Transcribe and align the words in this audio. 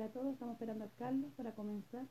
Hola 0.00 0.08
a 0.08 0.12
todos, 0.14 0.32
estamos 0.32 0.54
esperando 0.54 0.84
a 0.84 0.88
Carlos 0.98 1.30
para 1.36 1.52
comenzar. 1.52 2.06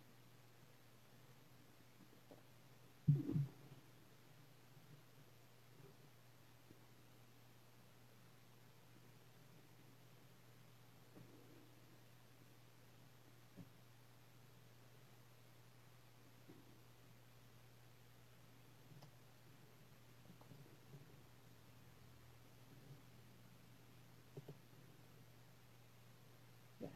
Ya, 26.79 26.89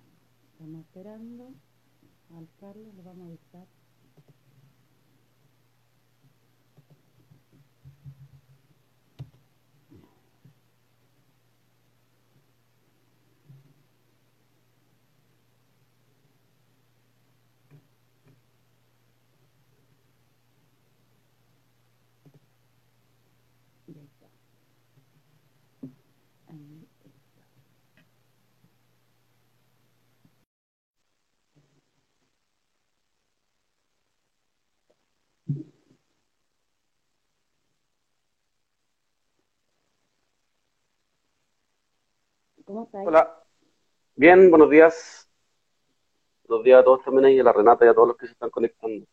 estamos 0.52 0.73
esperando 0.84 1.54
al 2.36 2.48
Carlos, 2.60 2.94
lo 2.96 3.04
vamos 3.04 3.24
a 3.24 3.28
avisar. 3.30 3.68
Ya 23.88 24.02
está. 24.02 24.28
Ahí 26.48 26.88
está. 27.04 27.10
¿Cómo 42.74 42.86
estáis? 42.86 43.08
Hola, 43.08 43.40
bien, 44.16 44.50
buenos 44.50 44.68
días. 44.68 45.30
Buenos 46.48 46.66
días 46.66 46.80
a 46.80 46.84
todos 46.84 47.04
también 47.04 47.26
ahí, 47.26 47.40
a 47.40 47.44
la 47.44 47.54
Renata 47.54 47.86
y 47.86 47.88
a 47.88 47.94
todos 47.94 48.08
los 48.08 48.18
que 48.18 48.26
se 48.26 48.32
están 48.32 48.50
conectando. 48.50 49.06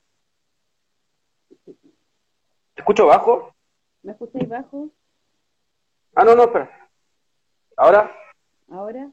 ¿Te 1.67 1.77
escucho 2.77 3.05
bajo? 3.05 3.55
¿Me 4.03 4.13
escucháis 4.13 4.49
bajo? 4.49 4.91
Ah, 6.15 6.25
no, 6.25 6.35
no, 6.35 6.45
espera. 6.45 6.91
¿Ahora? 7.77 8.11
¿Ahora? 8.71 9.13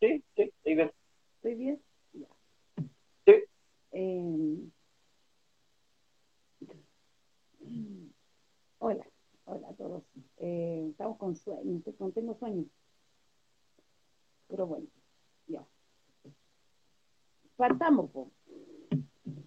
Sí, 0.00 0.22
sí, 0.36 0.52
ahí 0.66 0.74
bien. 0.74 0.92
¿Estoy 1.36 1.54
bien? 1.54 1.82
Ya. 2.12 2.26
Sí. 3.24 3.44
Eh, 3.92 4.68
hola, 8.80 9.06
hola 9.46 9.68
a 9.70 9.72
todos. 9.76 10.02
Eh, 10.36 10.88
estamos 10.90 11.16
con 11.16 11.34
sueño, 11.36 11.80
tengo 12.12 12.34
sueño. 12.34 12.66
Pero 14.48 14.66
bueno, 14.66 14.86
ya. 15.46 15.64
Partamos, 17.56 18.10
po. 18.10 18.30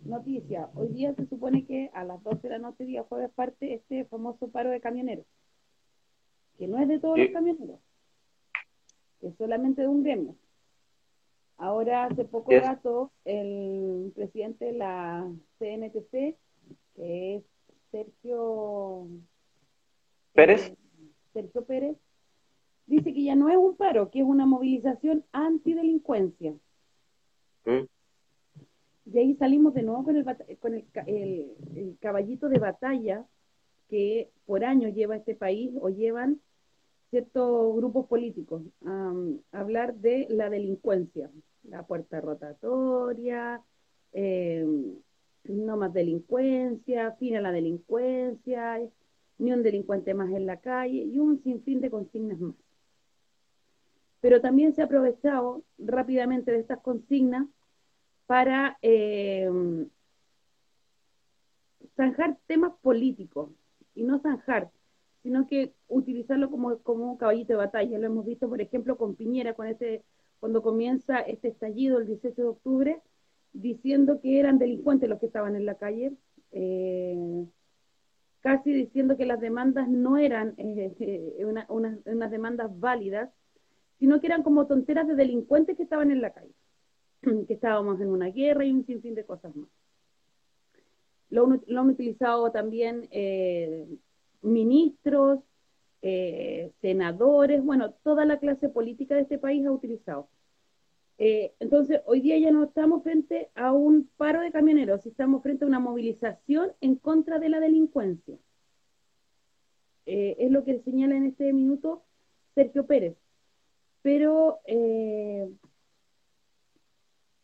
Noticia, 0.05 0.69
hoy 0.75 0.89
día 0.89 1.13
se 1.15 1.25
supone 1.27 1.65
que 1.65 1.89
a 1.93 2.03
las 2.03 2.21
12 2.23 2.41
de 2.41 2.49
la 2.49 2.57
noche, 2.59 2.85
día 2.85 3.03
jueves, 3.03 3.31
parte 3.33 3.73
este 3.73 4.05
famoso 4.05 4.49
paro 4.49 4.69
de 4.69 4.81
camioneros. 4.81 5.25
Que 6.57 6.67
no 6.67 6.77
es 6.79 6.87
de 6.87 6.99
todos 6.99 7.15
Sí. 7.15 7.23
los 7.25 7.33
camioneros, 7.33 7.79
que 9.19 9.27
es 9.27 9.35
solamente 9.37 9.81
de 9.81 9.87
un 9.87 10.03
gremio. 10.03 10.35
Ahora, 11.57 12.05
hace 12.05 12.25
poco 12.25 12.51
rato, 12.51 13.11
el 13.25 14.11
presidente 14.15 14.65
de 14.65 14.73
la 14.73 15.31
CNTC, 15.59 16.35
que 16.95 17.35
es 17.35 17.43
Sergio 17.91 19.07
¿Pérez? 20.33 20.69
eh, 20.69 20.77
Sergio 21.33 21.63
Pérez, 21.65 21.97
dice 22.91 23.13
que 23.13 23.23
ya 23.23 23.35
no 23.35 23.49
es 23.49 23.57
un 23.57 23.75
paro, 23.75 24.09
que 24.11 24.19
es 24.19 24.25
una 24.25 24.45
movilización 24.45 25.23
antidelincuencia. 25.31 26.53
¿Mm? 27.65 27.85
Y 29.05 29.17
ahí 29.17 29.35
salimos 29.35 29.73
de 29.73 29.83
nuevo 29.83 30.03
con 30.03 30.15
el, 30.15 30.25
con 30.59 30.73
el, 30.75 30.85
ca- 30.91 31.03
el- 31.07 31.53
el 31.75 31.97
caballito 31.99 32.49
de 32.49 32.59
batalla 32.59 33.25
que 33.89 34.29
por 34.45 34.63
años 34.63 34.93
lleva 34.93 35.15
este 35.17 35.35
país 35.35 35.71
o 35.81 35.89
llevan 35.89 36.39
ciertos 37.09 37.75
grupos 37.75 38.05
políticos 38.07 38.61
a 38.85 39.13
hablar 39.51 39.95
de 39.95 40.27
la 40.29 40.49
delincuencia, 40.49 41.29
la 41.63 41.85
puerta 41.85 42.21
rotatoria, 42.21 43.61
eh, 44.13 44.65
no 45.45 45.77
más 45.77 45.91
delincuencia, 45.93 47.11
fin 47.13 47.35
a 47.35 47.41
la 47.41 47.51
delincuencia, 47.51 48.79
ni 49.39 49.51
un 49.51 49.63
delincuente 49.63 50.13
más 50.13 50.31
en 50.31 50.45
la 50.45 50.57
calle 50.57 51.03
y 51.03 51.19
un 51.19 51.41
sinfín 51.43 51.81
de 51.81 51.89
consignas 51.89 52.39
más. 52.39 52.55
Pero 54.21 54.39
también 54.41 54.73
se 54.73 54.81
ha 54.81 54.85
aprovechado 54.85 55.63
rápidamente 55.77 56.51
de 56.51 56.59
estas 56.59 56.79
consignas 56.81 57.47
para 58.27 58.77
eh, 58.81 59.49
zanjar 61.95 62.37
temas 62.47 62.73
políticos, 62.81 63.49
y 63.93 64.03
no 64.03 64.19
zanjar, 64.19 64.71
sino 65.23 65.47
que 65.47 65.73
utilizarlo 65.87 66.49
como, 66.49 66.77
como 66.79 67.11
un 67.11 67.17
caballito 67.17 67.53
de 67.53 67.57
batalla. 67.57 67.99
Lo 67.99 68.07
hemos 68.07 68.25
visto, 68.25 68.47
por 68.49 68.61
ejemplo, 68.61 68.97
con 68.97 69.15
Piñera, 69.15 69.53
con 69.53 69.67
este, 69.67 70.03
cuando 70.39 70.61
comienza 70.61 71.19
este 71.19 71.49
estallido 71.49 71.99
el 71.99 72.07
18 72.07 72.41
de 72.41 72.47
octubre, 72.47 73.01
diciendo 73.53 74.19
que 74.21 74.39
eran 74.39 74.57
delincuentes 74.59 75.09
los 75.09 75.19
que 75.19 75.25
estaban 75.25 75.55
en 75.55 75.65
la 75.65 75.75
calle, 75.75 76.13
eh, 76.53 77.45
casi 78.39 78.71
diciendo 78.73 79.17
que 79.17 79.25
las 79.25 79.39
demandas 79.39 79.87
no 79.89 80.17
eran 80.17 80.53
eh, 80.57 81.35
una- 81.45 81.65
una- 81.69 81.99
unas 82.05 82.31
demandas 82.31 82.79
válidas, 82.79 83.29
sino 84.01 84.19
que 84.19 84.25
eran 84.25 84.41
como 84.41 84.65
tonteras 84.65 85.07
de 85.07 85.13
delincuentes 85.13 85.77
que 85.77 85.83
estaban 85.83 86.09
en 86.09 86.21
la 86.21 86.33
calle 86.33 86.55
que 87.47 87.53
estábamos 87.53 88.01
en 88.01 88.09
una 88.09 88.31
guerra 88.31 88.65
y 88.65 88.71
un 88.71 88.83
sinfín 88.83 89.13
de 89.13 89.23
cosas 89.23 89.55
más. 89.55 89.69
Lo, 91.29 91.45
han- 91.45 91.89
utilizado 91.89 92.51
también 92.51 93.07
eh, 93.11 93.87
ministros, 94.41 95.41
eh, 96.01 96.71
senadores, 96.81 97.63
bueno, 97.63 97.93
toda 98.03 98.25
la 98.25 98.39
clase 98.39 98.69
política 98.69 99.13
de 99.13 99.21
este 99.21 99.37
país 99.37 99.63
ha 99.67 99.71
utilizado. 99.71 100.29
Eh, 101.19 101.53
entonces, 101.59 102.01
hoy 102.07 102.21
día 102.21 102.39
ya 102.39 102.49
no 102.49 102.63
estamos 102.63 103.03
frente 103.03 103.51
a 103.53 103.71
un 103.71 104.09
paro 104.17 104.41
de 104.41 104.51
camioneros, 104.51 105.05
estamos 105.05 105.43
frente 105.43 105.63
a 105.63 105.67
una 105.67 105.79
movilización 105.79 106.71
en 106.81 106.95
contra 106.95 107.37
de 107.37 107.49
la 107.49 107.59
delincuencia. 107.59 108.35
Es 110.05 110.51
lo 110.51 110.63
que 110.63 110.79
señala 110.79 111.15
en 111.15 111.25
este 111.27 111.53
minuto 111.53 112.03
Sergio 112.55 112.87
Pérez. 112.87 113.20
Pero 114.01 114.59
eh, 114.65 115.49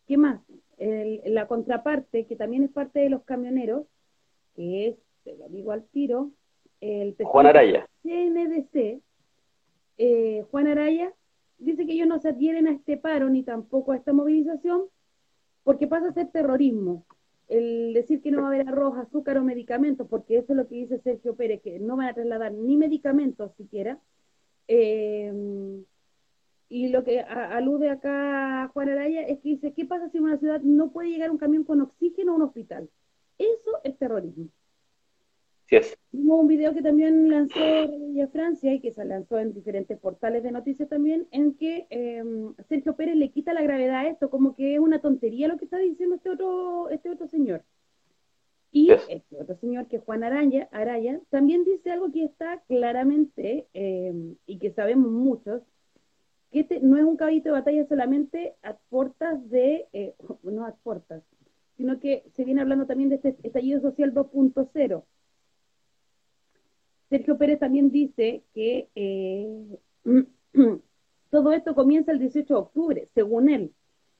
¿Qué 0.08 0.16
más? 0.16 0.40
El- 0.78 1.20
la 1.26 1.46
contraparte, 1.46 2.24
que 2.26 2.34
también 2.34 2.64
es 2.64 2.70
parte 2.70 2.98
de 3.00 3.10
los 3.10 3.22
camioneros, 3.24 3.86
que 4.56 4.88
es, 4.88 4.96
te 5.22 5.36
lo 5.36 5.48
digo 5.50 5.70
al 5.70 5.84
tiro, 5.84 6.30
el 6.80 7.14
Juan 7.22 7.46
Araya. 7.46 7.86
CNDC, 8.02 9.00
eh, 9.98 10.44
Juan 10.50 10.66
Araya, 10.66 11.12
dice 11.58 11.84
que 11.84 11.92
ellos 11.92 12.08
no 12.08 12.18
se 12.20 12.28
adhieren 12.30 12.66
a 12.68 12.72
este 12.72 12.96
paro 12.96 13.28
ni 13.28 13.42
tampoco 13.42 13.92
a 13.92 13.96
esta 13.96 14.12
movilización 14.12 14.84
porque 15.62 15.86
pasa 15.86 16.08
a 16.08 16.12
ser 16.14 16.28
terrorismo. 16.28 17.04
El 17.48 17.92
decir 17.92 18.22
que 18.22 18.30
no 18.30 18.38
va 18.42 18.44
a 18.44 18.50
haber 18.54 18.68
arroz, 18.68 18.96
azúcar 18.96 19.36
o 19.38 19.44
medicamentos, 19.44 20.06
porque 20.08 20.38
eso 20.38 20.52
es 20.52 20.56
lo 20.56 20.68
que 20.68 20.76
dice 20.76 21.00
Sergio 21.00 21.34
Pérez, 21.34 21.60
que 21.60 21.78
no 21.80 21.96
van 21.96 22.08
a 22.08 22.14
trasladar 22.14 22.52
ni 22.52 22.76
medicamentos 22.76 23.52
siquiera. 23.56 23.98
Eh, 24.68 25.82
y 26.68 26.88
lo 26.88 27.04
que 27.04 27.20
a- 27.20 27.56
alude 27.56 27.90
acá 27.90 28.70
Juan 28.72 28.88
Araya 28.90 29.22
es 29.22 29.38
que 29.40 29.50
dice, 29.50 29.72
¿qué 29.72 29.84
pasa 29.84 30.08
si 30.10 30.18
en 30.18 30.24
una 30.24 30.38
ciudad 30.38 30.60
no 30.62 30.90
puede 30.90 31.10
llegar 31.10 31.30
un 31.30 31.38
camión 31.38 31.64
con 31.64 31.80
oxígeno 31.80 32.32
a 32.32 32.36
un 32.36 32.42
hospital? 32.42 32.88
Eso 33.38 33.70
es 33.84 33.96
terrorismo. 33.96 34.48
Sí 35.66 35.76
es. 35.76 35.98
Hubo 36.12 36.40
un 36.40 36.48
video 36.48 36.72
que 36.72 36.80
también 36.82 37.28
lanzó 37.30 37.60
ya 38.14 38.26
Francia 38.28 38.72
y 38.72 38.80
que 38.80 38.92
se 38.92 39.04
lanzó 39.04 39.38
en 39.38 39.52
diferentes 39.52 39.98
portales 39.98 40.42
de 40.42 40.50
noticias 40.50 40.88
también, 40.88 41.26
en 41.30 41.54
que 41.54 41.86
eh, 41.90 42.24
Sergio 42.68 42.96
Pérez 42.96 43.16
le 43.16 43.30
quita 43.30 43.52
la 43.52 43.62
gravedad 43.62 43.96
a 43.96 44.08
esto, 44.08 44.30
como 44.30 44.56
que 44.56 44.74
es 44.74 44.80
una 44.80 45.00
tontería 45.00 45.46
lo 45.48 45.58
que 45.58 45.66
está 45.66 45.76
diciendo 45.78 46.16
este 46.16 46.30
otro, 46.30 46.88
este 46.88 47.10
otro 47.10 47.28
señor. 47.28 47.62
Y 48.72 48.88
Yes. 48.88 49.06
este 49.08 49.40
otro 49.40 49.56
señor, 49.56 49.86
que 49.88 49.96
es 49.96 50.02
Juan 50.02 50.24
Araya, 50.24 50.68
Araya, 50.72 51.20
también 51.30 51.64
dice 51.64 51.90
algo 51.90 52.10
que 52.12 52.24
está 52.24 52.62
claramente, 52.66 53.66
eh, 53.74 54.34
y 54.46 54.58
que 54.58 54.70
sabemos 54.72 55.10
muchos, 55.10 55.62
este 56.50 56.80
no 56.80 56.96
es 56.96 57.04
un 57.04 57.16
caballito 57.16 57.50
de 57.50 57.58
batalla 57.58 57.86
solamente 57.86 58.54
a 58.62 58.74
puertas 58.88 59.48
de, 59.50 59.86
eh, 59.92 60.14
no 60.42 60.64
a 60.64 60.72
puertas, 60.76 61.22
sino 61.76 62.00
que 62.00 62.24
se 62.34 62.44
viene 62.44 62.60
hablando 62.60 62.86
también 62.86 63.10
de 63.10 63.16
este 63.16 63.36
estallido 63.42 63.80
social 63.80 64.14
2.0. 64.14 65.04
Sergio 67.10 67.38
Pérez 67.38 67.58
también 67.58 67.90
dice 67.90 68.42
que 68.54 68.88
eh, 68.94 69.78
todo 71.30 71.52
esto 71.52 71.74
comienza 71.74 72.12
el 72.12 72.18
18 72.18 72.52
de 72.52 72.60
octubre, 72.60 73.06
según 73.14 73.48
él, 73.48 73.72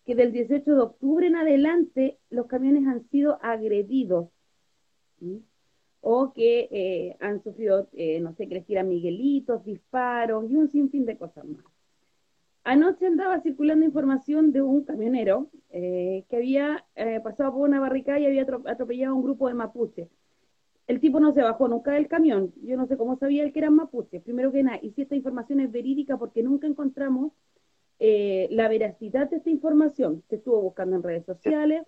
que 0.05 0.15
del 0.15 0.33
18 0.33 0.75
de 0.75 0.81
octubre 0.81 1.27
en 1.27 1.37
adelante 1.37 2.19
los 2.31 2.47
camiones 2.47 2.87
han 2.87 3.03
sido 3.11 3.39
agredidos 3.43 4.29
o 6.01 6.33
que 6.33 6.69
eh, 6.71 7.17
han 7.21 7.43
sufrido, 7.43 7.89
no 8.21 8.33
sé, 8.35 8.49
que 8.49 8.55
les 8.55 8.67
tiran 8.67 8.89
miguelitos, 8.89 9.65
disparos 9.65 10.49
y 10.51 10.57
un 10.57 10.69
sinfín 10.69 11.05
de 11.05 11.19
cosas 11.19 11.45
más. 11.45 11.65
Anoche 12.71 13.07
andaba 13.07 13.41
circulando 13.41 13.87
información 13.87 14.53
de 14.53 14.61
un 14.61 14.85
camionero 14.85 15.49
eh, 15.71 16.27
que 16.29 16.37
había 16.37 16.85
pasado 17.25 17.55
por 17.55 17.67
una 17.67 17.81
barricada 17.81 18.21
y 18.21 18.27
había 18.27 18.43
atropellado 18.43 19.15
a 19.15 19.17
un 19.17 19.23
grupo 19.23 19.49
de 19.49 19.55
mapuches. 19.55 20.11
El 20.87 21.01
tipo 21.01 21.19
no 21.19 21.33
se 21.33 21.41
bajó 21.41 21.67
nunca 21.67 21.93
del 21.93 22.09
camión. 22.09 22.53
Yo 22.63 22.77
no 22.77 22.87
sé 22.87 22.99
cómo 22.99 23.17
sabía 23.17 23.43
él 23.43 23.55
que 23.55 23.61
eran 23.61 23.75
mapuches. 23.75 24.23
Primero 24.23 24.53
que 24.53 24.63
nada, 24.63 24.79
y 24.83 24.91
si 24.91 25.01
esta 25.01 25.17
información 25.17 25.61
es 25.61 25.73
verídica 25.73 26.19
porque 26.19 26.43
nunca 26.43 26.67
encontramos 26.67 27.33
la 27.99 28.69
veracidad 28.69 29.31
de 29.31 29.39
esta 29.39 29.49
información. 29.49 30.23
Se 30.29 30.37
estuvo 30.37 30.61
buscando 30.61 30.97
en 30.97 31.03
redes 31.03 31.25
sociales, 31.25 31.87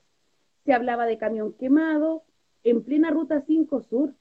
se 0.64 0.72
hablaba 0.72 1.04
de 1.04 1.18
camión 1.18 1.52
quemado, 1.52 2.24
en 2.64 2.82
plena 2.84 3.10
Ruta 3.10 3.42
5 3.42 3.82
Sur, 3.82 4.14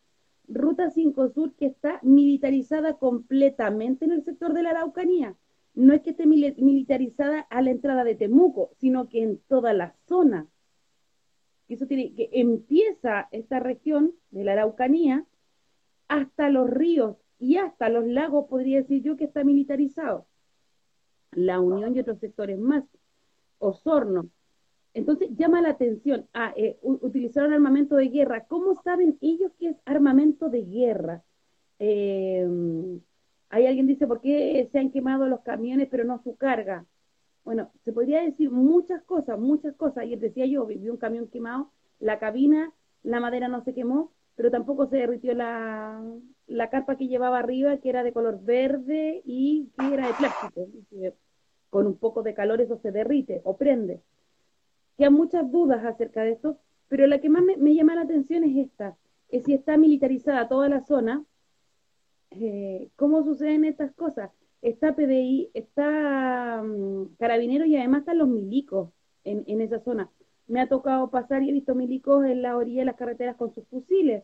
Ruta 0.49 0.89
5 0.89 1.29
Sur 1.29 1.53
que 1.53 1.67
está 1.67 2.01
militarizada 2.03 2.97
completamente 2.97 4.03
en 4.03 4.11
el 4.11 4.25
sector 4.25 4.51
de 4.51 4.63
la 4.63 4.71
Araucanía. 4.71 5.37
No 5.73 5.93
es 5.93 6.01
que 6.01 6.11
esté 6.11 6.25
militarizada 6.25 7.41
a 7.41 7.61
la 7.61 7.71
entrada 7.71 8.03
de 8.03 8.15
Temuco, 8.15 8.71
sino 8.79 9.07
que 9.07 9.23
en 9.23 9.39
toda 9.47 9.73
la 9.73 9.95
zona. 10.07 10.47
Eso 11.67 11.85
tiene 11.85 12.13
que 12.15 12.29
empieza 12.33 13.27
esta 13.31 13.59
región 13.59 14.13
de 14.31 14.43
la 14.43 14.53
Araucanía 14.53 15.25
hasta 16.07 16.49
los 16.49 16.69
ríos 16.69 17.17
y 17.37 17.57
hasta 17.57 17.89
los 17.89 18.05
lagos, 18.07 18.47
podría 18.49 18.81
decir 18.81 19.03
yo, 19.03 19.15
que 19.15 19.25
está 19.25 19.43
militarizado. 19.43 20.25
La 21.31 21.59
Unión 21.59 21.95
y 21.95 21.99
otros 21.99 22.19
sectores 22.19 22.57
más. 22.59 22.83
Osorno, 23.59 24.29
entonces 24.93 25.29
llama 25.35 25.61
la 25.61 25.69
atención, 25.69 26.27
ah, 26.33 26.53
eh, 26.55 26.77
utilizaron 26.81 27.53
armamento 27.53 27.95
de 27.95 28.09
guerra. 28.09 28.45
¿Cómo 28.45 28.75
saben 28.83 29.17
ellos 29.21 29.51
que 29.59 29.69
es 29.69 29.77
armamento 29.85 30.49
de 30.49 30.63
guerra? 30.63 31.23
Eh, 31.77 32.47
hay 33.49 33.67
alguien 33.67 33.87
dice, 33.87 34.07
¿por 34.07 34.21
qué 34.21 34.67
se 34.71 34.79
han 34.79 34.91
quemado 34.91 35.27
los 35.27 35.41
camiones 35.41 35.87
pero 35.89 36.03
no 36.03 36.21
su 36.23 36.35
carga? 36.35 36.85
Bueno, 37.43 37.71
se 37.83 37.93
podría 37.93 38.21
decir 38.21 38.51
muchas 38.51 39.03
cosas, 39.03 39.39
muchas 39.39 39.75
cosas. 39.75 39.99
Ayer 39.99 40.19
decía 40.19 40.45
yo, 40.45 40.65
vi 40.65 40.89
un 40.89 40.97
camión 40.97 41.27
quemado, 41.27 41.71
la 41.99 42.19
cabina, 42.19 42.71
la 43.03 43.19
madera 43.19 43.47
no 43.47 43.63
se 43.63 43.73
quemó, 43.73 44.11
pero 44.35 44.51
tampoco 44.51 44.87
se 44.87 44.97
derritió 44.97 45.33
la, 45.33 46.01
la 46.47 46.69
carpa 46.69 46.95
que 46.95 47.07
llevaba 47.07 47.39
arriba, 47.39 47.77
que 47.77 47.89
era 47.89 48.03
de 48.03 48.13
color 48.13 48.39
verde 48.43 49.21
y 49.25 49.69
que 49.77 49.93
era 49.93 50.07
de 50.07 50.13
plástico. 50.13 50.67
Con 51.69 51.87
un 51.87 51.97
poco 51.97 52.23
de 52.23 52.33
calor 52.33 52.61
eso 52.61 52.77
se 52.77 52.91
derrite 52.91 53.41
o 53.43 53.57
prende 53.57 54.01
hay 55.03 55.11
muchas 55.11 55.49
dudas 55.51 55.83
acerca 55.85 56.23
de 56.23 56.31
esto, 56.31 56.57
pero 56.87 57.07
la 57.07 57.19
que 57.19 57.29
más 57.29 57.43
me, 57.43 57.75
llama 57.75 57.95
la 57.95 58.01
atención 58.01 58.43
es 58.43 58.67
esta, 58.67 58.97
es 59.29 59.43
si 59.45 59.53
está 59.53 59.77
militarizada 59.77 60.47
toda 60.47 60.69
la 60.69 60.81
zona, 60.85 61.23
eh, 62.31 62.89
¿cómo 62.95 63.23
suceden 63.23 63.65
estas 63.65 63.93
cosas? 63.93 64.31
Está 64.61 64.95
PDI, 64.95 65.51
está 65.53 66.61
um, 66.63 67.15
Carabineros 67.17 67.67
y 67.67 67.77
además 67.77 68.01
están 68.01 68.17
los 68.17 68.27
milicos 68.27 68.91
en, 69.23 69.43
en 69.47 69.61
esa 69.61 69.79
zona. 69.79 70.09
Me 70.47 70.61
ha 70.61 70.67
tocado 70.67 71.09
pasar 71.11 71.43
y 71.43 71.49
he 71.49 71.53
visto 71.53 71.75
milicos 71.75 72.25
en 72.25 72.41
la 72.41 72.57
orilla 72.57 72.81
de 72.81 72.85
las 72.85 72.95
carreteras 72.95 73.35
con 73.35 73.53
sus 73.53 73.65
fusiles, 73.67 74.23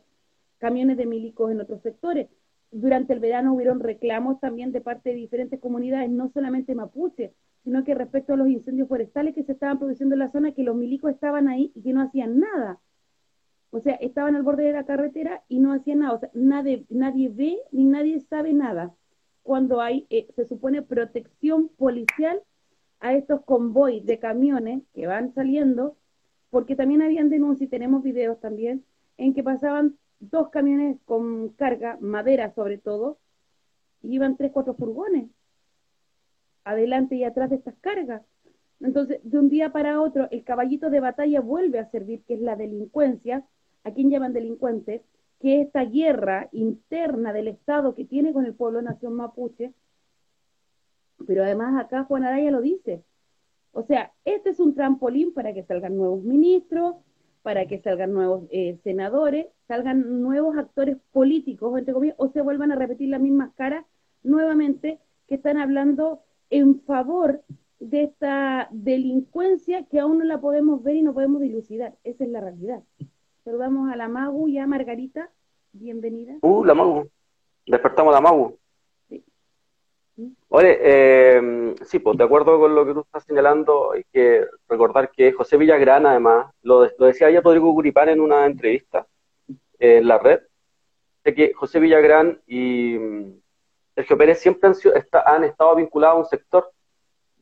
camiones 0.57 0.97
de 0.97 1.05
milicos 1.05 1.51
en 1.51 1.61
otros 1.61 1.81
sectores. 1.81 2.27
Durante 2.71 3.13
el 3.13 3.19
verano 3.19 3.53
hubieron 3.53 3.79
reclamos 3.79 4.39
también 4.39 4.71
de 4.71 4.81
parte 4.81 5.11
de 5.11 5.15
diferentes 5.15 5.59
comunidades, 5.59 6.09
no 6.09 6.29
solamente 6.33 6.75
mapuche, 6.75 7.33
sino 7.63 7.83
que 7.83 7.95
respecto 7.95 8.33
a 8.33 8.37
los 8.37 8.49
incendios 8.49 8.89
forestales 8.89 9.33
que 9.33 9.43
se 9.43 9.53
estaban 9.53 9.79
produciendo 9.79 10.15
en 10.15 10.19
la 10.19 10.31
zona, 10.31 10.53
que 10.53 10.63
los 10.63 10.75
milicos 10.75 11.11
estaban 11.11 11.47
ahí 11.47 11.71
y 11.75 11.81
que 11.81 11.93
no 11.93 12.01
hacían 12.01 12.39
nada. 12.39 12.79
O 13.75 13.81
sea, 13.81 13.95
estaban 13.95 14.37
al 14.37 14.43
borde 14.43 14.63
de 14.63 14.71
la 14.71 14.85
carretera 14.85 15.43
y 15.49 15.59
no 15.59 15.73
hacían 15.73 15.99
nada. 15.99 16.13
O 16.13 16.17
sea, 16.17 16.29
nadie, 16.33 17.27
ve 17.27 17.59
ni 17.73 17.83
nadie 17.83 18.21
sabe 18.21 18.53
nada 18.53 18.95
cuando 19.43 19.81
hay, 19.81 20.07
eh, 20.09 20.27
se 20.33 20.45
supone, 20.45 20.81
protección 20.81 21.67
policial 21.67 22.41
a 23.01 23.13
estos 23.15 23.43
convoys 23.43 24.05
de 24.05 24.17
camiones 24.17 24.83
que 24.93 25.07
van 25.07 25.33
saliendo, 25.33 25.97
porque 26.51 26.77
también 26.77 27.01
habían 27.01 27.29
denuncias, 27.29 27.67
y 27.67 27.69
tenemos 27.69 28.01
videos 28.01 28.39
también, 28.39 28.85
en 29.17 29.33
que 29.33 29.43
pasaban 29.43 29.97
dos 30.21 30.47
camiones 30.51 30.97
con 31.03 31.49
carga, 31.49 31.97
madera 31.99 32.53
sobre 32.53 32.77
todo, 32.77 33.17
y 34.01 34.15
iban 34.15 34.37
tres, 34.37 34.51
cuatro 34.53 34.75
furgones 34.75 35.29
adelante 36.63 37.15
y 37.15 37.25
atrás 37.25 37.49
de 37.49 37.57
estas 37.57 37.75
cargas. 37.81 38.21
Entonces, 38.79 39.19
de 39.23 39.37
un 39.37 39.49
día 39.49 39.73
para 39.73 39.99
otro, 39.99 40.29
el 40.31 40.45
caballito 40.45 40.89
de 40.89 41.01
batalla 41.01 41.41
vuelve 41.41 41.79
a 41.79 41.91
servir, 41.91 42.23
que 42.23 42.35
es 42.35 42.41
la 42.41 42.55
delincuencia, 42.55 43.45
a 43.85 43.91
quien 43.91 44.09
llaman 44.09 44.33
delincuente, 44.33 45.03
que 45.39 45.61
esta 45.61 45.85
guerra 45.85 46.49
interna 46.51 47.31
del 47.31 47.47
Estado 47.47 47.95
que 47.95 48.03
tiene 48.03 48.33
con 48.33 48.45
el 48.45 48.53
pueblo 48.53 48.81
nación 48.81 49.13
mapuche, 49.13 49.73
pero 51.25 51.43
además 51.43 51.81
acá 51.81 52.03
Juan 52.03 52.23
Araya 52.23 52.51
lo 52.51 52.61
dice. 52.61 53.03
O 53.71 53.83
sea, 53.83 54.11
este 54.25 54.49
es 54.49 54.59
un 54.59 54.73
trampolín 54.73 55.33
para 55.33 55.53
que 55.53 55.63
salgan 55.63 55.97
nuevos 55.97 56.23
ministros, 56.23 56.95
para 57.43 57.67
que 57.67 57.79
salgan 57.79 58.11
nuevos 58.11 58.45
eh, 58.49 58.79
senadores, 58.83 59.47
salgan 59.67 60.21
nuevos 60.21 60.57
actores 60.57 60.97
políticos, 61.11 61.77
entre 61.77 61.93
comillas, 61.93 62.15
o 62.17 62.29
se 62.29 62.41
vuelvan 62.41 62.71
a 62.71 62.75
repetir 62.75 63.09
las 63.09 63.21
mismas 63.21 63.53
caras 63.53 63.85
nuevamente 64.23 64.99
que 65.27 65.35
están 65.35 65.57
hablando 65.57 66.21
en 66.49 66.81
favor 66.81 67.43
de 67.79 68.03
esta 68.03 68.67
delincuencia 68.71 69.85
que 69.85 69.99
aún 69.99 70.19
no 70.19 70.23
la 70.23 70.41
podemos 70.41 70.81
ver 70.81 70.95
y 70.95 71.03
no 71.03 71.13
podemos 71.13 71.41
dilucidar. 71.41 71.95
Esa 72.03 72.23
es 72.23 72.29
la 72.31 72.41
realidad. 72.41 72.81
Saludamos 73.45 73.93
a 73.93 73.95
la 73.95 74.07
Magu 74.07 74.47
y 74.47 74.57
a 74.57 74.65
Margarita. 74.65 75.29
Bienvenida. 75.71 76.33
Uh, 76.41 76.63
la 76.63 76.73
Magu. 76.73 77.07
Despertamos 77.67 78.11
a 78.11 78.15
la 78.15 78.21
Magu. 78.21 78.57
Sí. 79.07 79.23
Oye, 80.49 80.79
eh, 80.81 81.75
sí, 81.83 81.99
pues 81.99 82.17
de 82.17 82.23
acuerdo 82.23 82.59
con 82.59 82.73
lo 82.73 82.83
que 82.87 82.93
tú 82.93 83.01
estás 83.01 83.23
señalando, 83.23 83.91
hay 83.91 84.03
que 84.11 84.47
recordar 84.67 85.11
que 85.11 85.31
José 85.31 85.57
Villagrán, 85.57 86.07
además, 86.07 86.47
lo, 86.63 86.89
lo 86.97 87.05
decía 87.05 87.29
ya 87.29 87.41
Rodrigo 87.41 87.71
Curipán 87.71 88.09
en 88.09 88.19
una 88.19 88.47
entrevista 88.47 89.05
en 89.77 90.07
la 90.07 90.17
red, 90.17 90.39
de 91.23 91.35
que 91.35 91.53
José 91.53 91.79
Villagrán 91.79 92.41
y 92.47 92.97
Sergio 93.93 94.17
Pérez 94.17 94.39
siempre 94.39 94.71
han, 95.23 95.43
estado 95.43 95.75
vinculados 95.75 96.15
a 96.15 96.19
un 96.19 96.25
sector 96.25 96.71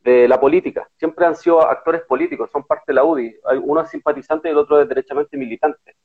de 0.04 0.28
la 0.28 0.38
política, 0.38 0.86
siempre 0.96 1.24
han 1.24 1.34
sido 1.34 1.66
actores 1.66 2.02
políticos, 2.02 2.50
son 2.52 2.62
parte 2.64 2.84
de 2.88 2.94
la 2.94 3.04
UDI, 3.04 3.36
uno 3.62 3.80
es 3.80 3.88
simpatizante 3.88 4.48
y 4.48 4.52
el 4.52 4.58
otro 4.58 4.80
es 4.80 4.88
derechamente 4.88 5.36
militante. 5.36 5.96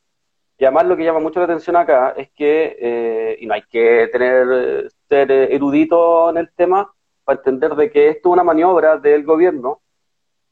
Y 0.57 0.65
además 0.65 0.87
lo 0.87 0.97
que 0.97 1.03
llama 1.03 1.19
mucho 1.19 1.39
la 1.39 1.45
atención 1.45 1.75
acá 1.75 2.13
es 2.17 2.29
que, 2.31 2.77
eh, 2.79 3.37
y 3.39 3.45
no 3.45 3.53
hay 3.53 3.63
que 3.63 4.09
tener 4.11 4.89
ser 5.07 5.31
erudito 5.31 6.29
en 6.29 6.37
el 6.37 6.51
tema 6.53 6.93
para 7.23 7.39
entender 7.39 7.75
de 7.75 7.91
que 7.91 8.09
esto 8.09 8.29
es 8.29 8.33
una 8.33 8.43
maniobra 8.43 8.97
del 8.97 9.23
gobierno 9.23 9.81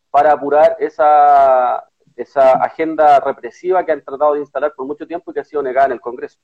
para 0.09 0.33
apurar 0.33 0.75
esa, 0.79 1.85
esa 2.15 2.51
agenda 2.53 3.19
represiva 3.19 3.85
que 3.85 3.91
han 3.93 4.03
tratado 4.03 4.33
de 4.33 4.41
instalar 4.41 4.73
por 4.75 4.85
mucho 4.85 5.07
tiempo 5.07 5.31
y 5.31 5.33
que 5.33 5.39
ha 5.41 5.45
sido 5.45 5.61
negada 5.61 5.87
en 5.87 5.93
el 5.93 6.01
Congreso. 6.01 6.39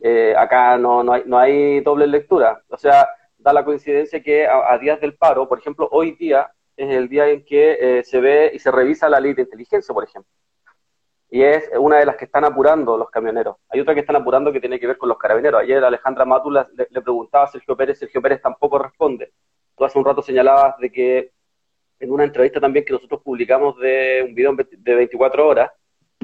Eh, 0.00 0.34
acá 0.36 0.76
no, 0.78 1.04
no, 1.04 1.12
hay, 1.12 1.22
no 1.26 1.38
hay 1.38 1.80
doble 1.80 2.06
lectura. 2.06 2.62
O 2.68 2.76
sea, 2.76 3.08
da 3.42 3.52
la 3.52 3.64
coincidencia 3.64 4.22
que 4.22 4.46
a, 4.46 4.78
días 4.78 5.00
del 5.00 5.14
paro, 5.14 5.48
por 5.48 5.58
ejemplo, 5.58 5.88
hoy 5.90 6.12
día 6.12 6.50
es 6.76 6.90
el 6.90 7.08
día 7.08 7.28
en 7.28 7.44
que 7.44 7.78
eh, 7.80 8.04
se 8.04 8.20
ve 8.20 8.50
y 8.54 8.58
se 8.58 8.70
revisa 8.70 9.08
la 9.08 9.20
ley 9.20 9.34
de 9.34 9.42
inteligencia, 9.42 9.92
por 9.92 10.04
ejemplo. 10.04 10.30
Y 11.30 11.42
es 11.42 11.70
una 11.78 11.98
de 11.98 12.06
las 12.06 12.16
que 12.16 12.26
están 12.26 12.44
apurando 12.44 12.96
los 12.96 13.10
camioneros. 13.10 13.56
Hay 13.70 13.80
otra 13.80 13.94
que 13.94 14.00
están 14.00 14.16
apurando 14.16 14.52
que 14.52 14.60
tiene 14.60 14.78
que 14.78 14.86
ver 14.86 14.98
con 14.98 15.08
los 15.08 15.18
carabineros. 15.18 15.62
Ayer 15.62 15.82
Alejandra 15.82 16.24
Matula 16.24 16.68
le, 16.76 17.00
preguntaba 17.00 17.44
a 17.44 17.48
Sergio 17.48 17.74
Pérez, 17.74 17.98
Sergio 17.98 18.20
Pérez 18.20 18.42
tampoco 18.42 18.78
responde. 18.78 19.32
Tú 19.76 19.84
hace 19.84 19.98
un 19.98 20.04
rato 20.04 20.22
señalabas 20.22 20.78
de 20.78 20.92
que 20.92 21.32
en 22.00 22.10
una 22.10 22.24
entrevista 22.24 22.60
también 22.60 22.84
que 22.84 22.92
nosotros 22.92 23.22
publicamos 23.22 23.78
de 23.78 24.24
un 24.26 24.34
video 24.34 24.54
de 24.54 24.94
24 24.94 25.48
horas, 25.48 25.70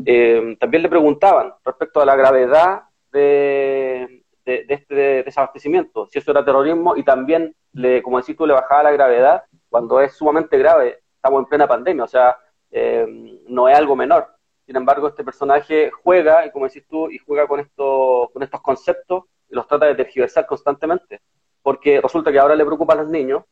eh, 0.04 0.56
también 0.60 0.82
le 0.82 0.88
preguntaban 0.88 1.54
respecto 1.64 2.00
a 2.00 2.04
la 2.04 2.14
gravedad 2.14 2.82
de, 3.10 4.24
este 4.48 5.22
desabastecimiento, 5.22 6.06
si 6.06 6.18
eso 6.18 6.30
era 6.30 6.44
terrorismo 6.44 6.96
y 6.96 7.02
también, 7.02 7.54
le, 7.72 8.02
como 8.02 8.18
decís 8.18 8.36
tú, 8.36 8.46
le 8.46 8.54
bajaba 8.54 8.84
la 8.84 8.92
gravedad 8.92 9.42
cuando 9.68 10.00
es 10.00 10.14
sumamente 10.14 10.58
grave, 10.58 11.00
estamos 11.14 11.40
en 11.40 11.46
plena 11.46 11.66
pandemia, 11.66 12.04
o 12.04 12.08
sea, 12.08 12.36
eh, 12.70 13.06
no 13.48 13.68
es 13.68 13.76
algo 13.76 13.96
menor. 13.96 14.28
Sin 14.66 14.76
embargo, 14.76 15.08
este 15.08 15.24
personaje 15.24 15.90
juega, 16.02 16.44
y 16.46 16.50
como 16.50 16.66
decís 16.66 16.84
tú, 16.88 17.10
y 17.10 17.18
juega 17.18 17.46
con, 17.46 17.60
esto, 17.60 18.30
con 18.32 18.42
estos 18.42 18.60
conceptos 18.60 19.24
y 19.48 19.54
los 19.54 19.66
trata 19.66 19.86
de 19.86 19.94
tergiversar 19.94 20.46
constantemente, 20.46 21.20
porque 21.62 22.00
resulta 22.00 22.30
que 22.30 22.38
ahora 22.38 22.54
le 22.54 22.66
preocupa 22.66 22.92
a 22.92 22.96
los 22.96 23.08
niños, 23.08 23.44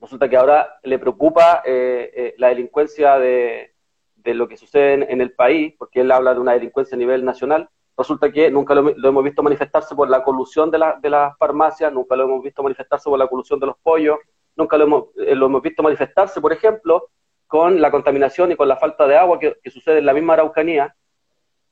resulta 0.00 0.28
que 0.28 0.36
ahora 0.36 0.78
le 0.82 0.98
preocupa 0.98 1.62
eh, 1.64 2.10
eh, 2.14 2.34
la 2.38 2.48
delincuencia 2.48 3.18
de, 3.18 3.74
de, 4.16 4.34
lo 4.34 4.46
que 4.48 4.56
sucede 4.56 5.12
en, 5.12 5.20
el 5.20 5.32
país, 5.32 5.74
porque 5.76 6.00
él 6.00 6.10
habla 6.12 6.34
de 6.34 6.40
una 6.40 6.52
delincuencia 6.52 6.94
a 6.94 6.98
nivel 6.98 7.24
nacional, 7.24 7.68
resulta 7.98 8.30
que 8.30 8.48
nunca 8.48 8.76
lo, 8.76 9.08
hemos 9.08 9.24
visto 9.24 9.42
manifestarse 9.42 9.94
por 9.96 10.08
la 10.08 10.22
colusión 10.22 10.70
de, 10.70 10.78
de 11.02 11.10
las 11.10 11.36
farmacias, 11.36 11.92
nunca 11.92 12.14
lo 12.14 12.24
hemos 12.24 12.42
visto 12.44 12.62
manifestarse 12.62 13.10
por 13.10 13.18
la 13.18 13.26
colusión 13.26 13.58
de 13.58 13.66
los 13.66 13.76
pollos, 13.82 14.18
nunca 14.54 14.78
lo 14.78 14.84
hemos, 14.84 15.04
eh, 15.16 15.34
lo 15.34 15.46
hemos 15.46 15.60
visto 15.60 15.82
manifestarse, 15.82 16.40
por 16.40 16.52
ejemplo, 16.52 17.08
con 17.48 17.80
la 17.80 17.90
contaminación 17.90 18.52
y 18.52 18.56
con 18.56 18.68
la 18.68 18.76
falta 18.76 19.06
de 19.08 19.16
agua 19.16 19.40
que, 19.40 19.58
sucede 19.68 19.98
en 19.98 20.06
la 20.06 20.12
misma 20.12 20.34
Araucanía. 20.34 20.94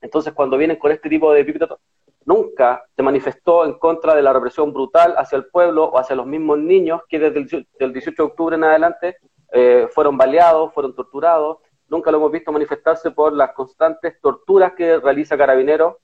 Entonces, 0.01 0.33
cuando 0.33 0.57
vienen 0.57 0.77
con 0.77 0.91
este 0.91 1.07
tipo 1.07 1.31
de 1.31 1.41
epítetos, 1.41 1.79
nunca 2.25 2.83
se 2.93 3.03
manifestó 3.03 3.63
en 3.63 3.79
contra 3.79 4.13
de 4.13 4.21
la 4.21 4.33
represión 4.33 4.73
brutal 4.73 5.15
hacia 5.17 5.37
el 5.37 5.45
pueblo 5.45 5.85
o 5.85 5.97
hacia 5.97 6.15
los 6.15 6.25
mismos 6.25 6.57
niños 6.57 7.01
que 7.07 7.19
desde 7.19 7.39
el, 7.79 7.93
18 7.93 8.21
de 8.21 8.27
octubre 8.27 8.55
en 8.57 8.65
adelante 8.65 9.17
eh, 9.53 9.87
fueron 9.91 10.17
baleados, 10.17 10.73
fueron 10.73 10.93
torturados. 10.93 11.59
Nunca 11.87 12.11
lo 12.11 12.17
hemos 12.17 12.31
visto 12.33 12.51
manifestarse 12.51 13.11
por 13.11 13.31
las 13.31 13.53
constantes 13.53 14.19
torturas 14.19 14.73
que 14.73 14.97
realiza 14.97 15.37
Carabineros 15.37 15.95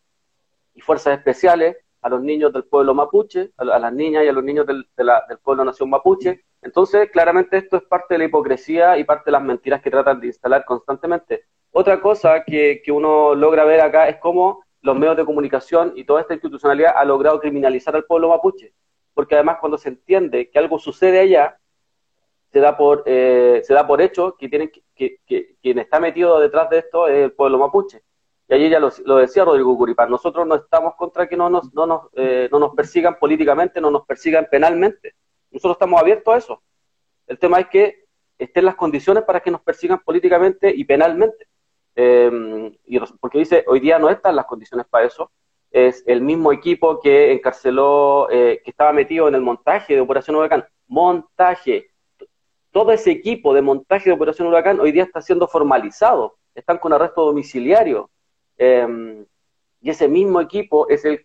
y 0.74 0.82
Fuerzas 0.82 1.18
Especiales 1.18 1.78
a 2.02 2.10
los 2.10 2.22
niños 2.22 2.52
del 2.52 2.66
pueblo 2.66 2.94
mapuche, 2.94 3.52
a, 3.58 3.64
las 3.64 3.94
niñas 3.94 4.26
y 4.26 4.28
a 4.28 4.34
los 4.34 4.44
niños 4.44 4.68
del, 4.68 4.86
del 4.98 5.38
pueblo 5.42 5.64
nación 5.64 5.90
mapuche. 5.90 6.44
Entonces, 6.62 7.10
claramente 7.12 7.58
esto 7.58 7.78
es 7.78 7.84
parte 7.84 8.16
de 8.16 8.20
la 8.20 8.26
hipocresía 8.26 8.98
y 8.98 9.06
parte 9.06 9.24
de 9.26 9.32
las 9.32 9.42
mentiras 9.42 9.82
que 9.82 9.90
tratan 9.90 10.20
de 10.20 10.28
instalar 10.28 10.66
constantemente. 10.66 11.46
Otra 11.72 12.02
cosa 12.02 12.44
que, 12.44 12.82
que 12.84 12.92
uno 12.92 13.34
logra 13.36 13.64
ver 13.64 13.82
acá 13.82 14.10
es 14.10 14.18
cómo 14.18 14.64
los 14.82 14.98
medios 14.98 15.16
de 15.16 15.26
comunicación 15.26 15.94
y 15.96 16.04
toda 16.04 16.22
esta 16.22 16.34
institucionalidad 16.34 16.94
ha 16.98 17.06
logrado 17.06 17.40
criminalizar 17.40 17.96
al 17.96 18.04
pueblo 18.04 18.30
mapuche. 18.30 18.74
Porque 19.14 19.36
además 19.36 19.58
cuando 19.60 19.78
se 19.78 19.90
entiende 19.90 20.50
que 20.50 20.60
algo 20.60 20.78
sucede 20.80 21.20
allá, 21.20 21.58
se 22.52 22.60
da 22.60 22.78
por, 22.78 23.04
eh, 23.06 23.62
se 23.64 23.74
da 23.74 23.88
por 23.88 24.02
hecho 24.02 24.36
que, 24.38 24.50
tienen 24.50 24.72
que, 24.94 25.18
que, 25.26 25.56
quien 25.62 25.80
está 25.80 26.00
metido 26.00 26.40
detrás 26.40 26.70
de 26.70 26.80
esto 26.80 27.08
es 27.08 27.26
el 27.26 27.32
pueblo 27.32 27.58
mapuche. 27.58 28.04
Y 28.54 28.56
allí 28.56 28.70
ya 28.70 28.80
lo, 28.80 29.18
decía 29.18 29.46
Rodrigo 29.46 29.76
Curipán, 29.76 30.12
nosotros 30.12 30.46
no 30.46 30.54
estamos 30.54 30.94
contra 30.96 31.28
que 31.28 31.36
no 31.36 31.50
nos, 31.50 31.74
no, 31.74 31.88
nos, 31.88 32.02
eh, 32.14 32.48
no 32.52 32.60
nos 32.60 32.76
persigan 32.76 33.18
políticamente, 33.18 33.82
no 33.82 33.90
nos 33.90 34.06
persigan 34.06 34.48
penalmente. 34.52 35.16
Nosotros 35.50 35.74
estamos 35.74 36.00
abiertos 36.00 36.32
a 36.32 36.38
eso. 36.38 36.62
El 37.26 37.40
tema 37.40 37.60
es 37.60 37.68
que 37.70 38.06
estén 38.38 38.66
las 38.66 38.76
condiciones 38.76 39.24
para 39.24 39.40
que 39.40 39.50
nos 39.50 39.62
persigan 39.62 40.04
políticamente 40.06 40.72
y 40.72 40.84
penalmente. 40.84 41.48
Y 41.96 43.00
porque 43.20 43.40
dice, 43.40 43.64
hoy 43.66 43.80
día 43.80 43.98
no 43.98 44.08
están 44.12 44.36
las 44.36 44.46
condiciones 44.46 44.86
para 44.88 45.08
eso. 45.08 45.32
Es 45.72 46.04
el 46.06 46.22
mismo 46.22 46.52
equipo 46.52 47.00
que 47.02 47.32
encarceló, 47.32 48.30
eh, 48.30 48.62
que 48.64 48.70
estaba 48.70 48.94
metido 48.94 49.28
en 49.28 49.34
el 49.34 49.42
montaje 49.42 49.96
de 49.96 50.02
Operación 50.02 50.36
Huracán. 50.36 50.64
Montaje. 50.86 51.90
Todo 52.70 52.92
ese 52.92 53.10
equipo 53.10 53.52
de 53.56 53.64
montaje 53.64 54.12
de 54.12 54.16
Operación 54.16 54.48
Huracán 54.48 54.80
hoy 54.80 54.92
día 54.92 55.06
está 55.06 55.24
siendo 55.24 55.48
formalizado. 55.48 56.38
Están 56.54 56.78
con 56.78 56.94
arresto 56.94 57.26
domiciliario. 57.26 58.12
Em, 58.58 59.26
y 59.82 59.90
ese 59.90 60.08
mismo 60.08 60.40
equipo 60.40 60.88
es 60.88 61.04
el, 61.06 61.22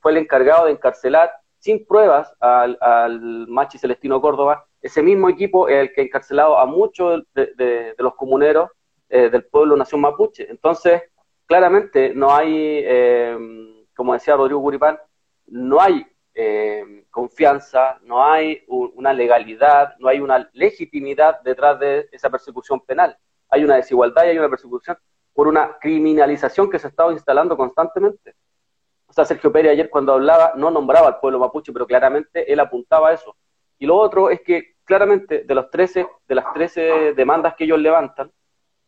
fue 0.00 0.12
el 0.12 0.18
encargado 0.18 0.66
de 0.66 0.72
encarcelar 0.72 1.30
sin 1.58 1.84
pruebas 1.84 2.34
al, 2.40 3.46
Machi 3.48 3.78
Celestino 3.78 4.20
Córdoba. 4.20 4.66
Ese 4.80 5.02
mismo 5.02 5.28
equipo 5.28 5.68
es 5.68 5.76
el 5.76 5.92
que 5.92 6.00
ha 6.00 6.04
encarcelado 6.04 6.58
a 6.58 6.64
muchos 6.64 7.22
de, 7.34 7.94
los 7.98 8.14
comuneros 8.14 8.70
eh, 9.10 9.28
del 9.28 9.44
pueblo 9.44 9.76
Nación 9.76 10.00
Mapuche. 10.00 10.50
Entonces, 10.50 11.02
claramente 11.46 12.14
no 12.14 12.34
hay, 12.34 12.82
em, 12.86 13.84
como 13.94 14.14
decía 14.14 14.36
Rodrigo 14.36 14.60
Guripán, 14.60 14.98
no 15.46 15.80
hay 15.80 16.06
em, 16.32 17.04
confianza, 17.10 17.98
no 18.04 18.24
hay 18.24 18.64
una 18.68 19.12
legalidad, 19.12 19.96
no 19.98 20.08
hay 20.08 20.20
una 20.20 20.48
legitimidad 20.54 21.40
detrás 21.42 21.78
de 21.78 22.08
esa 22.12 22.30
persecución 22.30 22.80
penal. 22.80 23.18
Hay 23.50 23.64
una 23.64 23.76
desigualdad 23.76 24.24
y 24.24 24.28
hay 24.28 24.38
una 24.38 24.48
persecución 24.48 24.96
por 25.40 25.48
una 25.48 25.78
criminalización 25.80 26.68
que 26.68 26.78
se 26.78 26.88
ha 26.94 27.12
instalando 27.12 27.56
constantemente. 27.56 28.34
O 29.06 29.12
sea, 29.14 29.24
Sergio 29.24 29.50
Pérez 29.50 29.72
ayer 29.72 29.88
cuando 29.88 30.12
hablaba 30.12 30.52
no 30.54 30.70
nombraba 30.70 31.08
al 31.08 31.18
pueblo 31.18 31.38
mapuche, 31.38 31.72
pero 31.72 31.86
claramente 31.86 32.52
él 32.52 32.60
apuntaba 32.60 33.08
a 33.08 33.14
eso. 33.14 33.34
Y 33.78 33.86
lo 33.86 33.96
otro 33.96 34.28
es 34.28 34.42
que 34.42 34.74
claramente 34.84 35.44
de, 35.44 35.54
los 35.54 35.70
13, 35.70 36.06
de 36.28 36.34
las 36.34 36.52
13 36.52 37.14
demandas 37.14 37.54
que 37.54 37.64
ellos 37.64 37.78
levantan, 37.78 38.30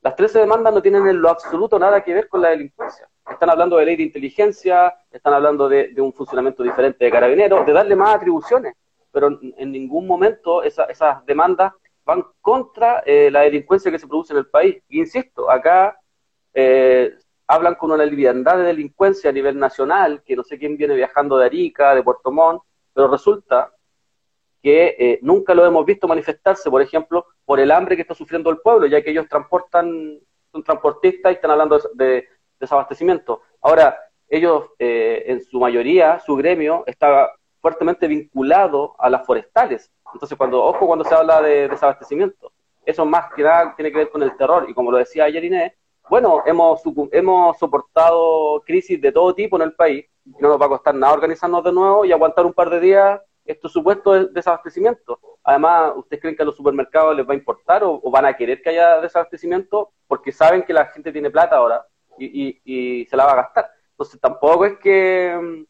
las 0.02 0.14
13 0.14 0.40
demandas 0.40 0.74
no 0.74 0.82
tienen 0.82 1.06
en 1.06 1.22
lo 1.22 1.30
absoluto 1.30 1.78
nada 1.78 2.04
que 2.04 2.12
ver 2.12 2.28
con 2.28 2.42
la 2.42 2.50
delincuencia. 2.50 3.08
Están 3.30 3.48
hablando 3.48 3.78
de 3.78 3.86
ley 3.86 3.96
de 3.96 4.02
inteligencia, 4.02 4.94
están 5.10 5.32
hablando 5.32 5.70
de, 5.70 5.94
un 5.96 6.12
funcionamiento 6.12 6.62
diferente 6.62 7.02
de 7.02 7.10
carabineros, 7.10 7.64
de 7.64 7.72
darle 7.72 7.96
más 7.96 8.16
atribuciones, 8.16 8.74
pero 9.10 9.38
en 9.40 9.72
ningún 9.72 10.06
momento 10.06 10.62
esas 10.62 11.24
demandas 11.24 11.72
van 12.04 12.26
contra 12.42 13.02
eh, 13.06 13.30
la 13.30 13.40
delincuencia 13.40 13.90
que 13.90 13.98
se 13.98 14.06
produce 14.06 14.34
en 14.34 14.40
el 14.40 14.50
país. 14.50 14.82
insisto, 14.90 15.50
acá 15.50 15.96
eh, 16.54 17.14
hablan 17.46 17.74
con 17.74 17.92
una 17.92 18.04
liviandad 18.04 18.56
de 18.56 18.64
delincuencia 18.64 19.30
a 19.30 19.32
nivel 19.32 19.58
nacional, 19.58 20.22
que 20.24 20.36
no 20.36 20.42
sé 20.42 20.58
quién 20.58 20.76
viene 20.76 20.94
viajando 20.94 21.36
de 21.36 21.46
Arica, 21.46 21.94
de 21.94 22.02
Puerto 22.02 22.32
Montt, 22.32 22.62
pero 22.94 23.08
resulta 23.08 23.72
que 24.62 24.96
eh, 24.98 25.18
nunca 25.22 25.54
lo 25.54 25.66
hemos 25.66 25.84
visto 25.84 26.06
manifestarse, 26.06 26.70
por 26.70 26.80
ejemplo, 26.80 27.26
por 27.44 27.58
el 27.58 27.70
hambre 27.70 27.96
que 27.96 28.02
está 28.02 28.14
sufriendo 28.14 28.48
el 28.50 28.58
pueblo, 28.58 28.86
ya 28.86 29.02
que 29.02 29.10
ellos 29.10 29.28
transportan, 29.28 30.18
son 30.52 30.62
transportistas 30.62 31.32
y 31.32 31.34
están 31.34 31.50
hablando 31.50 31.80
de, 31.94 32.28
desabastecimiento. 32.60 33.42
Ahora, 33.60 33.98
ellos, 34.28 34.70
eh, 34.78 35.24
en 35.26 35.42
su 35.42 35.58
mayoría, 35.58 36.20
su 36.20 36.36
gremio 36.36 36.84
está 36.86 37.32
fuertemente 37.60 38.06
vinculado 38.06 38.94
a 38.98 39.10
las 39.10 39.26
forestales. 39.26 39.90
Entonces, 40.14 40.38
cuando, 40.38 40.62
ojo 40.62 40.86
cuando 40.86 41.04
se 41.04 41.14
habla 41.14 41.42
de 41.42 41.68
desabastecimiento, 41.68 42.52
eso 42.84 43.04
más 43.04 43.32
que 43.34 43.42
nada 43.42 43.74
tiene 43.74 43.90
que 43.90 43.98
ver 43.98 44.10
con 44.10 44.22
el 44.22 44.36
terror. 44.36 44.66
Y 44.68 44.74
como 44.74 44.92
lo 44.92 44.98
decía 44.98 45.24
ayer 45.24 45.44
Inés, 45.44 45.72
bueno, 46.08 46.42
hemos, 46.46 46.82
hemos 47.12 47.58
soportado 47.58 48.62
crisis 48.66 49.00
de 49.00 49.12
todo 49.12 49.34
tipo 49.34 49.56
en 49.56 49.62
el 49.62 49.74
país 49.74 50.06
y 50.24 50.30
no 50.40 50.48
nos 50.48 50.60
va 50.60 50.66
a 50.66 50.70
costar 50.70 50.94
nada 50.94 51.12
organizarnos 51.12 51.64
de 51.64 51.72
nuevo 51.72 52.04
y 52.04 52.12
aguantar 52.12 52.46
un 52.46 52.52
par 52.52 52.70
de 52.70 52.80
días 52.80 53.20
estos 53.44 53.72
supuestos 53.72 54.32
desabastecimientos. 54.32 55.18
Además, 55.42 55.92
¿ustedes 55.96 56.20
creen 56.20 56.36
que 56.36 56.42
a 56.42 56.46
los 56.46 56.56
supermercados 56.56 57.16
les 57.16 57.26
va 57.26 57.32
a 57.32 57.36
importar 57.36 57.82
o, 57.84 58.00
van 58.10 58.26
a 58.26 58.34
querer 58.34 58.62
que 58.62 58.70
haya 58.70 59.00
desabastecimiento? 59.00 59.92
Porque 60.06 60.30
saben 60.30 60.62
que 60.62 60.72
la 60.72 60.86
gente 60.86 61.12
tiene 61.12 61.30
plata 61.30 61.56
ahora 61.56 61.84
y, 62.18 63.06
se 63.08 63.16
la 63.16 63.26
va 63.26 63.32
a 63.32 63.36
gastar. 63.36 63.70
Entonces, 63.90 64.20
tampoco 64.20 64.64
es 64.66 64.78
que, 64.78 65.64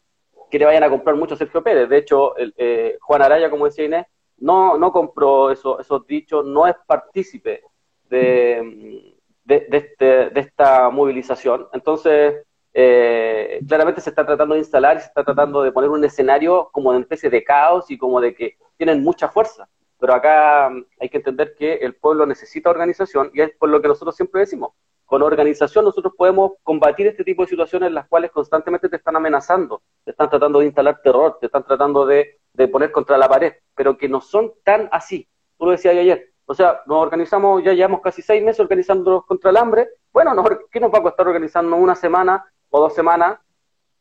que 0.51 0.59
le 0.59 0.65
vayan 0.65 0.83
a 0.83 0.89
comprar 0.89 1.15
mucho 1.15 1.35
Sergio 1.35 1.63
Pérez. 1.63 1.89
De 1.89 1.97
hecho, 1.97 2.35
el, 2.37 2.53
eh, 2.57 2.97
Juan 3.01 3.23
Araya, 3.23 3.49
como 3.49 3.65
decía 3.65 3.85
Inés, 3.85 4.05
no, 4.37 4.77
no 4.77 4.91
compró 4.91 5.51
eso, 5.51 5.79
esos 5.79 6.05
dichos, 6.05 6.45
no 6.45 6.67
es 6.67 6.75
partícipe 6.85 7.63
de 8.09 9.12
de, 9.43 9.67
este, 9.71 10.29
de 10.29 10.39
esta 10.39 10.89
movilización. 10.89 11.67
Entonces, 11.73 12.43
eh, 12.73 13.59
claramente 13.67 14.01
se 14.01 14.09
está 14.09 14.25
tratando 14.25 14.55
de 14.55 14.61
instalar 14.61 14.99
se 14.99 15.05
está 15.05 15.23
tratando 15.23 15.61
de 15.61 15.71
poner 15.71 15.91
un 15.91 16.03
escenario 16.03 16.69
como 16.71 16.91
de 16.91 17.01
especie 17.01 17.29
de 17.29 17.43
caos 17.43 17.91
y 17.91 17.99
como 17.99 18.19
de 18.19 18.33
que 18.33 18.57
tienen 18.77 19.03
mucha 19.03 19.29
fuerza. 19.29 19.69
Pero 19.99 20.13
acá 20.13 20.69
mm, 20.69 20.85
hay 20.99 21.09
que 21.09 21.17
entender 21.17 21.53
que 21.55 21.75
el 21.75 21.95
pueblo 21.95 22.25
necesita 22.25 22.69
organización 22.69 23.31
y 23.33 23.41
es 23.41 23.51
por 23.57 23.69
lo 23.69 23.81
que 23.81 23.87
nosotros 23.87 24.15
siempre 24.15 24.41
decimos. 24.41 24.71
Con 25.05 25.21
organización 25.21 25.85
nosotros 25.85 26.13
podemos 26.17 26.53
combatir 26.63 27.05
este 27.05 27.23
tipo 27.23 27.43
de 27.43 27.49
situaciones 27.49 27.87
en 27.87 27.95
las 27.95 28.07
cuales 28.07 28.31
constantemente 28.31 28.89
te 28.89 28.95
están 28.95 29.15
amenazando, 29.15 29.83
te 30.03 30.11
están 30.11 30.29
tratando 30.29 30.59
de 30.59 30.65
instalar 30.65 31.01
terror, 31.03 31.37
te 31.39 31.45
están 31.45 31.63
tratando 31.65 32.05
de, 32.05 32.39
de 32.53 32.67
poner 32.67 32.91
contra 32.91 33.17
la 33.17 33.29
pared, 33.29 33.53
pero 33.75 33.97
que 33.97 34.09
no 34.09 34.21
son 34.21 34.53
tan 34.63 34.89
así. 34.91 35.27
Tú 35.57 35.65
lo 35.65 35.71
decías 35.71 35.95
ayer, 35.95 36.32
o 36.45 36.53
sea, 36.53 36.81
nos 36.85 36.97
organizamos, 36.97 37.63
ya 37.63 37.73
llevamos 37.73 38.01
casi 38.01 38.21
seis 38.21 38.43
meses 38.43 38.59
organizándonos 38.59 39.25
contra 39.25 39.49
el 39.49 39.57
hambre. 39.57 39.89
Bueno, 40.11 40.35
¿qué 40.69 40.79
nos 40.79 40.93
va 40.93 40.99
a 40.99 41.03
costar 41.03 41.27
organizarnos 41.27 41.79
una 41.79 41.95
semana 41.95 42.45
o 42.69 42.81
dos 42.81 42.93
semanas 42.93 43.39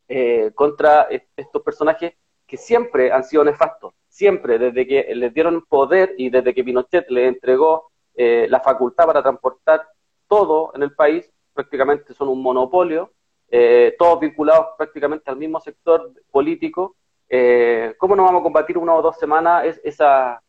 eh, 0.09 0.51
contra 0.55 1.09
estos 1.37 1.63
personajes 1.63 2.15
que 2.47 2.57
siempre 2.57 3.13
han 3.13 3.23
sido 3.25 3.45
nefastos? 3.45 3.95
Siempre, 4.09 4.59
desde 4.59 4.87
que 4.87 5.15
les 5.15 5.33
dieron 5.33 5.65
poder 5.67 6.15
y 6.19 6.31
desde 6.31 6.53
que 6.53 6.65
Pinochet 6.65 7.09
les 7.11 7.29
entregó 7.29 7.91
eh, 8.15 8.47
la 8.51 8.61
facultad 8.61 9.07
para 9.07 9.23
transportar 9.23 9.87
todo 10.27 10.73
en 10.75 10.83
el 10.83 10.95
país, 10.95 11.31
prácticamente 11.55 12.13
son 12.13 12.29
un 12.29 12.43
monopolio, 12.43 13.13
eh, 13.49 13.95
todos 13.99 14.19
vinculados 14.19 14.69
prácticamente 14.77 15.31
al 15.31 15.37
mismo 15.37 15.61
sector 15.61 16.13
político. 16.31 16.97
¿Cómo 17.97 18.15
no 18.15 18.25
vamos 18.25 18.41
a 18.41 18.43
combatir 18.43 18.77
una 18.77 18.95
o 18.95 19.01
dos 19.01 19.17
semanas 19.17 19.81
esa 19.85 20.43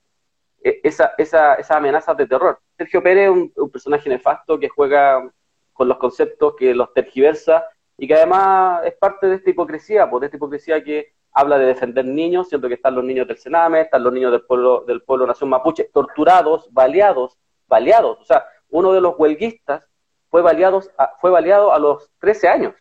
esa, 0.63 1.13
esa, 1.17 1.55
esas 1.55 1.77
amenazas 1.77 2.15
de 2.17 2.27
terror. 2.27 2.59
Sergio 2.77 3.03
Pérez 3.03 3.29
es 3.29 3.57
un, 3.57 3.69
personaje 3.69 4.09
nefasto 4.09 4.57
que 4.59 4.69
juega 4.69 5.29
con 5.73 5.87
los 5.87 5.97
conceptos, 5.97 6.55
que 6.57 6.73
los 6.73 6.93
tergiversa 6.93 7.65
y 7.97 8.07
que 8.07 8.15
además 8.15 8.81
es 8.85 8.95
parte 8.95 9.27
de 9.27 9.35
esta 9.35 9.49
hipocresía, 9.49 10.09
pues, 10.09 10.21
de 10.21 10.25
esta 10.27 10.37
hipocresía 10.37 10.83
que 10.83 11.13
habla 11.33 11.57
de 11.57 11.65
defender 11.65 12.05
niños, 12.05 12.47
siendo 12.49 12.67
que 12.67 12.75
están 12.75 12.95
los 12.95 13.03
niños 13.03 13.27
del 13.27 13.37
Sename, 13.37 13.81
están 13.81 14.03
los 14.03 14.13
niños 14.13 14.31
del 14.31 14.43
pueblo, 14.43 14.83
del 14.87 15.01
pueblo 15.01 15.27
Nación 15.27 15.49
Mapuche, 15.49 15.89
torturados, 15.91 16.71
baleados, 16.71 17.37
baleados. 17.67 18.19
O 18.21 18.25
sea, 18.25 18.45
uno 18.69 18.93
de 18.93 19.01
los 19.01 19.15
huelguistas 19.17 19.83
fue, 20.29 20.41
baleados 20.41 20.91
fue 21.19 21.31
baleado 21.31 21.73
a 21.73 21.79
los 21.79 22.09
13 22.19 22.47
años. 22.47 22.75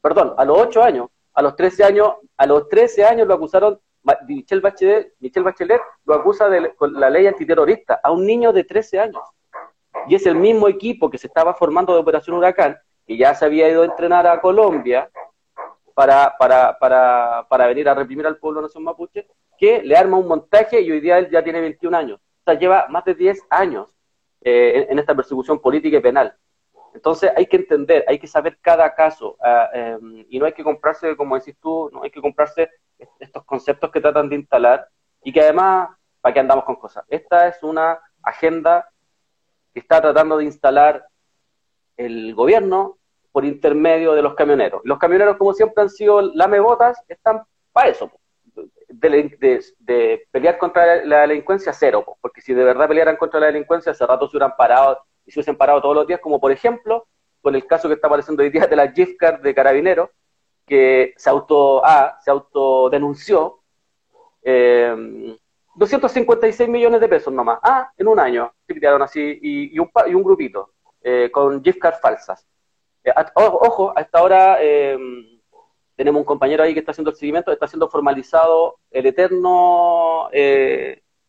Perdón, 0.00 0.34
a 0.36 0.44
los 0.44 0.58
8 0.58 0.82
años. 0.82 1.08
A 1.32 1.42
los 1.42 1.54
13 1.56 1.84
años, 1.84 2.14
a 2.36 2.46
los 2.46 2.68
13 2.68 3.04
años 3.04 3.28
lo 3.28 3.34
acusaron 3.34 3.80
Michelle 4.26 4.60
Bachelet, 4.60 5.12
Bachelet 5.42 5.80
lo 6.04 6.14
acusa 6.14 6.48
de 6.48 6.74
la 6.80 7.10
ley 7.10 7.26
antiterrorista 7.26 8.00
a 8.02 8.10
un 8.10 8.26
niño 8.26 8.52
de 8.52 8.64
13 8.64 9.00
años. 9.00 9.22
Y 10.08 10.14
es 10.14 10.26
el 10.26 10.36
mismo 10.36 10.68
equipo 10.68 11.10
que 11.10 11.18
se 11.18 11.26
estaba 11.26 11.54
formando 11.54 11.92
de 11.92 12.00
Operación 12.00 12.36
Huracán, 12.36 12.78
que 13.06 13.16
ya 13.16 13.34
se 13.34 13.44
había 13.44 13.68
ido 13.68 13.82
a 13.82 13.86
entrenar 13.86 14.26
a 14.26 14.40
Colombia 14.40 15.10
para, 15.94 16.34
para, 16.38 16.78
para, 16.78 17.46
para 17.48 17.66
venir 17.66 17.88
a 17.88 17.94
reprimir 17.94 18.26
al 18.26 18.38
pueblo 18.38 18.62
nación 18.62 18.84
mapuche, 18.84 19.26
que 19.58 19.82
le 19.82 19.96
arma 19.96 20.16
un 20.16 20.28
montaje 20.28 20.80
y 20.80 20.90
hoy 20.90 21.00
día 21.00 21.18
él 21.18 21.28
ya 21.30 21.44
tiene 21.44 21.60
21 21.60 21.96
años. 21.96 22.18
O 22.18 22.42
sea, 22.44 22.58
lleva 22.58 22.86
más 22.88 23.04
de 23.04 23.14
10 23.14 23.38
años 23.50 23.88
eh, 24.40 24.86
en, 24.88 24.98
esta 24.98 25.14
persecución 25.14 25.60
política 25.60 25.98
y 25.98 26.00
penal. 26.00 26.34
Entonces 26.94 27.30
hay 27.36 27.46
que 27.46 27.56
entender, 27.58 28.04
hay 28.08 28.18
que 28.18 28.26
saber 28.26 28.58
cada 28.62 28.94
caso 28.94 29.36
em, 29.74 30.24
y 30.28 30.38
no 30.38 30.46
hay 30.46 30.54
que 30.54 30.64
comprarse, 30.64 31.14
como 31.14 31.36
decís 31.38 31.56
tú, 31.60 31.90
no 31.92 32.02
hay 32.02 32.10
que 32.10 32.22
comprarse 32.22 32.70
estos 33.18 33.44
conceptos 33.44 33.90
que 33.90 34.00
tratan 34.00 34.28
de 34.28 34.36
instalar 34.36 34.88
y 35.22 35.32
que 35.32 35.40
además, 35.40 35.90
¿para 36.20 36.34
qué 36.34 36.40
andamos 36.40 36.64
con 36.64 36.76
cosas? 36.76 37.04
Esta 37.08 37.48
es 37.48 37.62
una 37.62 37.98
agenda 38.22 38.88
que 39.72 39.80
está 39.80 40.00
tratando 40.00 40.38
de 40.38 40.44
instalar 40.44 41.06
el 41.96 42.34
gobierno 42.34 42.98
por 43.32 43.44
intermedio 43.44 44.12
de 44.12 44.22
los 44.22 44.34
camioneros. 44.34 44.80
Los 44.84 44.98
camioneros, 44.98 45.36
como 45.36 45.52
siempre 45.54 45.82
han 45.82 45.90
sido 45.90 46.20
lamebotas, 46.20 47.02
están 47.08 47.42
para 47.72 47.90
eso, 47.90 48.10
de, 48.88 50.26
pelear 50.30 50.58
contra 50.58 51.04
la 51.04 51.20
delincuencia, 51.20 51.72
cero, 51.72 52.04
porque 52.20 52.40
si 52.40 52.52
de 52.52 52.64
verdad 52.64 52.88
pelearan 52.88 53.16
contra 53.16 53.40
la 53.40 53.46
delincuencia, 53.46 53.92
hace 53.92 54.06
rato 54.06 54.26
se 54.28 54.36
hubieran 54.36 54.56
parado 54.56 54.98
y 55.24 55.30
se 55.30 55.38
hubiesen 55.38 55.56
parado 55.56 55.80
todos 55.80 55.94
los 55.94 56.06
días, 56.06 56.20
como 56.20 56.40
por 56.40 56.50
ejemplo, 56.50 57.06
con 57.40 57.54
el 57.54 57.66
caso 57.66 57.88
que 57.88 57.94
está 57.94 58.08
apareciendo 58.08 58.42
hoy 58.42 58.50
día 58.50 58.66
de 58.66 58.76
la 58.76 58.90
gift 58.90 59.16
card 59.18 59.40
de 59.40 59.54
Carabineros, 59.54 60.10
que 60.70 61.14
se 61.16 61.28
auto, 61.28 61.84
ah, 61.84 62.16
se 62.22 62.30
autodenunció 62.30 63.58
eh, 64.40 65.36
256 65.74 66.68
millones 66.68 67.00
de 67.00 67.08
pesos 67.08 67.32
nomás. 67.32 67.58
Ah, 67.60 67.90
en 67.96 68.06
un 68.06 68.20
año 68.20 68.54
se 68.68 68.74
crearon 68.74 69.02
así, 69.02 69.40
y, 69.42 69.78
un, 69.80 69.90
y 70.06 70.14
un 70.14 70.22
grupito 70.22 70.74
eh, 71.02 71.28
con 71.32 71.60
gift 71.64 71.80
cards 71.80 72.00
falsas. 72.00 72.46
Eh, 73.02 73.10
ojo, 73.34 73.92
hasta 73.96 74.20
ahora 74.20 74.58
eh, 74.60 74.96
tenemos 75.96 76.20
un 76.20 76.24
compañero 76.24 76.62
ahí 76.62 76.72
que 76.72 76.78
está 76.80 76.92
haciendo 76.92 77.10
el 77.10 77.16
seguimiento, 77.16 77.50
está 77.50 77.66
siendo 77.66 77.88
formalizado 77.88 78.78
el 78.92 79.06
eterno 79.06 80.28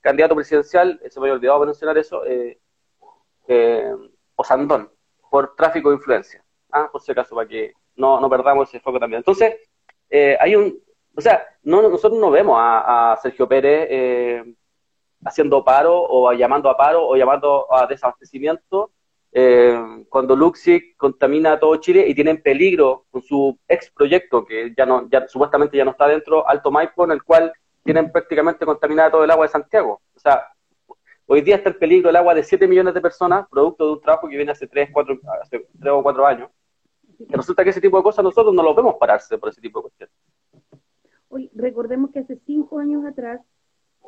candidato 0.02 0.36
presidencial, 0.36 1.02
se 1.10 1.20
me 1.20 1.26
había 1.26 1.34
olvidado 1.34 1.66
mencionar 1.66 1.98
eso, 1.98 2.22
Osandón, 4.36 4.92
por 5.32 5.56
tráfico 5.56 5.90
de 5.90 5.96
influencia. 5.96 6.44
Ah, 6.72 6.90
por 6.92 7.02
si 7.02 7.12
acaso, 7.12 7.36
para 7.36 7.48
que 7.48 7.74
no, 7.96 8.20
no 8.20 8.30
perdamos 8.30 8.70
ese 8.70 8.80
foco 8.80 9.00
también. 9.00 9.20
Entonces, 9.20 9.56
hay 10.40 10.56
un, 10.56 10.78
o 11.16 11.22
sea, 11.22 11.46
no, 11.64 11.82
nosotros 11.82 12.20
no 12.20 12.32
vemos 12.32 12.58
a, 12.60 13.18
Sergio 13.22 13.48
Pérez 13.48 13.88
eh, 13.90 14.44
haciendo 15.24 15.64
paro 15.64 16.02
o 16.02 16.32
llamando 16.34 16.70
a 16.70 16.78
paro 16.78 17.06
o 17.08 17.16
llamando 17.16 17.72
a 17.74 17.86
desabastecimiento 17.86 18.92
eh, 19.34 20.06
cuando 20.10 20.36
Luxic 20.36 20.96
contamina 20.98 21.54
a 21.54 21.60
todo 21.60 21.76
Chile 21.78 22.06
y 22.08 22.16
tiene 22.16 22.32
en 22.32 22.42
peligro 22.42 23.06
con 23.12 23.22
su 23.22 23.58
ex 23.68 23.90
proyecto 23.92 24.44
que 24.46 24.74
ya 24.76 24.86
no, 24.86 25.08
ya 25.10 25.28
supuestamente 25.28 25.78
ya 25.78 25.86
no 25.86 25.92
está 25.92 26.08
dentro, 26.08 26.48
Alto 26.48 26.72
Maipo, 26.72 27.06
en 27.06 27.12
el 27.12 27.24
cual 27.24 27.54
tienen 27.84 28.12
prácticamente 28.12 28.66
contaminada 28.66 29.12
todo 29.12 29.24
el 29.24 29.32
agua 29.32 29.46
de 29.46 29.52
Santiago. 29.52 30.02
O 30.16 30.20
sea, 30.20 30.48
hoy 31.26 31.42
día 31.42 31.56
está 31.56 31.70
en 31.70 31.80
peligro 31.80 32.10
el 32.10 32.16
agua 32.16 32.34
de 32.34 32.44
7 32.44 32.68
millones 32.68 32.94
de 32.94 33.02
personas, 33.02 33.48
producto 33.50 33.86
de 33.86 33.92
un 33.94 34.02
trabajo 34.02 34.28
que 34.28 34.36
viene 34.36 34.52
hace 34.52 34.68
3, 34.68 34.90
4, 34.92 35.20
hace 35.42 35.66
3 35.80 35.94
o 35.94 36.04
4 36.04 36.26
años. 36.26 36.50
Y 37.30 37.34
resulta 37.34 37.64
que 37.64 37.70
ese 37.70 37.82
tipo 37.82 37.98
de 37.98 38.04
cosas 38.04 38.24
nosotros 38.24 38.54
no 38.54 38.64
lo 38.64 38.74
vemos 38.74 38.96
pararse 38.96 39.38
por 39.38 39.50
ese 39.50 39.62
tipo 39.62 39.80
de 39.80 39.84
cuestiones. 39.84 40.16
Hoy, 41.30 41.50
recordemos 41.56 42.12
que 42.12 42.20
hace 42.20 42.38
cinco 42.46 42.80
años 42.80 43.06
atrás, 43.06 43.42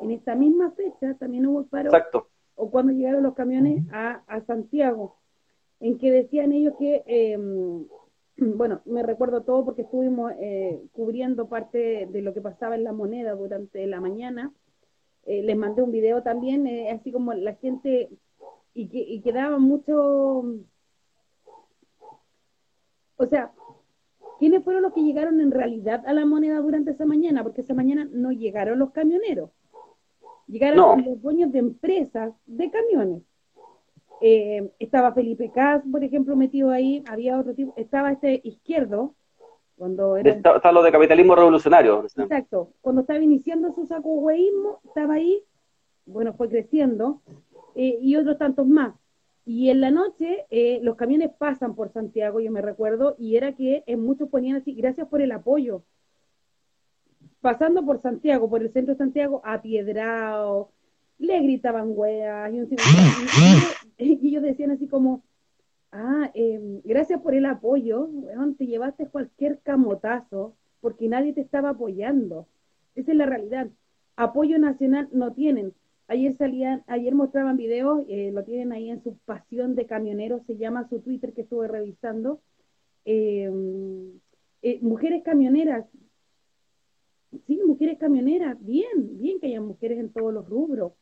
en 0.00 0.10
esta 0.10 0.34
misma 0.34 0.72
fecha, 0.72 1.14
también 1.14 1.46
hubo 1.46 1.64
paro. 1.66 1.86
Exacto. 1.86 2.28
O 2.54 2.70
cuando 2.70 2.92
llegaron 2.92 3.22
los 3.22 3.34
camiones 3.34 3.84
a, 3.92 4.22
Santiago, 4.46 5.16
en 5.80 5.98
que 5.98 6.10
decían 6.10 6.52
ellos 6.52 6.74
que, 6.78 7.02
em, 7.06 7.86
bueno, 8.36 8.82
me 8.84 9.02
recuerdo 9.02 9.42
todo 9.42 9.64
porque 9.64 9.82
estuvimos 9.82 10.32
eh, 10.38 10.82
cubriendo 10.92 11.48
parte 11.48 12.06
de 12.10 12.22
lo 12.22 12.34
que 12.34 12.40
pasaba 12.40 12.74
en 12.74 12.84
la 12.84 12.92
moneda 12.92 13.34
durante 13.34 13.86
la 13.86 14.00
mañana. 14.00 14.52
Eh, 15.26 15.42
les 15.42 15.56
mandé 15.56 15.82
un 15.82 15.90
video 15.90 16.22
también, 16.22 16.66
eh, 16.66 16.90
así 16.90 17.10
como 17.10 17.32
la 17.32 17.54
gente, 17.54 18.10
y 18.74 18.88
que, 18.88 18.98
y 18.98 19.22
que 19.22 19.32
daba 19.32 19.58
mucho, 19.58 20.44
o 23.16 23.26
sea, 23.26 23.52
¿Quiénes 24.38 24.64
fueron 24.64 24.82
los 24.82 24.92
que 24.92 25.02
llegaron 25.02 25.40
en 25.40 25.50
realidad 25.50 26.02
a 26.06 26.12
la 26.12 26.26
moneda 26.26 26.60
durante 26.60 26.90
esa 26.90 27.06
mañana? 27.06 27.42
Porque 27.42 27.60
esa 27.60 27.74
mañana 27.74 28.08
no 28.10 28.32
llegaron 28.32 28.78
los 28.78 28.90
camioneros. 28.90 29.50
Llegaron 30.46 31.04
los 31.04 31.22
dueños 31.22 31.52
de 31.52 31.60
empresas 31.60 32.34
de 32.46 32.70
camiones. 32.70 33.22
Eh, 34.20 34.70
estaba 34.78 35.12
Felipe 35.12 35.50
Cas, 35.50 35.82
por 35.90 36.04
ejemplo, 36.04 36.36
metido 36.36 36.70
ahí. 36.70 37.02
Había 37.08 37.38
otro 37.38 37.54
tipo. 37.54 37.72
Estaba 37.76 38.12
este 38.12 38.40
izquierdo. 38.44 39.14
Cuando 39.76 40.16
era... 40.16 40.30
Está, 40.30 40.72
lo 40.72 40.82
de 40.82 40.92
capitalismo 40.92 41.34
revolucionario. 41.34 42.04
Exacto. 42.04 42.70
Cuando 42.80 43.00
estaba 43.00 43.20
iniciando 43.20 43.74
su 43.74 43.86
saco 43.86 44.30
estaba 44.84 45.14
ahí. 45.14 45.42
Bueno, 46.06 46.34
fue 46.34 46.48
creciendo. 46.48 47.22
Eh, 47.74 47.98
y 48.00 48.16
otros 48.16 48.38
tantos 48.38 48.66
más. 48.66 48.94
Y 49.46 49.68
en 49.68 49.80
la 49.80 49.90
noche 49.90 50.46
eh, 50.50 50.80
los 50.82 50.96
camiones 50.96 51.30
pasan 51.36 51.74
por 51.74 51.92
Santiago, 51.92 52.40
yo 52.40 52.50
me 52.50 52.62
recuerdo, 52.62 53.14
y 53.18 53.36
era 53.36 53.52
que 53.52 53.84
en 53.86 54.00
muchos 54.00 54.28
ponían 54.28 54.56
así, 54.56 54.74
gracias 54.74 55.06
por 55.08 55.20
el 55.20 55.32
apoyo. 55.32 55.82
Pasando 57.40 57.84
por 57.84 58.00
Santiago, 58.00 58.48
por 58.48 58.62
el 58.62 58.72
centro 58.72 58.94
de 58.94 58.98
Santiago, 58.98 59.42
a 59.44 59.60
Piedrao, 59.60 60.70
le 61.18 61.40
gritaban 61.40 61.92
weas, 61.94 62.52
y, 62.52 62.58
y, 64.02 64.28
ellos 64.28 64.42
decían 64.42 64.70
así 64.70 64.86
como, 64.88 65.22
ah, 65.92 66.30
em, 66.32 66.80
gracias 66.82 67.20
por 67.20 67.34
el 67.34 67.44
apoyo, 67.44 68.08
te 68.56 68.66
llevaste 68.66 69.08
cualquier 69.08 69.58
camotazo, 69.60 70.54
porque 70.80 71.08
nadie 71.08 71.34
te 71.34 71.42
estaba 71.42 71.70
apoyando. 71.70 72.46
Esa 72.94 73.12
es 73.12 73.18
la 73.18 73.26
realidad. 73.26 73.68
Apoyo 74.16 74.58
nacional 74.58 75.08
no 75.12 75.32
tienen 75.32 75.74
Ayer 76.06 76.36
salían, 76.36 76.84
ayer 76.86 77.14
mostraban 77.14 77.56
videos, 77.56 78.04
eh, 78.08 78.30
lo 78.32 78.44
tienen 78.44 78.72
ahí 78.72 78.90
en 78.90 79.02
su 79.02 79.16
pasión 79.24 79.74
de 79.74 79.86
camioneros, 79.86 80.44
se 80.46 80.56
llama 80.56 80.86
su 80.88 81.00
Twitter 81.00 81.32
que 81.32 81.42
estuve 81.42 81.66
revisando. 81.66 82.40
Em, 83.06 84.20
eh, 84.62 84.78
mujeres 84.82 85.22
camioneras, 85.22 85.86
sí, 87.46 87.60
mujeres 87.66 87.98
camioneras, 87.98 88.56
bien, 88.60 89.18
bien 89.18 89.40
que 89.40 89.46
haya 89.46 89.60
mujeres 89.60 89.98
en 89.98 90.10
todos 90.12 90.32
los 90.32 90.48
rubros, 90.48 90.92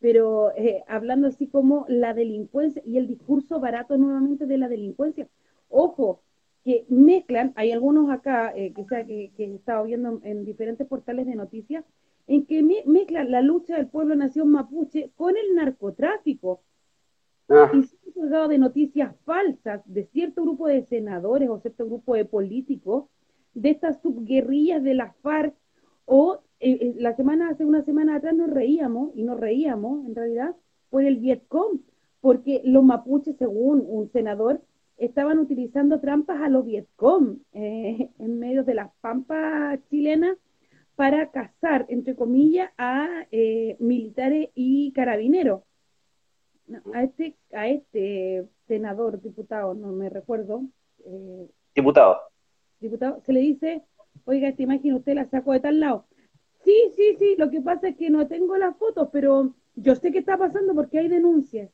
pero 0.00 0.52
eh, 0.56 0.82
hablando 0.88 1.28
así 1.28 1.46
como 1.48 1.86
la 1.88 2.12
delincuencia 2.14 2.82
y 2.84 2.98
el 2.98 3.06
discurso 3.06 3.60
barato 3.60 3.96
nuevamente 3.96 4.46
de 4.46 4.58
la 4.58 4.68
delincuencia. 4.68 5.28
Ojo, 5.68 6.22
que 6.64 6.86
mezclan, 6.88 7.52
hay 7.56 7.72
algunos 7.72 8.10
acá 8.10 8.52
que, 8.54 8.84
sea, 8.88 9.04
que, 9.06 9.32
que 9.36 9.44
he 9.44 9.54
estado 9.54 9.84
viendo 9.84 10.20
en 10.24 10.44
diferentes 10.44 10.86
portales 10.86 11.26
de 11.26 11.34
noticias, 11.36 11.84
en 12.26 12.46
que 12.46 12.62
mezclan 12.86 13.30
la 13.30 13.42
lucha 13.42 13.76
del 13.76 13.88
pueblo 13.88 14.14
nación 14.14 14.50
mapuche 14.50 15.10
con 15.16 15.36
el 15.36 15.54
narcotráfico. 15.54 16.62
Ah. 17.48 17.70
Y 17.74 17.82
se 17.82 17.96
han 18.06 18.12
colgado 18.12 18.48
de 18.48 18.58
noticias 18.58 19.14
falsas 19.24 19.82
de 19.84 20.04
cierto 20.06 20.42
grupo 20.42 20.66
de 20.66 20.82
senadores 20.86 21.48
o 21.50 21.58
cierto 21.58 21.84
grupo 21.86 22.14
de 22.14 22.24
políticos 22.24 23.06
de 23.52 23.70
estas 23.70 24.00
subguerrillas 24.00 24.82
de 24.82 24.94
la 24.94 25.12
FARC 25.22 25.54
o 26.06 26.40
eh, 26.60 26.78
eh, 26.80 26.94
la 26.98 27.14
semana, 27.14 27.50
hace 27.50 27.64
una 27.64 27.82
semana 27.82 28.16
atrás 28.16 28.34
nos 28.34 28.50
reíamos, 28.50 29.10
y 29.14 29.22
nos 29.22 29.38
reíamos 29.38 30.06
en 30.06 30.14
realidad, 30.14 30.56
por 30.90 31.04
el 31.04 31.16
Vietcong, 31.16 31.80
porque 32.20 32.62
los 32.64 32.84
mapuches, 32.84 33.36
según 33.36 33.84
un 33.86 34.08
senador, 34.10 34.62
estaban 34.96 35.38
utilizando 35.38 36.00
trampas 36.00 36.40
a 36.40 36.48
los 36.48 36.64
Vietcong 36.64 37.38
eh, 37.52 38.10
en 38.18 38.38
medio 38.38 38.64
de 38.64 38.74
las 38.74 38.90
pampas 39.00 39.78
chilenas 39.90 40.38
para 40.96 41.30
cazar, 41.30 41.86
entre 41.88 42.14
comillas, 42.14 42.70
a 42.78 43.26
eh, 43.30 43.76
militares 43.78 44.50
y 44.54 44.92
carabineros. 44.92 45.62
a 46.94 47.02
este, 47.02 47.36
a 47.52 47.68
este 47.68 48.46
senador, 48.66 49.20
diputado, 49.20 49.74
no 49.74 49.88
me 49.92 50.08
recuerdo. 50.08 50.62
Eh, 51.04 51.48
diputado. 51.74 52.18
Diputado, 52.80 53.20
se 53.24 53.32
le 53.32 53.40
dice, 53.40 53.82
oiga, 54.24 54.48
esta 54.48 54.62
imagen 54.62 54.94
usted 54.94 55.14
la 55.14 55.26
sacó 55.26 55.52
de 55.52 55.60
tal 55.60 55.80
lado. 55.80 56.06
Sí, 56.64 56.74
sí, 56.96 57.16
sí, 57.18 57.34
lo 57.36 57.50
que 57.50 57.60
pasa 57.60 57.88
es 57.88 57.96
que 57.96 58.08
no 58.08 58.26
tengo 58.26 58.56
las 58.56 58.76
fotos, 58.76 59.08
pero 59.12 59.54
yo 59.74 59.94
sé 59.96 60.12
qué 60.12 60.18
está 60.18 60.38
pasando 60.38 60.74
porque 60.74 60.98
hay 60.98 61.08
denuncias. 61.08 61.70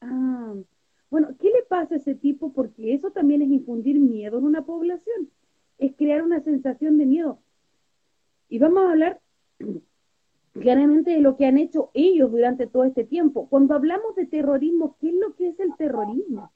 Ah, 0.00 0.54
bueno, 1.10 1.36
¿qué 1.38 1.48
le 1.50 1.62
pasa 1.62 1.94
a 1.94 1.98
ese 1.98 2.14
tipo? 2.14 2.52
Porque 2.52 2.94
eso 2.94 3.10
también 3.10 3.42
es 3.42 3.50
infundir 3.50 4.00
miedo 4.00 4.38
en 4.38 4.44
una 4.44 4.64
población, 4.64 5.30
es 5.78 5.94
crear 5.94 6.22
una 6.22 6.40
sensación 6.40 6.96
de 6.96 7.06
miedo. 7.06 7.41
Y 8.52 8.58
vamos 8.58 8.82
a 8.82 8.92
hablar 8.92 9.18
claramente 10.52 11.12
de 11.12 11.22
lo 11.22 11.38
que 11.38 11.46
han 11.46 11.56
hecho 11.56 11.90
ellos 11.94 12.30
durante 12.30 12.66
todo 12.66 12.84
este 12.84 13.02
tiempo. 13.02 13.48
Cuando 13.48 13.72
hablamos 13.72 14.14
de 14.14 14.26
terrorismo, 14.26 14.98
¿qué 15.00 15.08
es 15.08 15.14
lo 15.14 15.34
que 15.34 15.48
es 15.48 15.58
el 15.58 15.74
terrorismo? 15.78 16.52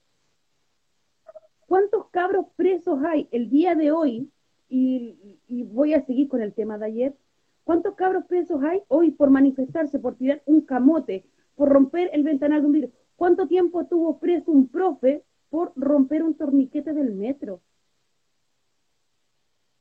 ¿Cuántos 1.67 2.11
cabros 2.11 2.49
presos 2.55 3.03
hay 3.03 3.29
el 3.31 3.49
día 3.49 3.75
de 3.75 3.93
hoy? 3.93 4.31
Y, 4.69 5.39
voy 5.49 5.95
a 5.95 6.05
seguir 6.05 6.29
con 6.29 6.43
el 6.43 6.53
tema 6.53 6.77
de 6.77 6.85
ayer. 6.85 7.17
¿Cuántos 7.65 7.95
cabros 7.95 8.27
presos 8.27 8.63
hay 8.63 8.83
hoy 8.89 9.13
por 9.13 9.31
manifestarse, 9.31 9.99
por 9.99 10.17
tirar 10.17 10.43
un 10.45 10.61
camote, 10.61 11.25
por 11.55 11.71
romper 11.71 12.11
el 12.13 12.25
ventanal 12.25 12.61
de 12.61 12.67
un 12.67 12.73
vidrio? 12.75 12.93
¿Cuánto 13.17 13.49
tiempo 13.49 13.87
tuvo 13.87 14.19
preso 14.19 14.51
un 14.51 14.69
profe 14.69 15.25
por 15.49 15.73
romper 15.77 16.23
un 16.25 16.35
torniquete 16.35 16.93
del 16.93 17.15
metro? 17.15 17.63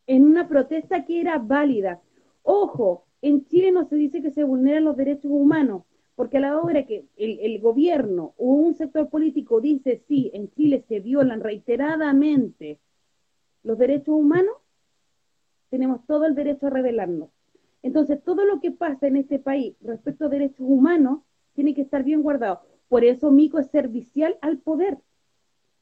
En 0.08 0.24
una 0.24 0.48
protesta 0.48 1.04
que 1.04 1.20
era 1.20 1.40
válida. 1.40 2.02
Ojo, 2.48 3.06
en 3.24 3.44
Chile 3.48 3.72
no 3.72 3.86
se 3.86 3.96
dice 3.96 4.22
que 4.22 4.30
se 4.30 4.44
vulneran 4.44 4.84
los 4.84 4.96
derechos 4.96 5.32
humanos, 5.32 5.84
Porque 6.16 6.38
a 6.38 6.42
la 6.42 6.62
hora 6.62 6.86
que 6.86 7.06
el, 7.18 7.60
gobierno 7.60 8.36
o 8.38 8.46
un 8.46 8.76
sector 8.76 9.10
político 9.10 9.60
dice, 9.60 10.04
sí, 10.08 10.30
en 10.34 10.50
Chile 10.52 10.86
se 10.88 11.00
violan 11.00 11.42
reiteradamente 11.42 12.80
los 13.64 13.78
derechos 13.80 14.16
humanos, 14.16 14.54
tenemos 15.70 16.06
todo 16.06 16.26
el 16.26 16.36
derecho 16.36 16.68
a 16.68 16.70
rebelarnos. 16.70 17.30
Entonces, 17.82 18.24
todo 18.24 18.46
lo 18.46 18.62
que 18.62 18.72
pasa 18.72 19.08
en 19.08 19.18
este 19.18 19.40
país 19.40 19.76
respecto 19.82 20.26
a 20.26 20.30
derechos 20.30 20.66
humanos 20.70 21.22
tiene 21.56 21.74
que 21.74 21.82
estar 21.82 22.04
bien 22.04 22.22
guardado. 22.22 22.62
Por 22.88 23.04
eso 23.04 23.32
Mico 23.32 23.58
es 23.58 23.72
servicial 23.72 24.38
al 24.42 24.60
poder. 24.60 25.00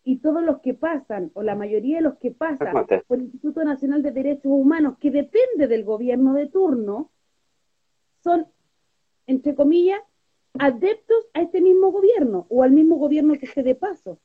Y 0.03 0.17
todos 0.17 0.43
los 0.43 0.59
que 0.59 0.73
pasan, 0.73 1.31
o 1.33 1.43
la 1.43 1.55
mayoría 1.55 1.97
de 1.97 2.03
los 2.03 2.17
que 2.17 2.31
pasan 2.31 2.85
por 3.07 3.17
el 3.17 3.23
Instituto 3.23 3.63
Nacional 3.63 4.03
de 4.03 4.11
Derechos 4.11 4.51
Humanos, 4.51 4.97
que 4.99 5.11
depende 5.11 5.67
del 5.67 5.85
gobierno 5.85 6.33
de 6.33 6.47
turno, 6.47 7.09
son, 8.21 8.47
entre 9.27 9.55
comillas, 9.55 10.01
adeptos 10.59 11.27
a 11.33 11.41
este 11.41 11.61
mismo 11.61 11.91
gobierno 11.91 12.45
o 12.49 12.63
al 12.63 12.71
mismo 12.71 12.97
gobierno 12.97 13.33
que 13.35 13.45
esté 13.45 13.63
de 13.63 13.75
paso. 13.75 14.19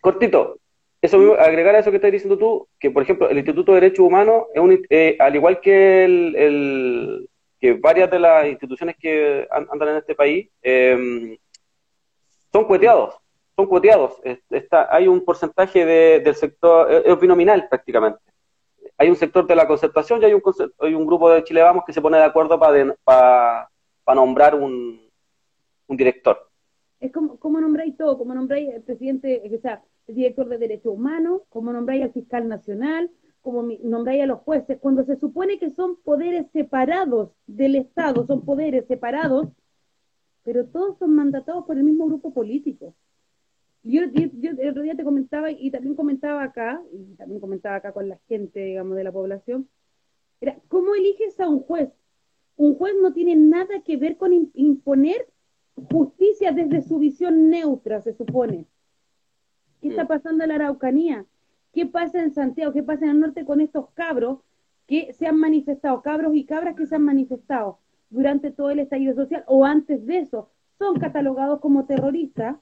Cortito, 0.00 0.58
eso 1.00 1.38
agregar 1.40 1.74
a 1.74 1.78
eso 1.78 1.90
que 1.90 1.96
estás 1.96 2.12
diciendo 2.12 2.38
tú, 2.38 2.68
que 2.78 2.90
por 2.90 3.02
ejemplo 3.02 3.28
el 3.28 3.38
Instituto 3.38 3.72
de 3.72 3.80
Derechos 3.80 4.04
Humanos, 4.04 4.44
es 4.52 4.60
un, 4.60 4.84
eh, 4.90 5.16
al 5.20 5.34
igual 5.34 5.60
que, 5.60 6.04
el, 6.04 7.28
que 7.60 7.74
varias 7.74 8.10
de 8.10 8.18
las 8.18 8.46
instituciones 8.48 8.96
que 8.96 9.46
andan 9.50 9.90
en 9.90 9.96
este 9.96 10.14
país, 10.14 10.48
em, 10.60 11.36
son 12.52 12.64
cueteados, 12.64 13.14
son 13.58 13.66
cueteados. 13.66 14.20
Está, 14.50 14.86
hay 14.94 15.08
un 15.08 15.24
porcentaje 15.24 15.84
del 15.84 16.34
sector, 16.36 16.88
es 17.04 17.18
binominal 17.18 17.68
prácticamente. 17.68 18.20
Hay 18.96 19.08
un 19.10 19.16
sector 19.16 19.48
de 19.48 19.56
la 19.56 19.66
concertación 19.66 20.22
y 20.22 20.26
hay 20.26 20.32
un, 20.32 20.42
hay 20.78 20.94
un 20.94 21.04
grupo 21.04 21.28
de 21.28 21.42
Chile 21.42 21.62
Vamos 21.62 21.82
que 21.84 21.92
se 21.92 22.00
pone 22.00 22.18
de 22.18 22.24
acuerdo 22.24 22.56
para 22.60 22.96
para 24.04 24.14
nombrar 24.14 24.54
un, 24.54 25.10
un 25.88 25.96
director. 25.96 26.38
Es 27.00 27.10
como, 27.12 27.36
como 27.40 27.60
nombráis 27.60 27.96
todo, 27.96 28.16
como 28.16 28.32
nombráis 28.32 28.68
el 28.72 28.82
presidente, 28.82 29.42
o 29.44 29.60
sea, 29.60 29.82
el 30.06 30.14
director 30.14 30.48
de 30.48 30.58
Derechos 30.58 30.94
Humanos, 30.94 31.42
como 31.48 31.72
nombráis 31.72 32.04
al 32.04 32.12
fiscal 32.12 32.48
nacional, 32.48 33.10
como 33.42 33.64
nombráis 33.82 34.22
a 34.22 34.26
los 34.26 34.38
jueces, 34.38 34.78
cuando 34.80 35.04
se 35.04 35.16
supone 35.16 35.58
que 35.58 35.72
son 35.72 35.96
poderes 35.96 36.46
separados 36.52 37.30
del 37.48 37.74
Estado, 37.74 38.24
son 38.24 38.44
poderes 38.44 38.86
separados, 38.86 39.48
pero 40.44 40.64
todos 40.64 40.96
son 40.98 41.16
mandatados 41.16 41.64
por 41.64 41.76
el 41.76 41.82
mismo 41.82 42.06
grupo 42.06 42.32
político. 42.32 42.94
Yo, 43.82 44.02
yo, 44.04 44.50
el 44.50 44.68
otro 44.68 44.82
día 44.82 44.94
te 44.94 45.04
comentaba, 45.04 45.50
y 45.50 45.70
también 45.70 45.94
comentaba 45.94 46.42
acá, 46.42 46.82
y 46.92 47.14
también 47.14 47.40
comentaba 47.40 47.76
acá 47.76 47.92
con 47.92 48.08
la 48.08 48.18
gente, 48.28 48.60
digamos, 48.60 48.96
de 48.96 49.04
la 49.04 49.12
población, 49.12 49.68
era, 50.40 50.58
¿cómo 50.68 50.94
eliges 50.94 51.38
a 51.40 51.48
un 51.48 51.60
juez? 51.60 51.90
Un 52.56 52.74
juez 52.74 52.94
no 53.00 53.12
tiene 53.12 53.36
nada 53.36 53.82
que 53.84 53.96
ver 53.96 54.16
con 54.16 54.32
imponer 54.54 55.28
justicia 55.90 56.52
desde 56.52 56.82
su 56.82 56.98
visión 56.98 57.50
neutra, 57.50 58.00
se 58.00 58.12
supone. 58.12 58.66
¿Qué 59.80 59.88
está 59.88 60.06
pasando 60.06 60.42
en 60.42 60.48
la 60.48 60.56
Araucanía? 60.56 61.24
¿Qué 61.72 61.86
pasa 61.86 62.22
en 62.22 62.32
Santiago? 62.32 62.72
¿Qué 62.72 62.82
pasa 62.82 63.04
en 63.04 63.12
el 63.12 63.20
norte 63.20 63.44
con 63.44 63.60
estos 63.60 63.90
cabros 63.90 64.40
que 64.86 65.12
se 65.12 65.26
han 65.26 65.38
manifestado, 65.38 66.02
cabros 66.02 66.34
y 66.34 66.44
cabras 66.44 66.74
que 66.74 66.86
se 66.86 66.96
han 66.96 67.04
manifestado 67.04 67.78
durante 68.10 68.50
todo 68.50 68.70
el 68.70 68.80
estallido 68.80 69.14
social 69.14 69.44
o 69.46 69.64
antes 69.64 70.04
de 70.04 70.18
eso? 70.18 70.50
Son 70.78 70.98
catalogados 70.98 71.60
como 71.60 71.86
terroristas, 71.86 72.56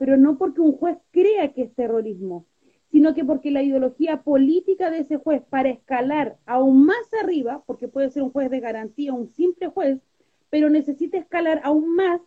pero 0.00 0.16
no 0.16 0.38
porque 0.38 0.62
un 0.62 0.72
juez 0.72 0.96
crea 1.10 1.52
que 1.52 1.60
es 1.60 1.74
terrorismo, 1.74 2.46
sino 2.90 3.14
que 3.14 3.22
porque 3.22 3.50
la 3.50 3.62
ideología 3.62 4.22
política 4.22 4.90
de 4.90 5.00
ese 5.00 5.18
juez 5.18 5.42
para 5.50 5.68
escalar 5.68 6.38
aún 6.46 6.86
más 6.86 7.12
arriba, 7.22 7.62
porque 7.66 7.86
puede 7.86 8.10
ser 8.10 8.22
un 8.22 8.30
juez 8.32 8.48
de 8.48 8.60
garantía, 8.60 9.12
un 9.12 9.28
simple 9.28 9.68
juez, 9.68 10.00
pero 10.48 10.70
necesita 10.70 11.18
escalar 11.18 11.60
aún 11.64 11.96
más 11.96 12.22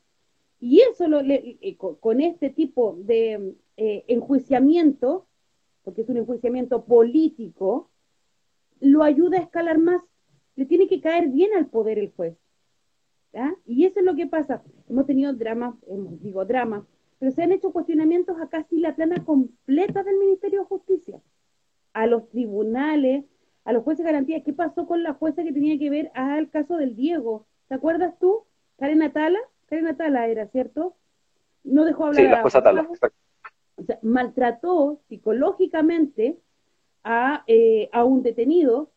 y 0.59 0.81
eso 0.81 1.07
lo, 1.07 1.21
eh, 1.21 1.75
con, 1.99 2.21
este 2.21 2.51
tipo 2.51 2.95
de 2.99 3.55
eh, 3.77 4.05
enjuiciamiento, 4.07 5.25
porque 5.83 6.01
es 6.03 6.09
un 6.09 6.17
enjuiciamiento 6.17 6.85
político, 6.85 7.89
lo 8.81 9.01
ayuda 9.01 9.39
a 9.39 9.41
escalar 9.41 9.79
más. 9.79 10.03
Le 10.55 10.67
tiene 10.67 10.87
que 10.87 11.01
caer 11.01 11.29
bien 11.29 11.55
al 11.55 11.65
poder 11.65 11.97
el 11.97 12.11
juez. 12.11 12.37
Y 13.65 13.85
eso 13.85 13.99
es 13.99 14.05
lo 14.05 14.15
que 14.15 14.27
pasa. 14.27 14.61
Hemos 14.87 15.07
tenido 15.07 15.33
dramas, 15.33 15.73
digo 16.21 16.45
dramas, 16.45 16.83
pero 17.19 17.31
se 17.31 17.43
han 17.43 17.51
hecho 17.51 17.71
cuestionamientos 17.71 18.39
a 18.41 18.49
casi 18.49 18.79
la 18.79 18.95
plana 18.95 19.23
completa 19.23 20.03
del 20.03 20.17
Ministerio 20.17 20.61
de 20.61 20.65
Justicia, 20.65 21.21
a 21.93 22.07
los 22.07 22.29
tribunales, 22.29 23.25
a 23.65 23.73
los 23.73 23.83
jueces 23.83 24.05
de 24.05 24.11
garantía. 24.11 24.43
¿Qué 24.43 24.53
pasó 24.53 24.87
con 24.87 25.03
la 25.03 25.13
jueza 25.13 25.43
que 25.43 25.53
tenía 25.53 25.77
que 25.77 25.89
ver 25.89 26.11
al 26.15 26.49
caso 26.49 26.77
del 26.77 26.95
Diego? 26.95 27.45
¿Te 27.67 27.75
acuerdas 27.75 28.17
tú? 28.19 28.43
Karen 28.77 29.03
Atala, 29.03 29.39
Karen 29.67 29.87
Atala 29.87 30.27
era, 30.27 30.47
¿cierto? 30.47 30.95
No 31.63 31.85
dejó 31.85 32.05
hablar. 32.05 32.23
Sí, 32.23 32.29
la 32.29 32.41
jueza 32.41 32.59
Atala, 32.59 32.87
O 33.75 33.83
sea, 33.83 33.99
maltrató 34.01 34.99
psicológicamente 35.07 36.39
a, 37.03 37.43
eh, 37.47 37.89
a 37.91 38.03
un 38.03 38.23
detenido, 38.23 38.91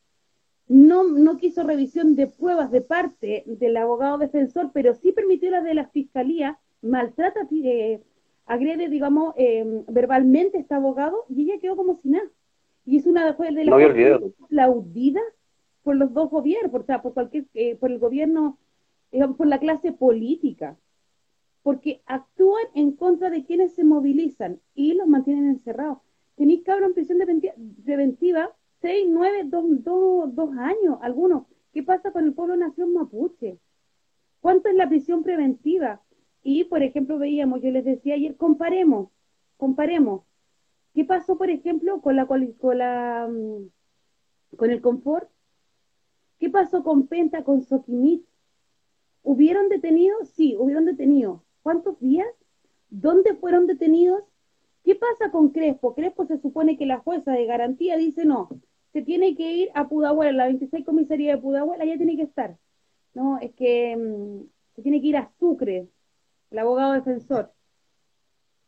no, 0.69 1.05
no 1.05 1.37
quiso 1.37 1.63
revisión 1.63 2.17
de 2.17 2.27
pruebas 2.27 2.71
de 2.71 2.81
parte 2.81 3.45
del 3.47 3.77
abogado 3.77 4.19
defensor, 4.19 4.71
pero 4.73 4.95
sí 4.95 5.13
permitió 5.13 5.51
la 5.51 5.61
de 5.61 5.75
la 5.75 5.89
fiscalía, 5.89 6.59
maltrata, 6.87 7.47
eh, 7.51 8.03
agrede, 8.47 8.89
digamos, 8.89 9.35
eh, 9.37 9.85
verbalmente 9.89 10.59
a 10.59 10.61
este 10.61 10.75
abogado 10.75 11.25
y 11.29 11.43
ella 11.43 11.61
quedó 11.61 11.77
como 11.77 11.97
si 11.97 12.09
nada. 12.09 12.29
Y 12.85 12.97
es 12.99 13.07
una 13.07 13.25
de 13.25 13.65
las 13.65 13.67
no 13.67 14.35
aplaudidas 14.45 15.25
por 15.83 15.97
los 15.97 16.13
dos 16.13 16.31
gobiernos, 16.31 16.71
por, 16.71 16.83
o 16.83 16.85
sea, 16.85 17.03
por 17.03 17.15
cualquier, 17.15 17.47
eh, 17.55 17.77
por 17.77 17.91
el 17.91 17.99
gobierno, 17.99 18.59
digamos, 19.11 19.37
por 19.37 19.47
la 19.47 19.59
clase 19.59 19.93
política, 19.93 20.77
porque 21.63 22.01
actúan 22.07 22.65
en 22.75 22.93
contra 22.93 23.29
de 23.29 23.45
quienes 23.45 23.75
se 23.75 23.85
movilizan 23.85 24.61
y 24.75 24.95
los 24.95 25.09
mantienen 25.09 25.49
encerrados. 25.49 25.99
Tenéis 26.37 26.63
cabros 26.63 26.89
en 26.89 26.95
prisión 26.95 27.19
preventiva, 27.85 28.55
seis, 28.81 29.07
nueve, 29.09 29.43
dos, 29.45 29.65
dos, 29.83 30.35
dos 30.35 30.57
años, 30.57 30.99
algunos. 31.03 31.45
¿Qué 31.73 31.83
pasa 31.83 32.13
con 32.13 32.25
el 32.25 32.35
pueblo 32.35 32.57
nación 32.57 32.93
mapuche? 32.93 33.59
¿Cuánto 34.41 34.69
es 34.69 34.77
la 34.77 34.89
prisión 34.89 35.23
preventiva? 35.25 36.01
Y, 36.49 36.63
por 36.63 36.85
ejemplo, 36.85 37.19
veíamos, 37.19 37.61
yo 37.61 37.73
les 37.73 37.85
decía 37.85 38.15
ayer, 38.15 38.37
comparemos, 38.37 39.09
comparemos. 39.57 40.23
¿Qué 40.95 41.05
pasó, 41.05 41.37
por 41.37 41.51
ejemplo, 41.51 42.01
con 42.01 42.15
la, 42.15 42.27
con 42.27 42.79
la, 42.79 43.29
mm, 43.29 44.57
con 44.57 44.71
el 44.71 44.81
confort? 44.81 45.29
¿Qué 46.39 46.49
pasó 46.49 46.85
con 46.85 47.09
Penta, 47.09 47.43
con 47.43 47.63
Soquimich? 47.63 48.25
¿Hubieron 49.25 49.69
detenidos? 49.69 50.29
Sí, 50.29 50.55
hubieron 50.57 50.85
detenidos. 50.85 51.41
¿Cuántos 51.65 51.99
días? 51.99 52.29
¿Dónde 52.91 53.35
fueron 53.35 53.67
detenidos? 53.67 54.23
¿Qué 54.85 54.95
pasa 54.95 55.33
con 55.33 55.51
Crespo? 55.51 55.97
Crespo 55.97 56.27
se 56.27 56.39
supone 56.39 56.79
que 56.79 56.87
la 56.87 56.99
jueza 56.99 57.33
de 57.33 57.45
garantía 57.47 57.97
dice 57.97 58.25
no, 58.25 58.51
se 58.93 59.03
tiene 59.03 59.35
que 59.35 59.53
ir 59.53 59.71
a 59.75 59.89
Pudahuel, 59.89 60.37
la 60.37 60.47
26 60.47 60.85
comisaría 60.87 61.35
de 61.35 61.43
Pudahuel, 61.43 61.81
allá 61.81 61.97
tiene 61.97 62.15
que 62.15 62.23
estar. 62.23 62.57
No, 63.15 63.37
es 63.39 63.53
que 63.55 63.97
mm, 63.97 64.47
se 64.77 64.83
tiene 64.83 65.01
que 65.01 65.09
ir 65.09 65.17
a 65.17 65.29
Sucre, 65.41 65.89
el 66.51 66.59
abogado 66.59 66.93
defensor. 66.93 67.53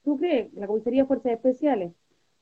Sucre, 0.04 0.50
la 0.54 0.66
comisaría 0.66 1.02
de 1.02 1.08
Fuerzas 1.08 1.32
Especiales. 1.32 1.92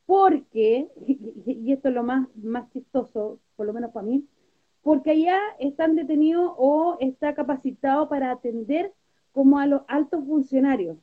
Porque, 0.07 0.89
y 1.47 1.73
esto 1.73 1.89
es 1.89 1.95
lo 1.95 2.03
más, 2.03 2.29
más 2.37 2.71
chistoso, 2.71 3.41
por 3.57 3.67
lo 3.67 3.73
menos 3.73 3.93
para 3.93 4.07
mí, 4.07 4.27
porque 4.83 5.11
allá 5.11 5.41
están 5.59 5.97
detenidos 5.97 6.53
o 6.57 6.97
está 7.01 7.35
capacitado 7.35 8.09
para 8.09 8.31
atender 8.31 8.93
como 9.33 9.59
a 9.59 9.67
los 9.67 9.83
altos 9.89 10.25
funcionarios. 10.25 10.97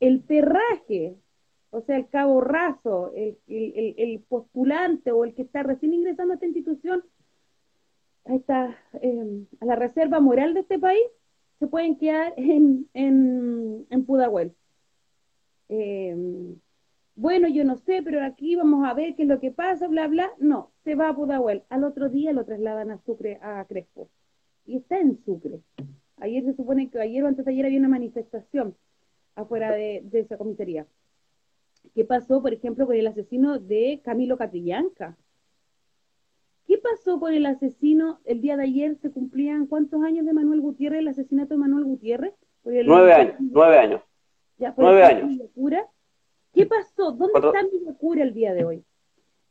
El 0.00 0.22
perraje, 0.22 1.14
o 1.68 1.82
sea, 1.82 1.98
el 1.98 2.08
cabo 2.08 2.40
raso, 2.40 3.12
el, 3.14 4.24
postulante 4.28 5.12
o 5.12 5.24
el 5.24 5.34
que 5.34 5.42
está 5.42 5.62
recién 5.62 5.92
ingresando 5.92 6.32
a 6.32 6.36
esta 6.36 6.46
institución, 6.46 7.04
a, 8.24 8.74
em, 9.02 9.46
a 9.60 9.66
la 9.66 9.76
reserva 9.76 10.18
moral 10.18 10.54
de 10.54 10.60
este 10.60 10.78
país, 10.78 11.04
se 11.58 11.66
pueden 11.66 11.96
quedar 11.96 12.34
en, 12.36 12.88
en, 12.94 13.86
en 13.90 14.04
Pudahuel. 14.04 14.54
Em, 15.68 16.56
bueno, 17.14 17.48
yo 17.48 17.64
no 17.64 17.76
sé, 17.76 18.02
pero 18.02 18.22
aquí 18.22 18.56
vamos 18.56 18.86
a 18.86 18.94
ver 18.94 19.14
qué 19.14 19.22
es 19.22 19.28
lo 19.28 19.40
que 19.40 19.50
pasa, 19.50 19.88
bla, 19.88 20.06
bla. 20.06 20.30
No, 20.38 20.72
se 20.84 20.94
va 20.94 21.08
a 21.08 21.16
Pudahuel. 21.16 21.64
Al 21.70 21.84
otro 21.84 22.08
día 22.08 22.32
lo 22.32 22.44
trasladan 22.44 22.90
a 22.90 22.98
Sucre, 22.98 23.38
a 23.42 23.64
Crespo. 23.64 24.10
Y 24.66 24.76
está 24.76 24.98
en 24.98 25.16
Sucre. 25.24 25.60
Ayer 26.18 26.44
se 26.44 26.54
supone 26.54 26.90
que 26.90 27.00
ayer 27.00 27.24
o 27.24 27.26
antes 27.26 27.44
de 27.44 27.52
ayer 27.52 27.66
había 27.66 27.78
una 27.78 27.88
manifestación 27.88 28.76
afuera 29.34 29.72
de, 29.72 30.04
esa 30.12 30.36
comisaría. 30.36 30.86
¿Qué 31.94 32.04
pasó, 32.04 32.42
por 32.42 32.52
ejemplo, 32.52 32.86
con 32.86 32.96
el 32.96 33.06
asesino 33.06 33.58
de 33.58 34.00
Camilo 34.04 34.36
Catrillanca? 34.36 35.16
¿Qué 36.66 36.78
pasó 36.78 37.20
con 37.20 37.32
el 37.32 37.46
asesino? 37.46 38.18
El 38.24 38.40
día 38.40 38.56
de 38.56 38.64
ayer 38.64 38.96
se 38.96 39.10
cumplían 39.10 39.66
cuántos 39.66 40.02
años 40.02 40.26
de 40.26 40.32
Manuel 40.32 40.60
Gutiérrez, 40.60 40.98
el 40.98 41.08
asesinato 41.08 41.54
de 41.54 41.58
Manuel 41.58 41.84
Gutiérrez. 41.84 42.34
Nueve 42.64 43.12
años, 43.12 43.36
nueve 43.38 43.78
años. 43.78 44.02
Ya, 44.58 44.74
nueve 44.76 45.04
años. 45.04 45.30
¿Qué 46.52 46.66
pasó? 46.66 47.12
¿Dónde 47.12 47.38
está 47.38 47.62
mi 47.62 47.84
locura 47.84 48.22
el 48.24 48.34
día 48.34 48.52
de 48.52 48.64
hoy? 48.64 48.84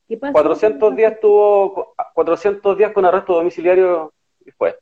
¿Qué 0.08 0.18
pasó 0.18 0.34
400 0.34 0.96
días 0.96 1.20
tuvo 1.22 1.94
400 2.14 2.78
días 2.78 2.92
con 2.92 3.06
arresto 3.06 3.34
domiciliario 3.34 4.14
y 4.46 4.52
fue. 4.52 4.76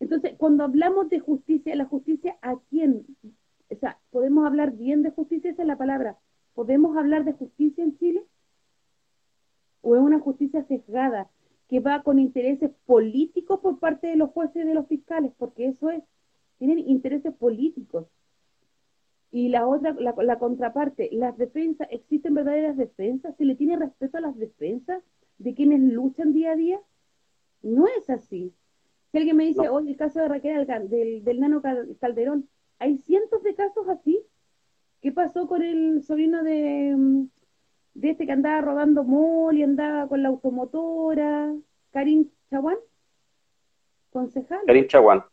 Entonces, 0.00 0.34
cuando 0.36 0.64
hablamos 0.64 1.08
de 1.08 1.20
justicia, 1.20 1.74
la 1.76 1.84
justicia 1.84 2.36
a 2.42 2.56
quién? 2.68 3.06
O 3.70 3.74
sea, 3.76 3.98
¿podemos 4.10 4.46
hablar 4.46 4.72
bien 4.72 5.02
de 5.02 5.10
justicia? 5.10 5.50
Esa 5.50 5.62
es 5.62 5.68
la 5.68 5.78
palabra. 5.78 6.18
¿Podemos 6.54 6.96
hablar 6.96 7.24
de 7.24 7.32
justicia 7.32 7.84
en 7.84 7.96
Chile? 7.98 8.24
¿O 9.82 9.94
es 9.94 10.02
una 10.02 10.18
justicia 10.18 10.64
sesgada 10.64 11.30
que 11.68 11.80
va 11.80 12.02
con 12.02 12.18
intereses 12.18 12.70
políticos 12.86 13.60
por 13.60 13.78
parte 13.78 14.06
de 14.06 14.16
los 14.16 14.30
jueces 14.30 14.64
y 14.64 14.68
de 14.68 14.74
los 14.74 14.86
fiscales? 14.86 15.32
Porque 15.38 15.66
eso 15.66 15.90
es, 15.90 16.02
tienen 16.58 16.78
intereses 16.78 17.34
políticos. 17.34 18.06
Y 19.30 19.48
la 19.48 19.66
otra, 19.66 19.92
la, 19.98 20.14
la 20.16 20.38
contraparte, 20.38 21.10
las 21.12 21.36
defensas, 21.36 21.88
¿existen 21.90 22.34
verdaderas 22.34 22.76
defensas? 22.76 23.36
¿Se 23.36 23.44
le 23.44 23.56
tiene 23.56 23.76
respeto 23.76 24.18
a 24.18 24.20
las 24.20 24.36
defensas 24.38 25.02
de 25.38 25.54
quienes 25.54 25.80
luchan 25.80 26.32
día 26.32 26.52
a 26.52 26.56
día? 26.56 26.80
No 27.62 27.86
es 27.98 28.08
así. 28.08 28.54
Si 29.10 29.18
alguien 29.18 29.36
me 29.36 29.44
dice, 29.44 29.68
oye, 29.68 29.90
el 29.90 29.96
caso 29.96 30.20
de 30.20 30.28
Raquel 30.28 30.66
del, 30.88 31.24
del 31.24 31.40
nano 31.40 31.62
Calderón, 32.00 32.48
hay 32.78 32.98
cientos 32.98 33.42
de 33.42 33.54
casos 33.54 33.88
así. 33.88 34.20
¿Qué 35.00 35.12
pasó 35.12 35.46
con 35.46 35.62
el 35.62 36.02
sobrino 36.02 36.42
de, 36.42 36.94
mm, 36.96 37.28
de 37.96 38.10
este 38.10 38.26
que 38.26 38.32
andaba 38.32 38.60
rodando 38.60 39.04
mol 39.04 39.56
y 39.56 39.62
andaba 39.62 40.08
con 40.08 40.22
la 40.22 40.28
automotora? 40.28 41.54
Karim 41.90 42.30
Chaguán, 42.50 42.76
concejal. 44.10 44.60
Karim 44.66 44.86
Chaguán. 44.86 45.24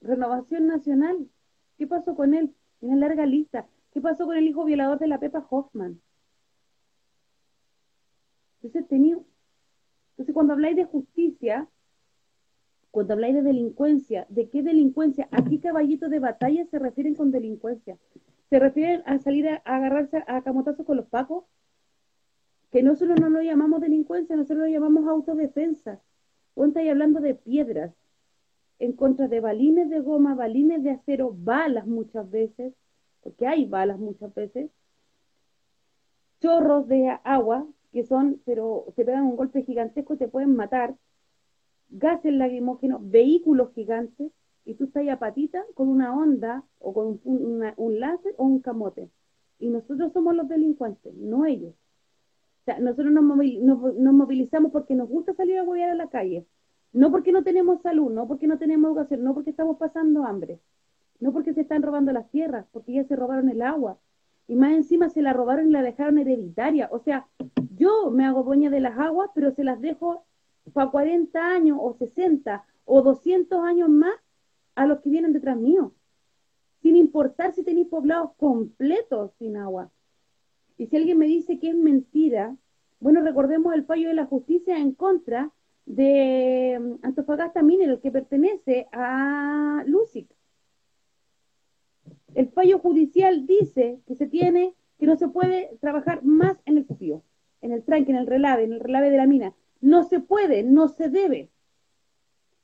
Renovación 0.00 0.68
Nacional. 0.68 1.28
¿Qué 1.76 1.86
pasó 1.86 2.14
con 2.14 2.32
él? 2.34 2.54
Tiene 2.78 2.96
larga 2.96 3.26
lista. 3.26 3.66
¿Qué 3.92 4.00
pasó 4.00 4.26
con 4.26 4.36
el 4.36 4.46
hijo 4.46 4.64
violador 4.64 4.98
de 4.98 5.08
la 5.08 5.18
Pepa 5.18 5.46
Hoffman? 5.50 6.00
Entonces, 8.62 8.88
tenido... 8.88 9.24
Entonces 10.12 10.32
cuando 10.32 10.54
habláis 10.54 10.76
de 10.76 10.84
justicia, 10.84 11.68
cuando 12.90 13.12
habláis 13.12 13.34
de 13.34 13.42
delincuencia, 13.42 14.26
¿de 14.30 14.48
qué 14.48 14.62
delincuencia? 14.62 15.28
¿A 15.30 15.44
qué 15.44 15.60
caballito 15.60 16.08
de 16.08 16.20
batalla 16.20 16.64
se 16.66 16.78
refieren 16.78 17.14
con 17.14 17.30
delincuencia? 17.30 17.98
¿Se 18.48 18.58
refieren 18.58 19.02
a 19.04 19.18
salir 19.18 19.48
a, 19.48 19.56
agarrarse 19.64 20.24
a 20.26 20.42
camotazos 20.42 20.86
con 20.86 20.96
los 20.96 21.06
pacos? 21.06 21.44
Que 22.76 22.82
nosotros 22.82 23.18
no 23.18 23.30
lo 23.30 23.40
llamamos 23.40 23.80
delincuencia, 23.80 24.36
nosotros 24.36 24.58
lo 24.58 24.66
llamamos 24.66 25.08
autodefensa. 25.08 25.98
O 26.52 26.66
estáis 26.66 26.90
hablando 26.90 27.20
de 27.20 27.34
piedras, 27.34 27.94
en 28.78 28.92
contra 28.92 29.28
de 29.28 29.40
balines 29.40 29.88
de 29.88 30.00
goma, 30.00 30.34
balines 30.34 30.82
de 30.82 30.90
acero, 30.90 31.34
balas 31.34 31.86
muchas 31.86 32.30
veces, 32.30 32.74
porque 33.22 33.46
hay 33.46 33.64
balas 33.64 33.98
muchas 33.98 34.34
veces, 34.34 34.70
chorros 36.42 36.86
de 36.86 37.18
agua, 37.24 37.66
que 37.94 38.04
son, 38.04 38.42
pero 38.44 38.92
te 38.94 39.06
pegan 39.06 39.24
un 39.24 39.36
golpe 39.36 39.62
gigantesco 39.62 40.12
y 40.12 40.18
te 40.18 40.28
pueden 40.28 40.54
matar, 40.54 40.96
gases 41.88 42.34
lacrimógenos, 42.34 43.10
vehículos 43.10 43.72
gigantes, 43.72 44.32
y 44.66 44.74
tú 44.74 44.84
estás 44.84 45.08
a 45.08 45.18
patita 45.18 45.64
con 45.72 45.88
una 45.88 46.14
onda 46.14 46.62
o 46.78 46.92
con 46.92 47.20
un, 47.24 48.00
láser 48.00 48.34
o 48.36 48.44
un 48.44 48.60
camote. 48.60 49.08
Y 49.58 49.70
nosotros 49.70 50.12
somos 50.12 50.36
los 50.36 50.46
delincuentes, 50.46 51.14
no 51.14 51.46
ellos. 51.46 51.72
Sea, 52.66 52.80
nosotros 52.80 53.12
nos, 53.12 53.22
movilizamos 53.22 54.72
porque 54.72 54.96
nos 54.96 55.08
gusta 55.08 55.32
salir 55.34 55.56
a 55.56 55.62
huevear 55.62 55.90
a 55.90 55.94
la 55.94 56.08
calle. 56.08 56.46
No 56.92 57.12
porque 57.12 57.30
no 57.30 57.44
tenemos 57.44 57.80
salud, 57.80 58.10
no 58.10 58.26
porque 58.26 58.48
no 58.48 58.58
tenemos 58.58 58.90
educación, 58.90 59.22
no 59.22 59.34
porque 59.34 59.50
estamos 59.50 59.78
pasando 59.78 60.24
hambre. 60.24 60.60
No 61.20 61.32
porque 61.32 61.54
se 61.54 61.60
están 61.60 61.82
robando 61.82 62.12
las 62.12 62.28
tierras, 62.30 62.66
porque 62.72 62.92
ya 62.94 63.04
se 63.04 63.14
robaron 63.14 63.48
el 63.50 63.62
agua. 63.62 63.98
Y 64.48 64.56
más 64.56 64.72
encima 64.72 65.08
se 65.10 65.22
la 65.22 65.32
robaron 65.32 65.68
y 65.68 65.70
la 65.70 65.82
dejaron 65.82 66.18
hereditaria. 66.18 66.88
O 66.90 66.98
sea, 66.98 67.28
yo 67.76 68.10
me 68.10 68.26
hago 68.26 68.42
dueña 68.42 68.68
de 68.68 68.80
las 68.80 68.98
aguas, 68.98 69.30
pero 69.32 69.52
se 69.52 69.62
las 69.62 69.80
dejo 69.80 70.24
para 70.72 70.90
40 70.90 71.40
años 71.40 71.78
o 71.80 71.94
60 71.94 72.64
o 72.84 73.02
200 73.02 73.60
años 73.60 73.88
más 73.88 74.14
a 74.74 74.86
los 74.86 75.00
que 75.00 75.10
vienen 75.10 75.32
detrás 75.32 75.56
mío, 75.56 75.94
sin 76.82 76.96
importar 76.96 77.54
si 77.54 77.62
tenéis 77.62 77.86
poblados 77.86 78.32
completos 78.36 79.30
sin 79.38 79.56
agua. 79.56 79.92
Y 80.78 80.86
si 80.86 80.96
alguien 80.96 81.18
me 81.18 81.26
dice 81.26 81.58
que 81.58 81.70
es 81.70 81.76
mentira, 81.76 82.56
bueno, 83.00 83.22
recordemos 83.22 83.74
el 83.74 83.84
fallo 83.84 84.08
de 84.08 84.14
la 84.14 84.26
justicia 84.26 84.78
en 84.78 84.92
contra 84.92 85.52
de 85.86 86.78
mm, 86.80 87.06
Antofagasta 87.06 87.62
Mineral, 87.62 88.00
que 88.00 88.10
pertenece 88.10 88.88
a 88.92 89.84
Lucic. 89.86 90.28
El 92.34 92.48
fallo 92.48 92.78
judicial 92.78 93.46
dice 93.46 94.00
que 94.06 94.14
se 94.14 94.26
tiene, 94.26 94.74
que 94.98 95.06
no 95.06 95.16
se 95.16 95.28
puede 95.28 95.76
trabajar 95.80 96.22
más 96.22 96.58
en 96.66 96.78
el 96.78 96.84
frío, 96.84 97.22
en 97.62 97.72
el 97.72 97.82
tranque, 97.82 98.10
en 98.10 98.18
el 98.18 98.26
relave, 98.26 98.64
en 98.64 98.72
el 98.72 98.80
relave 98.80 99.10
de 99.10 99.16
la 99.16 99.26
mina. 99.26 99.54
No 99.80 100.04
se 100.04 100.20
puede, 100.20 100.62
no 100.62 100.88
se 100.88 101.08
debe. 101.08 101.50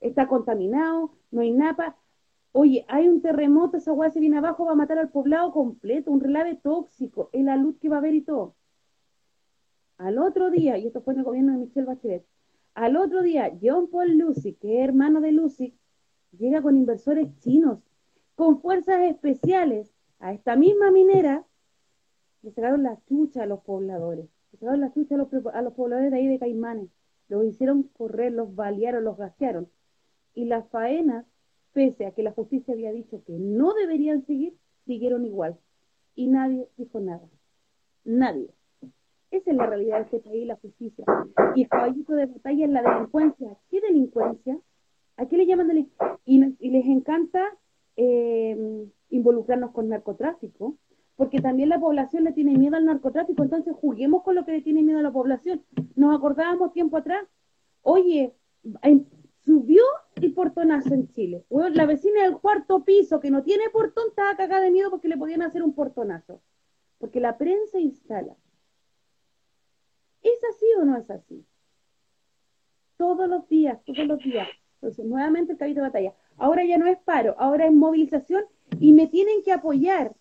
Está 0.01 0.27
contaminado, 0.27 1.12
no 1.31 1.40
hay 1.40 1.53
napa. 1.53 1.96
Oye, 2.53 2.85
hay 2.88 3.09
un 3.09 3.23
terremoto, 3.23 3.77
esa 3.77 3.91
agua 3.93 4.11
se 4.11 4.21
viene 4.21 4.38
abajo, 4.38 4.67
va 4.67 4.73
a 4.73 4.75
matar 4.77 4.99
al 4.99 5.11
poblado 5.11 5.53
completo, 5.53 6.11
un 6.11 6.21
relave 6.21 6.55
tóxico, 6.57 7.31
es 7.33 7.45
la 7.45 7.57
luz 7.57 7.79
que 7.79 7.88
va 7.88 7.97
a 7.97 7.99
haber 7.99 8.15
y 8.15 8.23
todo. 8.23 8.55
Al 9.99 10.19
otro 10.19 10.51
día, 10.51 10.77
y 10.79 10.87
esto 10.87 11.01
fue 11.03 11.15
en 11.15 11.21
el 11.21 11.25
gobierno 11.25 11.53
de 11.53 11.59
Michelle 11.59 11.87
Bachelet, 11.87 12.27
al 12.75 12.97
otro 12.97 13.23
día, 13.23 13.53
John 13.61 13.88
Paul 13.88 14.17
Lucy, 14.19 14.55
que 14.55 14.79
es 14.79 14.88
hermano 14.88 15.21
de 15.21 15.33
Lucy, 15.33 15.75
llega 16.38 16.62
con 16.62 16.77
inversores 16.77 17.29
chinos, 17.41 17.81
con 18.35 18.61
fuerzas 18.61 19.03
especiales, 19.03 19.93
a 20.19 20.33
esta 20.33 20.57
misma 20.57 20.91
minera, 20.91 21.45
le 22.43 22.51
sacaron 22.53 22.83
la 22.83 22.99
chucha 23.07 23.43
a 23.43 23.47
los 23.47 23.61
pobladores, 23.61 24.29
le 24.53 24.59
sacaron 24.59 24.81
la 24.81 24.93
chucha 24.93 25.15
a 25.15 25.19
los, 25.19 25.29
a 25.53 25.62
los 25.62 25.75
pobladores 25.75 26.11
de 26.11 26.17
ahí 26.19 26.29
de 26.29 26.38
Caimanes 26.38 26.91
los 27.33 27.47
hicieron 27.47 27.85
correr, 27.85 28.33
los 28.33 28.55
balearon, 28.55 29.05
los 29.05 29.17
gasearon. 29.17 29.71
Y 30.35 30.45
las 30.45 30.69
faenas, 30.69 31.27
pese 31.72 32.06
a 32.06 32.12
que 32.12 32.22
la 32.22 32.32
justicia 32.32 32.74
había 32.74 32.92
dicho 32.92 33.22
que 33.24 33.32
no 33.32 33.74
deberían 33.74 34.24
seguir, 34.26 34.54
siguieron 34.87 35.24
igual. 35.24 35.58
Y 36.14 36.26
nadie 36.26 36.68
dijo 36.76 37.00
nada. 37.00 37.28
Nadie. 38.04 38.50
Esa 39.30 39.50
es 39.50 39.56
la 39.56 39.66
realidad 39.66 39.98
de 39.98 40.02
este 40.04 40.20
país, 40.20 40.46
la 40.46 40.56
justicia. 40.56 41.04
Y 41.54 41.62
el 41.62 41.68
caballito 41.68 42.14
de 42.14 42.26
batalla 42.26 42.64
es 42.66 42.70
la 42.70 42.82
delincuencia. 42.82 43.56
¿Qué 43.70 43.80
delincuencia? 43.80 44.58
¿A 45.16 45.26
qué 45.26 45.37
le 45.37 45.46
llaman? 45.46 45.88
Y, 46.26 46.70
les 46.70 46.87
encanta 46.87 47.42
eh, 47.96 48.87
involucrarnos 49.08 49.70
con 49.70 49.88
narcotráfico, 49.88 50.76
porque 51.16 51.40
también 51.40 51.68
la 51.68 51.80
población 51.80 52.24
le 52.24 52.32
tiene 52.32 52.58
miedo 52.58 52.76
al 52.76 52.85
narcotráfico, 52.85 53.42
entonces 53.42 53.74
juguemos 53.74 54.22
con 54.22 54.35
lo 54.35 54.44
que 54.44 54.52
le 54.52 54.62
tiene 54.62 54.82
miedo 54.82 54.98
a 54.98 55.02
la 55.02 55.12
población. 55.12 55.62
Nos 55.94 56.16
acordábamos 56.16 56.72
tiempo 56.72 56.96
atrás, 56.96 57.24
oye, 57.82 58.35
subió 59.44 59.83
el 60.16 60.33
portonazo 60.35 60.94
en 60.94 61.09
Chile. 61.09 61.44
la 61.50 61.87
vecina 61.87 62.22
del 62.22 62.38
cuarto 62.38 62.85
piso 62.85 63.20
que 63.20 63.31
no 63.31 63.42
tiene 63.42 63.70
portón 63.70 64.09
estaba 64.09 64.37
cagada 64.37 64.62
de 64.62 64.70
miedo 64.70 64.90
porque 64.90 65.09
le 65.09 65.16
podían 65.16 65.42
hacer 65.42 65.62
un 65.62 65.74
portonazo, 65.74 66.40
porque 66.98 67.20
la 67.20 67.38
prensa 67.38 67.78
instala. 67.78 68.37
¿Es 70.22 70.38
así 70.50 70.66
o 70.81 70.85
no 70.85 70.96
es 70.96 71.11
así? 71.11 71.44
Todos 72.96 73.28
los 73.28 73.48
días, 73.48 73.83
todos 73.85 74.07
los 74.07 74.18
días. 74.20 74.48
Entonces, 74.74 75.05
nuevamente 75.05 75.52
el 75.52 75.59
cabito 75.59 75.81
de 75.81 75.88
batalla. 75.88 76.14
Ahora 76.37 76.64
ya 76.64 76.78
no 76.78 76.87
es 76.87 76.98
paro, 76.98 77.35
ahora 77.38 77.66
es 77.66 77.72
movilización 77.72 78.44
y 78.78 78.92
me 78.92 79.07
tienen 79.07 79.42
que 79.42 79.52
apoyar 79.52 80.14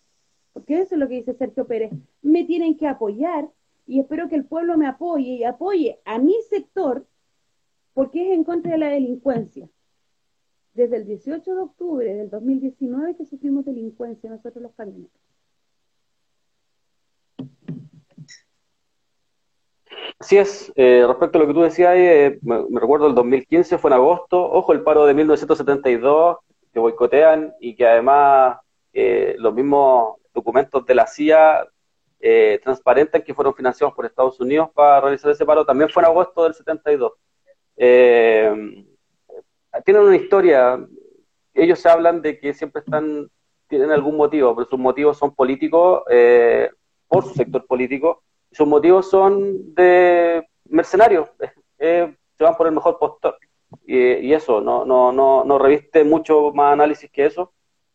porque 0.52 0.80
eso 0.80 0.94
es 0.94 1.00
lo 1.00 1.08
que 1.08 1.14
dice 1.14 1.34
Sergio 1.34 1.66
Pérez, 1.66 1.92
me 2.20 2.44
tienen 2.44 2.76
que 2.76 2.86
apoyar 2.86 3.50
y 3.86 4.00
espero 4.00 4.28
que 4.28 4.36
el 4.36 4.44
pueblo 4.44 4.76
me 4.76 4.86
apoye 4.86 5.32
y 5.32 5.44
apoye 5.44 6.00
a 6.04 6.18
mi 6.18 6.34
sector 6.48 7.06
porque 7.94 8.26
es 8.26 8.34
en 8.34 8.44
contra 8.44 8.72
de 8.72 8.78
la 8.78 8.88
delincuencia. 8.88 9.68
Desde 10.74 10.96
el 10.96 11.04
18 11.04 11.54
de 11.54 11.60
octubre 11.60 12.14
del 12.14 12.30
2019 12.30 13.16
que 13.16 13.26
sufrimos 13.26 13.64
delincuencia 13.64 14.30
nosotros 14.30 14.62
los 14.62 14.72
camioneros. 14.74 15.10
Así 20.18 20.38
es, 20.38 20.72
eh, 20.76 21.04
respecto 21.06 21.36
a 21.36 21.40
lo 21.40 21.48
que 21.48 21.54
tú 21.54 21.62
decías, 21.62 21.94
eh, 21.96 22.38
me, 22.42 22.64
recuerdo 22.80 23.08
el 23.08 23.14
2015, 23.14 23.76
fue 23.76 23.90
en 23.90 23.94
agosto, 23.94 24.40
ojo, 24.40 24.72
el 24.72 24.82
paro 24.82 25.04
de 25.04 25.14
1972 25.14 26.38
que 26.72 26.78
boicotean 26.78 27.52
y 27.60 27.74
que 27.74 27.86
además 27.86 28.58
eh, 28.92 29.34
los 29.38 29.52
mismos 29.52 30.16
documentos 30.32 30.86
de 30.86 30.94
la 30.94 31.06
CIA 31.06 31.66
eh, 32.20 32.60
transparentes 32.62 33.24
que 33.24 33.34
fueron 33.34 33.54
financiados 33.54 33.94
por 33.94 34.06
Estados 34.06 34.38
Unidos 34.38 34.70
para 34.72 35.00
realizar 35.00 35.32
ese 35.32 35.44
paro, 35.44 35.66
también 35.66 35.90
fue 35.90 36.02
en 36.02 36.08
agosto 36.08 36.44
del 36.44 36.54
72. 36.54 37.12
Eh, 37.76 38.84
tienen 39.84 40.02
una 40.02 40.16
historia, 40.16 40.84
ellos 41.54 41.84
hablan 41.86 42.22
de 42.22 42.38
que 42.38 42.54
siempre 42.54 42.80
están, 42.80 43.30
tienen 43.68 43.90
algún 43.90 44.16
motivo, 44.16 44.54
pero 44.54 44.68
sus 44.68 44.78
motivos 44.78 45.18
son 45.18 45.34
políticos, 45.34 46.02
eh, 46.10 46.70
por 47.08 47.24
su 47.24 47.34
sector 47.34 47.66
político, 47.66 48.22
sus 48.50 48.66
motivos 48.66 49.10
son 49.10 49.74
de 49.74 50.46
mercenarios, 50.64 51.28
se 51.78 52.16
van 52.38 52.56
por 52.56 52.66
el 52.66 52.74
mejor 52.74 52.98
postor. 52.98 53.36
Y, 53.86 53.96
y, 53.96 54.34
eso, 54.34 54.60
no, 54.60 54.84
no, 54.84 55.12
no, 55.12 55.44
no 55.44 55.58
reviste 55.58 56.04
mucho 56.04 56.52
más 56.52 56.74
análisis 56.74 57.10
que 57.10 57.24
eso. 57.24 57.52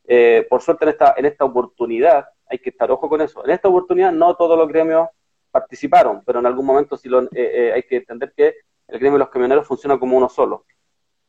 Eh, 0.08 0.48
por 0.50 0.62
suerte 0.62 0.86
en 0.86 0.90
esta, 0.90 1.14
en 1.18 1.26
esta 1.26 1.44
oportunidad, 1.44 2.26
hay 2.50 2.60
que 2.60 2.70
estar 2.70 2.90
ojo 2.90 3.10
con 3.10 3.20
eso, 3.20 3.44
en 3.44 3.52
esta 3.52 3.68
oportunidad 3.68 4.14
no 4.14 4.36
todos 4.36 4.58
los 4.58 4.68
gremios 4.70 5.10
participaron, 5.52 6.24
pero 6.26 6.40
en 6.40 6.46
algún 6.46 6.66
momento 6.66 6.96
sí 6.96 7.10
lo, 7.10 7.24
eh, 7.24 7.28
eh, 7.34 7.72
hay 7.76 7.84
que 7.84 7.98
entender 7.98 8.32
que 8.36 8.56
el 8.88 9.00
gremio 9.00 9.14
de 9.14 9.20
los 9.20 9.30
camioneros 9.30 9.68
funciona 9.68 10.00
como 10.00 10.18
uno 10.18 10.30
solo. 10.30 10.66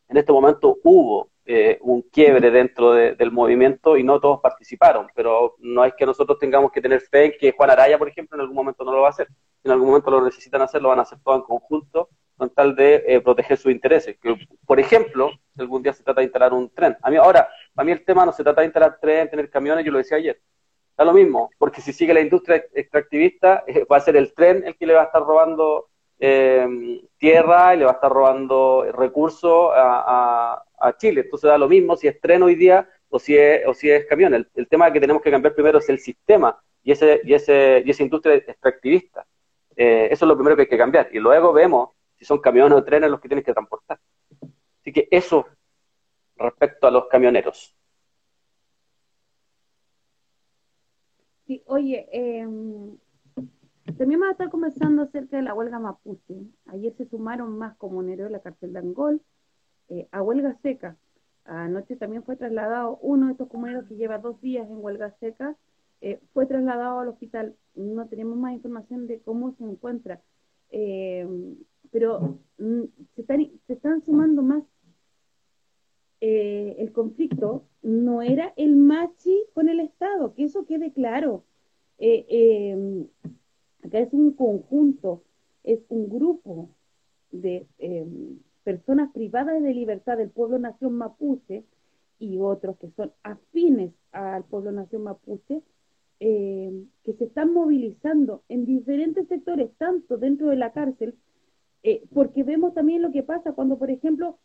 En 0.08 0.16
este 0.16 0.32
momento 0.32 0.78
hubo 0.84 1.30
eh, 1.44 1.78
un 1.82 2.02
quiebre 2.02 2.50
dentro 2.50 2.92
del 2.92 3.32
movimiento 3.32 3.96
y 3.96 4.02
no 4.02 4.20
todos 4.20 4.40
participaron, 4.40 5.06
pero 5.14 5.56
no 5.58 5.84
es 5.84 5.94
que 5.94 6.06
nosotros 6.06 6.38
tengamos 6.38 6.72
que 6.72 6.80
tener 6.80 7.00
fe 7.00 7.26
en 7.26 7.32
que 7.38 7.52
Juan 7.52 7.70
Araya, 7.70 7.98
por 7.98 8.08
ejemplo, 8.08 8.36
en 8.36 8.42
algún 8.42 8.56
momento 8.56 8.84
no 8.84 8.92
lo 8.92 9.02
va 9.02 9.08
a 9.08 9.10
hacer. 9.10 9.28
En 9.64 9.72
algún 9.72 9.88
momento 9.88 10.10
lo 10.10 10.24
necesitan 10.24 10.62
hacer, 10.62 10.80
lo 10.80 10.90
van 10.90 11.00
a 11.00 11.02
hacer 11.02 11.18
todo 11.22 11.36
en 11.36 11.42
conjunto 11.42 12.08
con 12.36 12.50
tal 12.50 12.76
de 12.76 13.04
eh, 13.06 13.20
proteger 13.20 13.58
sus 13.58 13.72
intereses. 13.72 14.16
Que, 14.18 14.36
por 14.64 14.78
ejemplo, 14.78 15.30
algún 15.58 15.82
día 15.82 15.92
se 15.92 16.04
trata 16.04 16.20
de 16.20 16.26
instalar 16.26 16.52
un 16.52 16.70
tren. 16.70 16.96
A 17.02 17.10
mí 17.10 17.16
ahora, 17.16 17.48
para 17.74 17.84
mí 17.84 17.92
el 17.92 18.04
tema 18.04 18.24
no 18.24 18.32
se 18.32 18.44
trata 18.44 18.60
de 18.60 18.66
instalar 18.66 18.98
tren, 19.00 19.28
tener 19.28 19.50
camiones, 19.50 19.84
yo 19.84 19.92
lo 19.92 19.98
decía 19.98 20.16
ayer. 20.16 20.40
Da 20.96 21.04
lo 21.04 21.12
mismo, 21.12 21.50
porque 21.58 21.80
si 21.80 21.92
sigue 21.92 22.14
la 22.14 22.20
industria 22.20 22.64
extractivista, 22.74 23.64
eh, 23.66 23.84
va 23.84 23.98
a 23.98 24.00
ser 24.00 24.16
el 24.16 24.32
tren 24.34 24.64
el 24.66 24.76
que 24.76 24.86
le 24.86 24.94
va 24.94 25.02
a 25.02 25.04
estar 25.04 25.22
robando 25.22 25.87
tierra 26.18 27.74
y 27.74 27.78
le 27.78 27.84
va 27.84 27.92
a 27.92 27.94
estar 27.94 28.10
robando 28.10 28.86
recursos 28.92 29.70
a, 29.74 30.64
Chile. 30.98 31.22
Entonces 31.22 31.48
da 31.48 31.58
lo 31.58 31.68
mismo 31.68 31.96
si 31.96 32.08
es 32.08 32.20
tren 32.20 32.42
hoy 32.42 32.54
día 32.54 32.88
o 33.08 33.18
si 33.18 33.36
es, 33.36 33.66
o 33.66 33.74
si 33.74 33.90
es 33.90 34.06
camión. 34.06 34.34
El, 34.34 34.68
tema 34.68 34.92
que 34.92 35.00
tenemos 35.00 35.22
que 35.22 35.30
cambiar 35.30 35.54
primero 35.54 35.78
es 35.78 35.88
el 35.88 35.98
sistema 35.98 36.58
y, 36.82 36.92
ese, 36.92 37.20
y, 37.24 37.34
ese, 37.34 37.82
y 37.84 37.90
esa 37.90 38.02
industria 38.02 38.36
extractivista. 38.36 39.26
Eh, 39.76 40.08
eso 40.10 40.24
es 40.24 40.28
lo 40.28 40.36
primero 40.36 40.56
que 40.56 40.62
hay 40.62 40.68
que 40.68 40.78
cambiar. 40.78 41.08
Y 41.12 41.18
luego 41.18 41.52
vemos 41.52 41.90
si 42.16 42.24
son 42.24 42.38
camiones 42.38 42.78
o 42.78 42.84
trenes 42.84 43.10
los 43.10 43.20
que 43.20 43.28
tienes 43.28 43.44
que 43.44 43.52
transportar. 43.52 43.98
Así 44.80 44.92
que 44.92 45.08
eso 45.10 45.46
respecto 46.36 46.86
a 46.86 46.90
los 46.90 47.06
camioneros. 47.06 47.74
Sí, 51.46 51.62
oye, 51.66 52.08
eh, 52.12 52.46
también 53.96 54.20
vamos 54.20 54.30
a 54.30 54.32
estar 54.32 54.50
conversando 54.50 55.02
acerca 55.02 55.36
de 55.36 55.42
la 55.42 55.54
huelga 55.54 55.78
mapuche. 55.78 56.34
Ayer 56.66 56.94
se 56.96 57.06
sumaron 57.06 57.56
más 57.56 57.76
comuneros 57.76 58.26
de 58.26 58.32
la 58.32 58.40
cárcel 58.40 58.72
de 58.72 58.80
Angol 58.80 59.22
eh, 59.88 60.08
a 60.12 60.22
huelga 60.22 60.56
seca. 60.62 60.96
Anoche 61.44 61.96
también 61.96 62.22
fue 62.22 62.36
trasladado 62.36 62.98
uno 63.00 63.26
de 63.26 63.32
estos 63.32 63.48
comuneros 63.48 63.86
que 63.86 63.96
lleva 63.96 64.18
dos 64.18 64.40
días 64.42 64.68
en 64.68 64.84
huelga 64.84 65.14
seca, 65.18 65.56
eh, 66.02 66.20
fue 66.34 66.44
trasladado 66.46 67.00
al 67.00 67.08
hospital. 67.08 67.56
No 67.74 68.06
tenemos 68.06 68.36
más 68.36 68.52
información 68.52 69.06
de 69.06 69.20
cómo 69.20 69.52
se 69.52 69.64
encuentra, 69.64 70.20
eh, 70.70 71.26
pero 71.90 72.38
mm, 72.58 72.82
se, 73.14 73.22
están, 73.22 73.50
se 73.66 73.72
están 73.72 74.04
sumando 74.04 74.42
más. 74.42 74.62
el 76.20 76.92
conflicto 76.92 77.64
no 77.82 78.22
era 78.22 78.52
el 78.56 78.76
machi 78.76 79.44
con 79.54 79.68
el 79.68 79.80
Estado, 79.80 80.34
que 80.34 80.44
eso 80.44 80.66
quede 80.66 80.92
claro. 80.92 81.44
Acá 83.84 83.98
es 83.98 84.12
un 84.12 84.32
conjunto, 84.32 85.22
es 85.64 85.80
un 85.88 86.08
grupo 86.08 86.70
de 87.30 87.66
personas 88.64 89.10
privadas 89.12 89.62
de 89.62 89.72
libertad 89.72 90.18
del 90.18 90.30
pueblo 90.30 90.58
nación 90.58 90.94
mapuche 90.94 91.64
y 92.18 92.38
otros 92.38 92.76
que 92.78 92.90
son 92.96 93.12
afines 93.22 93.92
al 94.12 94.44
pueblo 94.44 94.72
nación 94.72 95.04
mapuche, 95.04 95.62
eh, 96.20 96.84
que 97.04 97.12
se 97.14 97.24
están 97.24 97.52
movilizando 97.52 98.42
en 98.48 98.66
diferentes 98.66 99.28
sectores, 99.28 99.70
tanto 99.78 100.18
dentro 100.18 100.48
de 100.48 100.56
la 100.56 100.72
cárcel, 100.72 101.14
eh, 101.82 102.02
porque 102.12 102.42
vemos 102.42 102.74
también 102.74 103.02
lo 103.02 103.12
que 103.12 103.22
pasa 103.22 103.52
cuando, 103.52 103.78
por 103.78 103.90
ejemplo, 103.90 104.38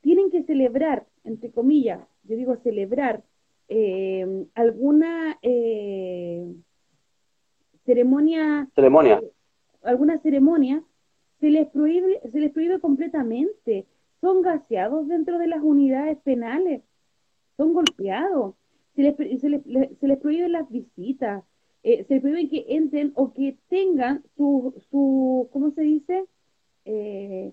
tienen 0.00 0.30
que 0.30 0.42
celebrar, 0.42 1.06
entre 1.24 1.50
comillas, 1.50 2.00
yo 2.24 2.36
digo 2.36 2.56
celebrar, 2.64 3.22
eh, 3.68 4.46
alguna 4.54 5.38
ceremonia, 7.90 8.68
ceremonia. 8.74 9.20
alguna 9.82 10.18
ceremonia 10.18 10.82
se 11.40 11.50
les 11.50 11.66
prohíbe, 11.68 12.20
se 12.30 12.38
les 12.38 12.52
prohíbe 12.52 12.78
completamente. 12.78 13.86
Son 14.20 14.42
gaseados 14.42 15.08
dentro 15.08 15.38
de 15.38 15.46
las 15.46 15.62
unidades 15.62 16.18
penales, 16.18 16.82
son 17.56 17.72
golpeados, 17.72 18.54
se 18.94 19.02
les, 19.02 19.16
se 19.40 19.48
les, 19.48 19.62
se 19.98 20.08
les 20.08 20.18
prohíben 20.18 20.52
las 20.52 20.68
visitas, 20.70 21.42
eh, 21.82 22.04
se 22.04 22.14
les 22.14 22.22
prohíbe 22.22 22.48
que 22.48 22.66
entren 22.68 23.12
o 23.14 23.32
que 23.32 23.56
tengan 23.68 24.22
su, 24.36 24.74
su 24.90 25.48
¿cómo 25.52 25.70
se 25.70 25.82
dice? 25.82 26.26
Eh, 26.84 27.52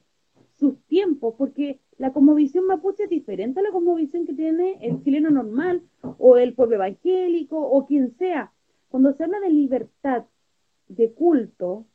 sus 0.59 0.77
tiempos, 0.87 1.35
porque 1.37 1.79
la 1.97 2.11
cosmovisión 2.11 2.65
mapuche 2.65 3.03
es 3.03 3.09
diferente 3.09 3.59
a 3.59 3.63
la 3.63 3.71
cosmovisión 3.71 4.25
que 4.25 4.33
tiene 4.33 4.77
el 4.81 5.01
chileno 5.03 5.29
normal 5.29 5.83
o 6.17 6.37
el 6.37 6.53
pueblo 6.53 6.75
evangélico 6.75 7.59
o 7.59 7.85
quien 7.85 8.15
sea. 8.17 8.51
Cuando 8.89 9.13
se 9.13 9.23
habla 9.23 9.39
de 9.39 9.49
libertad 9.49 10.25
de 10.87 11.11
culto, 11.13 11.85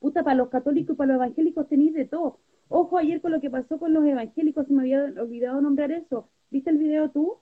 puta, 0.00 0.22
para 0.22 0.36
los 0.36 0.48
católicos 0.48 0.94
y 0.94 0.96
para 0.96 1.12
los 1.12 1.22
evangélicos 1.22 1.68
tenéis 1.68 1.94
de 1.94 2.06
todo. 2.06 2.38
Ojo 2.68 2.98
ayer 2.98 3.20
con 3.20 3.32
lo 3.32 3.40
que 3.40 3.50
pasó 3.50 3.78
con 3.78 3.92
los 3.92 4.04
evangélicos, 4.04 4.66
se 4.66 4.72
me 4.72 4.82
había 4.82 5.04
olvidado 5.22 5.60
nombrar 5.60 5.92
eso. 5.92 6.28
¿Viste 6.50 6.70
el 6.70 6.78
video 6.78 7.10
tú? 7.10 7.38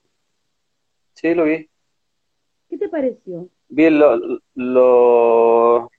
Sí, 1.15 1.35
lo 1.35 1.45
vi. 1.45 1.69
¿Qué 2.69 2.79
te 2.79 2.89
pareció? 2.89 3.49
Bien, 3.69 3.99
lo, 3.99 4.41
lo, 4.55 5.91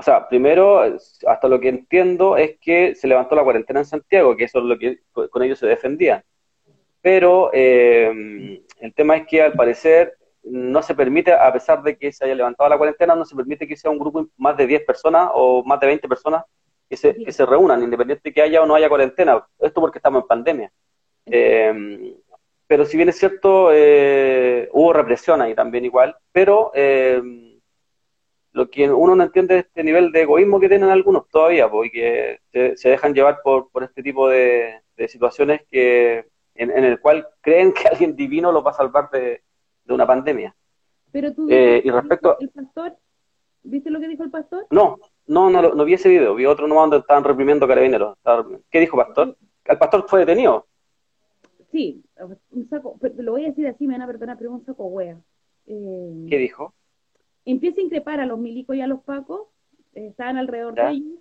o 0.00 0.02
sea, 0.02 0.28
primero, 0.28 0.80
hasta 0.80 1.48
lo 1.48 1.60
que 1.60 1.68
entiendo 1.68 2.38
es 2.38 2.58
que 2.58 2.94
se 2.94 3.06
levantó 3.06 3.34
la 3.34 3.44
cuarentena 3.44 3.80
en 3.80 3.86
Santiago, 3.86 4.34
que 4.34 4.44
eso 4.44 4.58
es 4.58 4.64
lo 4.64 4.78
que 4.78 5.00
con 5.12 5.42
ellos 5.42 5.58
se 5.58 5.66
defendían. 5.66 6.22
Pero 7.02 7.50
eh, 7.52 8.62
el 8.78 8.94
tema 8.94 9.18
es 9.18 9.26
que 9.26 9.42
al 9.42 9.52
parecer 9.52 10.16
no 10.42 10.82
se 10.82 10.94
permite, 10.94 11.32
a 11.32 11.52
pesar 11.52 11.82
de 11.82 11.96
que 11.96 12.12
se 12.12 12.24
haya 12.24 12.34
levantado 12.34 12.68
la 12.68 12.78
cuarentena, 12.78 13.14
no 13.14 13.24
se 13.24 13.36
permite 13.36 13.66
que 13.66 13.76
sea 13.76 13.90
un 13.90 13.98
grupo 13.98 14.26
más 14.36 14.56
de 14.56 14.66
10 14.66 14.84
personas 14.84 15.30
o 15.34 15.62
más 15.64 15.78
de 15.80 15.86
20 15.86 16.08
personas 16.08 16.44
que 16.88 16.96
se, 16.96 17.14
que 17.14 17.32
se 17.32 17.46
reúnan, 17.46 17.82
independiente 17.82 18.30
de 18.30 18.32
que 18.32 18.42
haya 18.42 18.62
o 18.62 18.66
no 18.66 18.74
haya 18.74 18.88
cuarentena. 18.88 19.44
Esto 19.58 19.80
porque 19.80 19.98
estamos 19.98 20.22
en 20.22 20.28
pandemia. 20.28 20.72
Eh, 21.26 22.14
pero 22.66 22.84
si 22.84 22.96
bien 22.96 23.08
es 23.08 23.18
cierto, 23.18 23.70
eh, 23.72 24.68
hubo 24.72 24.92
represión 24.92 25.42
ahí 25.42 25.54
también 25.54 25.84
igual, 25.84 26.16
pero 26.32 26.70
eh, 26.74 27.20
lo 28.52 28.70
que 28.70 28.90
uno 28.90 29.14
no 29.14 29.24
entiende 29.24 29.58
es 29.58 29.66
este 29.66 29.84
nivel 29.84 30.12
de 30.12 30.22
egoísmo 30.22 30.60
que 30.60 30.68
tienen 30.68 30.88
algunos 30.88 31.28
todavía, 31.28 31.68
porque 31.68 32.40
se, 32.52 32.88
dejan 32.88 33.14
llevar 33.14 33.40
por, 33.42 33.70
por 33.70 33.82
este 33.82 34.02
tipo 34.02 34.28
de, 34.28 34.80
situaciones 35.08 35.62
que 35.70 36.26
en, 36.54 36.70
en, 36.70 36.84
el 36.84 37.00
cual 37.00 37.26
creen 37.40 37.72
que 37.72 37.88
alguien 37.88 38.14
divino 38.14 38.52
los 38.52 38.64
va 38.64 38.70
a 38.70 38.74
salvar 38.74 39.08
de, 39.10 39.42
de 39.90 39.94
una 39.96 40.06
pandemia. 40.06 40.54
Pero 41.12 41.34
tú, 41.34 41.48
eh, 41.50 41.82
y 41.84 41.90
respecto 41.90 42.36
el 42.38 42.50
pastor, 42.50 42.96
¿viste 43.62 43.90
lo 43.90 44.00
que 44.00 44.08
dijo 44.08 44.22
el 44.22 44.30
pastor? 44.30 44.66
No, 44.70 44.98
no, 45.26 45.50
no, 45.50 45.74
no 45.74 45.84
vi 45.84 45.94
ese 45.94 46.08
video, 46.08 46.34
vi 46.34 46.46
otro 46.46 46.68
nomás 46.68 46.84
donde 46.84 46.98
estaban 46.98 47.24
reprimiendo 47.24 47.66
carabineros. 47.66 48.16
¿Qué 48.70 48.80
dijo 48.80 48.96
pastor? 48.96 49.36
¿El 49.64 49.78
pastor 49.78 50.06
fue 50.08 50.20
detenido? 50.20 50.66
Sí, 51.72 52.02
un 52.50 52.68
saco, 52.68 52.98
lo 53.16 53.32
voy 53.32 53.44
a 53.44 53.48
decir 53.48 53.66
así, 53.66 53.86
me 53.86 53.94
van 53.94 54.02
a 54.02 54.06
perdonar, 54.06 54.36
pero 54.36 54.52
un 54.52 54.64
saco 54.64 54.86
wea. 54.86 55.20
Eh, 55.66 56.26
¿Qué 56.28 56.38
dijo? 56.38 56.74
Empieza 57.44 57.80
a 57.80 57.84
increpar 57.84 58.20
a 58.20 58.26
los 58.26 58.38
milicos 58.38 58.76
y 58.76 58.80
a 58.80 58.86
los 58.86 59.02
pacos, 59.02 59.42
eh, 59.94 60.08
estaban 60.08 60.36
alrededor 60.36 60.74
de 60.74 60.90
ellos. 60.90 61.18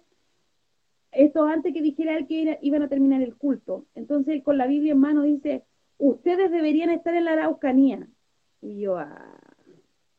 Esto 1.12 1.44
antes 1.46 1.74
que 1.74 1.82
dijera 1.82 2.18
él 2.18 2.28
que 2.28 2.60
iban 2.62 2.84
a 2.84 2.90
terminar 2.90 3.22
el 3.22 3.36
culto. 3.36 3.86
Entonces, 3.96 4.44
con 4.44 4.58
la 4.58 4.68
Biblia 4.68 4.94
en 4.94 5.00
mano 5.00 5.24
dice, 5.24 5.64
ustedes 5.98 6.52
deberían 6.52 6.90
estar 6.92 7.14
en 7.16 7.26
la 7.26 7.34
Araucanía. 7.34 8.08
Y 8.62 8.82
yo, 8.82 8.98
ah, 8.98 9.40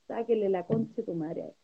sáquele 0.07 0.49
la 0.49 0.66
concha 0.66 0.95
de 0.97 1.03
tu 1.03 1.14
madre. 1.14 1.55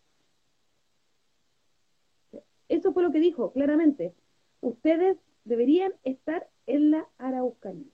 Eso 2.69 2.93
fue 2.93 3.03
lo 3.03 3.13
que 3.13 3.21
dijo, 3.21 3.53
claramente. 3.53 4.15
Ustedes 4.61 5.19
deberían 5.45 5.93
estar 6.03 6.49
en 6.67 6.91
la 6.91 7.09
Araucanía. 7.19 7.93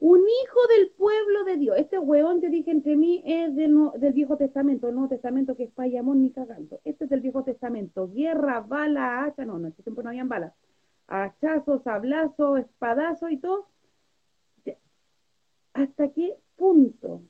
Un 0.00 0.20
hijo 0.20 0.60
del 0.76 0.90
pueblo 0.92 1.44
de 1.44 1.56
Dios. 1.56 1.76
Este 1.76 1.98
hueón 1.98 2.40
que 2.40 2.50
dije 2.50 2.70
entre 2.70 2.96
mí 2.96 3.22
es 3.26 3.54
del, 3.56 3.74
del 3.96 4.12
Viejo 4.12 4.36
Testamento, 4.36 4.90
Nuevo 4.92 5.08
Testamento 5.08 5.56
que 5.56 5.64
es 5.64 5.72
Payamón 5.72 6.22
ni 6.22 6.30
cagando. 6.30 6.80
Este 6.84 7.04
es 7.04 7.10
del 7.10 7.20
Viejo 7.20 7.42
Testamento. 7.42 8.08
Guerra, 8.08 8.60
bala, 8.60 9.24
hacha, 9.24 9.44
no, 9.44 9.58
no, 9.58 9.66
en 9.66 9.72
ese 9.72 9.82
tiempo 9.82 10.02
no 10.02 10.10
habían 10.10 10.28
balas. 10.28 10.52
Hachazos, 11.08 11.82
sablazos, 11.82 12.60
espadazos 12.60 13.32
y 13.32 13.38
todo. 13.38 13.66
¿Hasta 15.78 16.08
qué 16.08 16.34
punto? 16.56 17.22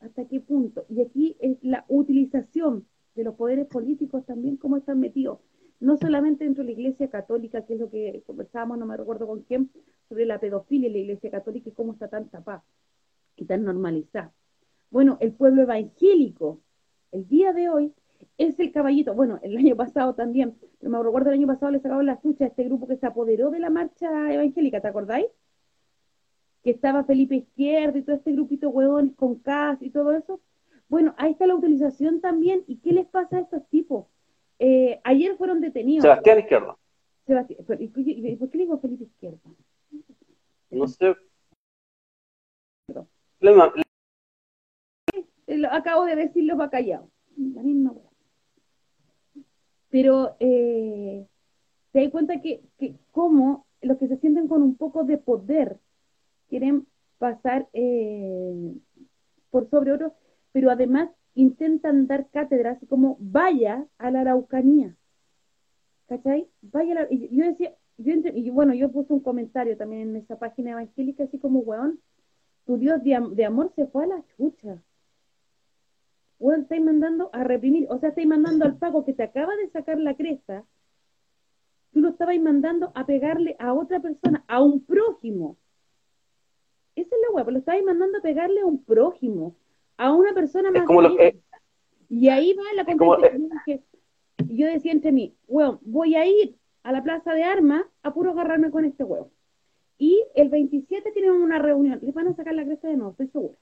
¿Hasta 0.00 0.26
qué 0.26 0.38
punto? 0.40 0.84
Y 0.90 1.00
aquí 1.00 1.36
es 1.40 1.56
la 1.62 1.86
utilización 1.88 2.86
de 3.14 3.24
los 3.24 3.36
poderes 3.36 3.66
políticos 3.68 4.26
también, 4.26 4.58
cómo 4.58 4.76
están 4.76 5.00
metidos. 5.00 5.38
No 5.80 5.96
solamente 5.96 6.44
dentro 6.44 6.62
de 6.62 6.74
la 6.74 6.78
Iglesia 6.78 7.08
Católica, 7.08 7.64
que 7.64 7.74
es 7.74 7.80
lo 7.80 7.88
que 7.88 8.22
conversábamos, 8.26 8.76
no 8.76 8.84
me 8.84 8.98
recuerdo 8.98 9.26
con 9.26 9.40
quién, 9.44 9.70
sobre 10.10 10.26
la 10.26 10.38
pedofilia 10.38 10.88
en 10.88 10.92
la 10.92 10.98
Iglesia 10.98 11.30
Católica 11.30 11.70
y 11.70 11.72
cómo 11.72 11.92
está 11.94 12.08
tan 12.08 12.28
tapada 12.28 12.62
y 13.34 13.46
tan 13.46 13.64
normalizada. 13.64 14.34
Bueno, 14.90 15.16
el 15.20 15.32
pueblo 15.32 15.62
evangélico, 15.62 16.60
el 17.12 17.26
día 17.28 17.54
de 17.54 17.70
hoy, 17.70 17.94
es 18.36 18.60
el 18.60 18.72
caballito. 18.72 19.14
Bueno, 19.14 19.38
el 19.42 19.56
año 19.56 19.74
pasado 19.74 20.14
también, 20.14 20.54
pero 20.78 20.90
me 20.90 21.02
recuerdo 21.02 21.30
el 21.30 21.38
año 21.38 21.46
pasado 21.46 21.72
le 21.72 21.80
sacaban 21.80 22.04
la 22.04 22.20
sucha 22.20 22.44
a 22.44 22.48
este 22.48 22.64
grupo 22.64 22.86
que 22.86 22.98
se 22.98 23.06
apoderó 23.06 23.50
de 23.50 23.60
la 23.60 23.70
marcha 23.70 24.34
evangélica, 24.34 24.82
¿te 24.82 24.88
acordáis? 24.88 25.28
Que 26.62 26.70
estaba 26.70 27.04
Felipe 27.04 27.36
Izquierdo 27.36 27.98
y 27.98 28.02
todo 28.02 28.16
este 28.16 28.32
grupito 28.32 28.68
huevones 28.68 29.14
con 29.16 29.36
CAS 29.36 29.78
y 29.80 29.90
todo 29.90 30.12
eso. 30.12 30.40
Bueno, 30.88 31.14
ahí 31.18 31.32
está 31.32 31.46
la 31.46 31.54
utilización 31.54 32.20
también. 32.20 32.64
¿Y 32.66 32.76
qué 32.78 32.92
les 32.92 33.06
pasa 33.06 33.36
a 33.36 33.40
estos 33.40 33.66
tipos? 33.68 34.06
Eh, 34.58 35.00
ayer 35.04 35.36
fueron 35.36 35.60
detenidos. 35.60 36.02
Sebastián 36.02 36.40
Izquierdo. 36.40 36.78
Sebastián, 37.26 37.64
¿por 37.64 38.50
qué 38.50 38.58
digo 38.58 38.78
Felipe 38.78 39.04
Izquierdo? 39.04 39.38
No 40.70 40.86
sé. 40.86 41.14
Acabo 45.70 46.04
de 46.04 46.16
decirlo 46.16 46.56
para 46.56 46.70
callado. 46.70 47.08
La 47.36 47.62
misma 47.62 47.94
Pero 49.88 50.36
eh, 50.40 51.26
te 51.92 52.02
das 52.02 52.10
cuenta 52.10 52.40
que, 52.40 52.62
que 52.78 52.96
como 53.12 53.66
los 53.80 53.96
que 53.96 54.08
se 54.08 54.18
sienten 54.18 54.46
con 54.46 54.62
un 54.62 54.76
poco 54.76 55.04
de 55.04 55.16
poder 55.16 55.78
quieren 56.50 56.86
pasar 57.18 57.68
eh, 57.72 58.74
por 59.50 59.70
sobre 59.70 59.92
otros, 59.92 60.12
pero 60.52 60.70
además 60.70 61.08
intentan 61.34 62.06
dar 62.06 62.28
cátedras 62.30 62.78
como 62.88 63.16
vaya 63.20 63.86
a 63.98 64.10
la 64.10 64.20
Araucanía. 64.22 64.96
¿Cachai? 66.08 66.48
Vaya 66.60 66.92
a 66.92 66.94
la, 67.02 67.10
yo 67.10 67.44
decía, 67.44 67.74
yo 67.98 68.14
y 68.34 68.50
bueno, 68.50 68.74
yo 68.74 68.90
puse 68.90 69.12
un 69.12 69.20
comentario 69.20 69.76
también 69.76 70.10
en 70.10 70.16
esa 70.16 70.38
página 70.38 70.72
evangélica, 70.72 71.24
así 71.24 71.38
como, 71.38 71.60
weón, 71.60 72.00
tu 72.66 72.78
Dios 72.78 73.02
de, 73.04 73.44
amor 73.44 73.72
se 73.76 73.86
fue 73.86 74.04
a 74.04 74.08
la 74.08 74.24
chucha. 74.36 74.82
Weón, 76.38 76.62
estáis 76.62 76.82
mandando 76.82 77.30
a 77.32 77.44
reprimir, 77.44 77.86
o 77.90 77.98
sea, 77.98 78.08
estáis 78.08 78.26
mandando 78.26 78.64
al 78.64 78.78
pago 78.78 79.04
que 79.04 79.12
te 79.12 79.22
acaba 79.22 79.54
de 79.56 79.68
sacar 79.70 79.98
la 79.98 80.16
cresta, 80.16 80.64
tú 81.92 82.00
lo 82.00 82.10
estabas 82.10 82.40
mandando 82.40 82.90
a 82.94 83.04
pegarle 83.06 83.56
a 83.58 83.74
otra 83.74 84.00
persona, 84.00 84.44
a 84.48 84.62
un 84.62 84.84
prójimo. 84.84 85.58
Esa 87.00 87.16
es 87.16 87.22
la 87.22 87.34
weá, 87.34 87.44
pues 87.44 87.54
lo 87.54 87.58
estabais 87.60 87.84
mandando 87.84 88.18
a 88.18 88.20
pegarle 88.20 88.60
a 88.60 88.66
un 88.66 88.84
prójimo, 88.84 89.54
a 89.96 90.12
una 90.12 90.34
persona 90.34 90.70
más. 90.70 90.84
Como 90.84 91.00
lo, 91.00 91.16
y 92.10 92.28
ahí 92.28 92.52
va 92.54 92.64
la 92.74 92.84
que 93.64 93.80
yo 94.48 94.66
decía 94.66 94.92
entre 94.92 95.12
mí, 95.12 95.34
weón, 95.46 95.78
voy 95.82 96.16
a 96.16 96.26
ir 96.26 96.56
a 96.82 96.92
la 96.92 97.02
plaza 97.02 97.32
de 97.32 97.44
armas 97.44 97.84
a 98.02 98.12
puro 98.12 98.32
agarrarme 98.32 98.70
con 98.70 98.84
este 98.84 99.04
huevo. 99.04 99.30
Y 99.96 100.22
el 100.34 100.48
27 100.48 101.12
tienen 101.12 101.30
una 101.30 101.58
reunión, 101.58 102.00
les 102.02 102.12
van 102.12 102.28
a 102.28 102.34
sacar 102.34 102.54
la 102.54 102.64
cresta 102.64 102.88
de 102.88 102.96
nuevo, 102.96 103.12
estoy 103.12 103.28
segura. 103.28 103.54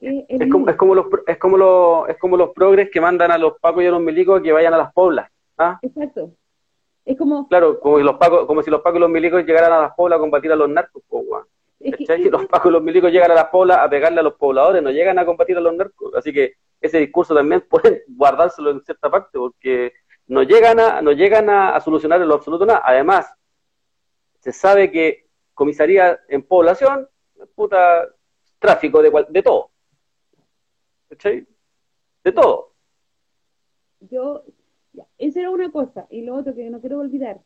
es, 0.00 0.50
como, 0.50 0.68
es, 0.68 0.76
como, 0.76 0.94
los, 0.94 1.06
es, 1.26 1.38
como 1.38 1.56
los, 1.58 2.08
es 2.08 2.18
como 2.18 2.36
los 2.36 2.50
progres 2.50 2.90
que 2.90 3.00
mandan 3.00 3.30
a 3.30 3.38
los 3.38 3.58
pacos 3.58 3.82
y 3.82 3.86
a 3.86 3.90
los 3.90 4.00
milicos 4.00 4.40
que 4.40 4.52
vayan 4.52 4.72
a 4.72 4.78
las 4.78 4.92
poblas. 4.92 5.30
¿ah? 5.58 5.78
Exacto. 5.82 6.32
Es 7.04 7.18
como... 7.18 7.48
Claro, 7.48 7.80
como, 7.80 7.98
los 7.98 8.16
pacos, 8.16 8.46
como 8.46 8.62
si 8.62 8.70
los 8.70 8.82
pacos 8.82 8.98
y 8.98 9.00
los 9.00 9.10
milicos 9.10 9.44
llegaran 9.44 9.72
a 9.72 9.80
las 9.80 9.94
poblas 9.94 10.18
a 10.18 10.20
combatir 10.20 10.52
a 10.52 10.56
los 10.56 10.68
narcos. 10.68 11.02
Los 11.80 12.46
pacos 12.46 12.70
y 12.70 12.72
los 12.72 12.82
milicos 12.82 13.10
llegan 13.10 13.30
a 13.30 13.34
las 13.34 13.46
poblas 13.46 13.78
a 13.78 13.88
pegarle 13.88 14.20
a 14.20 14.22
los 14.22 14.34
pobladores, 14.34 14.82
no 14.82 14.90
llegan 14.90 15.18
a 15.18 15.24
combatir 15.24 15.56
a 15.56 15.60
los 15.60 15.74
narcos. 15.74 16.14
Así 16.14 16.30
que 16.32 16.54
ese 16.80 16.98
discurso 16.98 17.34
también 17.34 17.62
pueden 17.70 18.02
guardárselo 18.08 18.70
en 18.70 18.82
cierta 18.82 19.10
parte, 19.10 19.38
porque 19.38 19.94
no 20.26 20.42
llegan 20.42 20.78
a, 20.78 21.00
no 21.00 21.12
llegan 21.12 21.48
a, 21.48 21.80
solucionar 21.80 22.20
en 22.20 22.28
lo 22.28 22.34
absoluto 22.34 22.66
nada. 22.66 22.82
Además, 22.84 23.32
se 24.40 24.52
sabe 24.52 24.90
que 24.90 25.26
comisaría 25.54 26.20
en 26.28 26.42
población, 26.42 27.08
puta, 27.54 28.06
tráfico 28.58 29.02
de, 29.02 29.26
de 29.30 29.42
todo. 29.42 29.70
¿Cachai? 31.08 31.46
De 32.22 32.32
todo. 32.32 32.74
Yo, 34.00 34.44
ya, 34.92 35.06
esa 35.16 35.40
era 35.40 35.50
una 35.50 35.72
cosa. 35.72 36.06
Y 36.10 36.22
lo 36.22 36.36
otro 36.36 36.54
que 36.54 36.68
no 36.68 36.80
quiero 36.80 36.98
olvidar. 36.98 37.40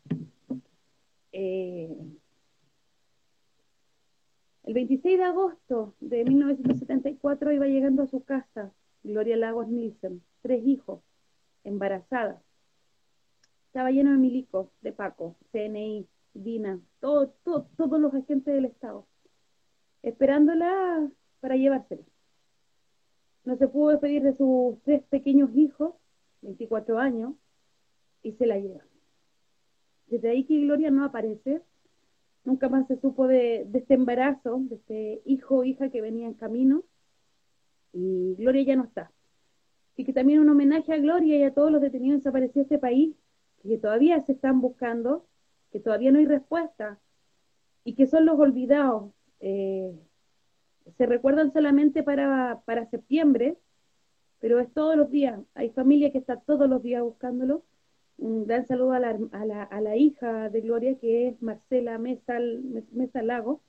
Eh, 1.31 1.89
el 4.65 4.75
26 4.75 5.19
de 5.19 5.25
agosto 5.25 5.95
de 6.01 6.25
1974 6.25 7.53
iba 7.53 7.67
llegando 7.67 8.03
a 8.03 8.07
su 8.07 8.25
casa 8.25 8.73
Gloria 9.03 9.37
Lagos 9.37 9.69
Nielsen, 9.69 10.23
tres 10.41 10.67
hijos, 10.67 11.03
embarazada. 11.63 12.43
Estaba 13.67 13.91
lleno 13.91 14.13
de 14.13 14.17
milicos, 14.17 14.69
de 14.81 14.93
Paco, 14.93 15.37
CNI, 15.53 16.09
DINA, 16.33 16.81
todo, 17.01 17.35
todos 17.77 18.01
los 18.01 18.15
agentes 18.15 18.55
del 18.55 18.65
Estado, 18.65 19.07
esperándola 20.03 21.11
para 21.41 21.57
llevársela. 21.57 22.05
No 23.45 23.57
se 23.57 23.69
pudo 23.69 23.91
despedir 23.91 24.23
de 24.23 24.35
sus 24.37 24.81
tres 24.85 25.03
pequeños 25.05 25.55
hijos, 25.55 25.95
24 26.41 26.99
años, 26.99 27.35
y 28.23 28.33
se 28.33 28.47
la 28.47 28.59
lleva. 28.59 28.85
Desde 30.07 30.31
ahí 30.31 30.45
que 30.45 30.61
Gloria 30.61 30.91
no 30.91 31.05
aparece, 31.05 31.61
nunca 32.45 32.69
más 32.69 32.87
se 32.87 32.97
supo 32.97 33.27
de, 33.27 33.69
este 33.73 33.95
embarazo, 33.95 34.59
de 34.61 34.77
este 34.77 35.23
hijo 35.25 35.59
o 35.59 35.65
hija 35.65 35.91
que 35.91 36.01
venía 36.01 36.27
en 36.27 36.35
camino, 36.35 36.85
y 37.93 38.35
Gloria 38.37 38.63
ya 38.63 38.77
no 38.77 38.85
está. 38.85 39.11
Y 39.97 40.05
que 40.05 40.13
también 40.13 40.41
un 40.41 40.49
homenaje 40.49 40.93
a 40.93 40.99
Gloria 40.99 41.37
y 41.37 41.43
a 41.45 41.55
todos 41.55 41.71
los 41.71 41.81
detenidos 41.81 42.21
desaparecidos 42.21 42.69
de 42.69 42.75
este 42.75 42.79
país, 42.79 43.15
que 43.63 43.79
todavía 43.79 44.21
se 44.21 44.33
están 44.33 44.61
buscando, 44.61 45.27
que 45.71 45.81
todavía 45.81 46.13
no 46.13 46.19
hay 46.19 46.27
respuesta 46.27 46.99
y 47.85 47.95
que 47.95 48.07
son 48.07 48.27
los 48.27 48.39
olvidados. 48.39 49.13
Eh, 49.41 49.95
se 50.97 51.07
recuerdan 51.07 51.53
solamente 51.53 52.03
para, 52.03 52.63
para 52.67 52.87
septiembre, 52.87 53.57
pero 54.41 54.59
es 54.61 54.73
todos 54.73 54.97
los 54.97 55.11
días. 55.11 55.41
Hay 55.55 55.71
familia 55.71 56.13
que 56.13 56.19
está 56.19 56.37
todos 56.39 56.69
los 56.69 56.83
días 56.83 57.03
buscándolo. 57.03 57.65
Un 58.17 58.47
gran 58.47 58.67
saludo 58.67 58.93
a 58.93 59.01
la, 59.01 59.19
a 59.33 59.45
la, 59.45 59.63
a 59.65 59.81
la 59.81 59.97
hija 59.97 60.49
de 60.49 60.61
Gloria, 60.61 60.97
que 60.99 61.29
es 61.29 61.43
Marcela 61.43 61.99
Mesa 61.99 63.23
Lago. 63.23 63.61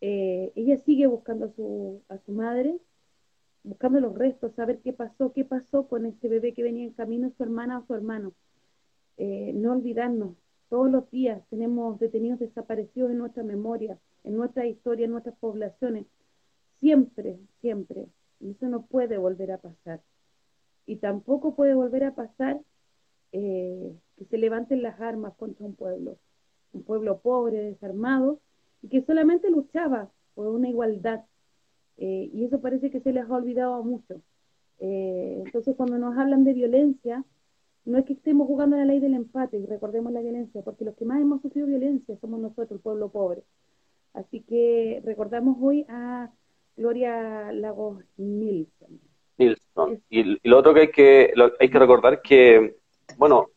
Eh, 0.00 0.52
ella 0.54 0.78
sigue 0.78 1.06
buscando 1.06 1.46
a 1.46 1.50
su, 1.50 2.02
a 2.08 2.18
su 2.18 2.32
madre, 2.32 2.78
buscando 3.62 4.00
los 4.00 4.14
restos, 4.14 4.54
saber 4.54 4.80
qué 4.80 4.92
pasó, 4.92 5.32
qué 5.32 5.44
pasó 5.44 5.88
con 5.88 6.06
ese 6.06 6.28
bebé 6.28 6.54
que 6.54 6.62
venía 6.62 6.84
en 6.84 6.92
camino, 6.92 7.30
su 7.36 7.42
hermana 7.42 7.78
o 7.78 7.86
su 7.86 7.94
hermano. 7.94 8.32
Eh, 9.18 9.52
no 9.54 9.72
olvidarnos, 9.72 10.36
todos 10.68 10.90
los 10.90 11.10
días 11.10 11.42
tenemos 11.48 11.98
detenidos 11.98 12.40
desaparecidos 12.40 13.10
en 13.10 13.18
nuestra 13.18 13.42
memoria, 13.42 13.98
en 14.24 14.36
nuestra 14.36 14.66
historia, 14.66 15.04
en 15.04 15.12
nuestras 15.12 15.36
poblaciones. 15.36 16.06
Siempre, 16.80 17.38
siempre. 17.60 18.06
Y 18.40 18.50
eso 18.50 18.68
no 18.68 18.86
puede 18.86 19.16
volver 19.18 19.52
a 19.52 19.58
pasar. 19.58 20.00
Y 20.86 20.96
tampoco 20.96 21.54
puede 21.54 21.74
volver 21.74 22.04
a 22.04 22.14
pasar 22.14 22.60
eh, 23.38 23.94
que 24.16 24.24
se 24.24 24.38
levanten 24.38 24.82
las 24.82 24.98
armas 24.98 25.34
contra 25.36 25.66
un 25.66 25.74
pueblo, 25.74 26.16
un 26.72 26.84
pueblo 26.84 27.18
pobre, 27.18 27.58
desarmado, 27.58 28.40
y 28.80 28.88
que 28.88 29.02
solamente 29.02 29.50
luchaba 29.50 30.10
por 30.34 30.46
una 30.46 30.70
igualdad. 30.70 31.24
Eh, 31.98 32.30
y 32.32 32.44
eso 32.44 32.62
parece 32.62 32.90
que 32.90 33.00
se 33.00 33.12
les 33.12 33.28
ha 33.28 33.34
olvidado 33.34 33.84
mucho. 33.84 34.22
entonces, 34.78 35.76
cuando 35.76 35.98
nos 35.98 36.16
hablan 36.16 36.44
de 36.44 36.54
violencia, 36.54 37.24
no 37.84 37.98
es 37.98 38.06
que 38.06 38.14
estemos 38.14 38.46
jugando 38.46 38.76
a 38.76 38.80
la 38.80 38.86
ley 38.86 39.00
del 39.00 39.14
empate 39.14 39.58
y 39.58 39.66
recordemos 39.66 40.12
la 40.12 40.22
violencia, 40.22 40.62
porque 40.62 40.86
los 40.86 40.96
que 40.96 41.04
más 41.04 41.20
hemos 41.20 41.42
sufrido 41.42 41.66
violencia 41.66 42.16
somos 42.16 42.40
nosotros, 42.40 42.72
el 42.72 42.80
pueblo 42.80 43.10
pobre. 43.10 43.42
Así 44.14 44.40
que 44.40 45.02
recordamos 45.04 45.58
hoy 45.60 45.84
a 45.90 46.30
Gloria 46.74 47.52
Lagos 47.52 48.02
Nilsson. 48.16 48.98
Nilsson. 49.36 50.02
Y, 50.08 50.38
lo 50.48 50.58
otro 50.58 50.72
que 50.72 50.80
hay 50.80 50.90
que, 50.90 51.34
hay 51.60 51.68
que 51.68 51.78
recordar 51.78 52.22
que, 52.22 52.76
bueno, 53.16 53.48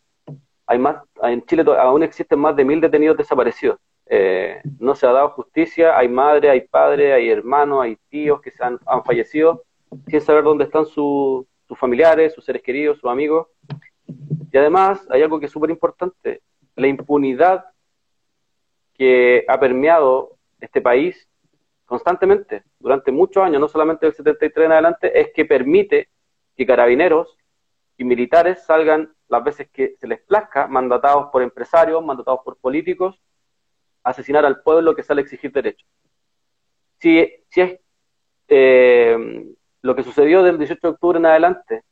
hay 0.66 0.78
más, 0.78 0.98
en 1.24 1.46
Chile 1.46 1.64
aún 1.80 2.04
existen 2.04 2.40
más 2.40 2.56
de 2.56 2.66
mil 2.66 2.80
detenidos 2.80 3.18
desaparecidos. 3.18 3.80
Eh, 4.06 4.62
no 4.80 4.96
se 4.96 5.06
ha 5.06 5.12
dado 5.12 5.30
justicia, 5.30 5.98
hay 5.98 6.08
madre, 6.08 6.50
hay 6.50 6.62
padre, 6.62 7.14
hay 7.14 7.30
hermanos, 7.30 7.84
hay 7.84 7.98
tíos 8.10 8.42
que 8.42 8.52
se 8.52 8.64
han, 8.64 8.80
fallecido 9.06 9.64
sin 10.08 10.22
saber 10.22 10.44
dónde 10.44 10.66
están 10.66 10.86
sus 10.86 11.46
familiares, 11.76 12.34
sus 12.34 12.46
seres 12.46 12.62
queridos, 12.62 13.00
sus 13.00 13.10
amigos. 13.10 13.48
Y 14.52 14.58
además 14.58 15.06
hay 15.10 15.22
algo 15.22 15.40
que 15.40 15.46
es 15.46 15.52
súper 15.52 15.70
importante, 15.70 16.42
la 16.76 16.88
impunidad 16.88 17.66
que 18.96 19.46
ha 19.48 19.60
permeado 19.60 20.36
este 20.60 20.82
país 20.82 21.28
constantemente 21.86 22.64
durante 22.80 23.12
muchos 23.12 23.44
años, 23.44 23.60
no 23.60 23.68
solamente 23.68 24.06
del 24.06 24.14
73 24.14 24.66
en 24.66 24.72
adelante, 24.72 25.20
es 25.20 25.32
que 25.34 25.46
permite 25.46 26.10
que 26.56 26.66
carabineros 26.66 27.39
y 28.00 28.06
militares 28.06 28.64
salgan 28.66 29.14
las 29.28 29.44
veces 29.44 29.70
que 29.72 29.96
se 30.00 30.08
les 30.08 30.22
plazca, 30.22 30.68
mandatados 30.68 31.28
por 31.34 31.44
empresarios, 31.44 32.04
mandatados 32.04 32.40
por 32.46 32.58
políticos, 32.58 33.22
a 34.04 34.12
asesinar 34.12 34.46
al 34.46 34.62
pueblo 34.62 34.96
que 34.96 35.04
sale 35.04 35.20
a 35.20 35.24
exigir 35.24 35.52
derechos. 35.52 35.88
Si, 36.98 37.30
si 37.50 37.62
es 37.62 37.80
eh, 38.48 39.46
lo 39.82 39.96
que 39.96 40.04
sucedió 40.04 40.44
del 40.44 40.58
18 40.58 40.80
de 40.82 40.94
octubre 40.94 41.20
en 41.20 41.26
adelante, 41.26 41.84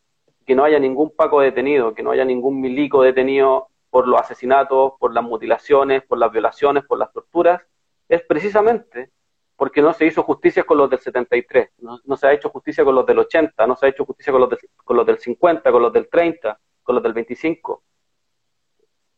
que 0.46 0.56
no 0.56 0.64
haya 0.64 0.80
ningún 0.80 1.14
Paco 1.14 1.42
detenido, 1.42 1.94
que 1.94 2.04
no 2.04 2.12
haya 2.12 2.24
ningún 2.24 2.62
milico 2.62 3.04
detenido 3.04 3.68
por 3.90 4.08
los 4.08 4.22
asesinatos, 4.22 4.94
por 5.00 5.14
las 5.14 5.26
mutilaciones, 5.26 6.04
por 6.04 6.20
las 6.20 6.32
violaciones, 6.32 6.86
por 6.86 7.00
las 7.00 7.12
torturas, 7.12 7.62
es 8.08 8.22
precisamente 8.22 9.12
porque 9.58 9.82
no 9.82 9.92
se 9.92 10.06
hizo 10.06 10.22
justicia 10.22 10.64
con 10.64 10.78
los 10.78 10.90
del 10.90 11.00
73, 11.00 11.72
no, 11.80 12.16
se 12.16 12.28
ha 12.28 12.32
hecho 12.32 12.50
justicia 12.50 12.86
con 12.86 12.94
los 12.94 13.06
del 13.08 13.18
80, 13.18 13.66
no 13.66 13.76
se 13.76 13.88
ha 13.88 13.90
hecho 13.90 14.06
justicia 14.06 14.32
con 14.32 14.42
los, 14.42 14.50
con 14.86 14.96
los 14.96 15.06
del 15.06 15.18
50, 15.18 15.72
con 15.72 15.82
los 15.82 15.92
del 15.92 16.08
30, 16.08 16.60
con 16.84 16.96
los 16.96 17.04
del 17.04 17.14
25, 17.14 17.84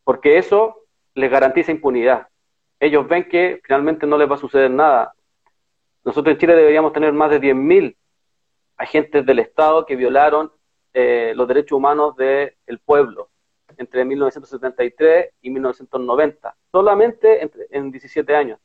porque 0.02 0.38
eso 0.38 0.86
les 1.14 1.30
garantiza 1.30 1.72
impunidad. 1.72 2.26
Ellos 2.80 3.06
ven 3.06 3.28
que 3.28 3.60
finalmente 3.62 4.06
no 4.06 4.16
les 4.16 4.30
va 4.30 4.36
a 4.36 4.38
suceder 4.38 4.70
nada. 4.70 5.12
Nosotros 6.04 6.32
en 6.32 6.38
Chile 6.38 6.56
deberíamos 6.56 6.94
tener 6.94 7.12
más 7.12 7.30
de 7.30 7.38
10.000 7.38 7.94
agentes 8.78 9.26
del 9.26 9.40
Estado 9.40 9.84
que 9.84 9.94
violaron 9.94 10.50
eh, 10.94 11.34
los 11.36 11.46
derechos 11.46 11.76
humanos 11.76 12.16
del 12.16 12.78
pueblo 12.82 13.28
entre 13.76 14.06
1973 14.06 15.34
y 15.42 15.50
1990, 15.50 16.56
solamente 16.72 17.48
en 17.70 17.90
17 17.90 18.34
años. 18.34 18.58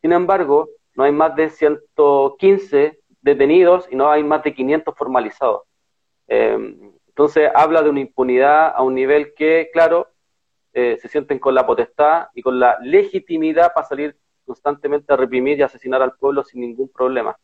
Sin 0.00 0.12
embargo, 0.12 0.68
no 0.96 1.04
hay 1.04 1.12
más 1.12 1.36
de 1.36 1.50
115 1.50 2.98
detenidos 3.20 3.86
y 3.90 3.96
no 3.96 4.10
hay 4.10 4.24
más 4.24 4.42
de 4.42 4.54
500 4.54 4.94
formalizados. 4.96 5.62
Em, 6.26 6.92
entonces 7.08 7.50
habla 7.54 7.82
de 7.82 7.90
una 7.90 8.00
impunidad 8.00 8.72
a 8.74 8.82
un 8.82 8.94
nivel 8.94 9.34
que, 9.34 9.70
claro, 9.72 10.08
eh, 10.72 10.98
se 11.00 11.08
sienten 11.08 11.38
con 11.38 11.54
la 11.54 11.66
potestad 11.66 12.28
y 12.34 12.42
con 12.42 12.58
la 12.58 12.78
legitimidad 12.82 13.72
para 13.74 13.86
salir 13.86 14.16
constantemente 14.44 15.12
a 15.12 15.16
reprimir 15.16 15.58
y 15.58 15.62
asesinar 15.62 16.02
al 16.02 16.16
pueblo 16.16 16.44
sin 16.44 16.60
ningún 16.60 16.88
problema. 16.88 17.36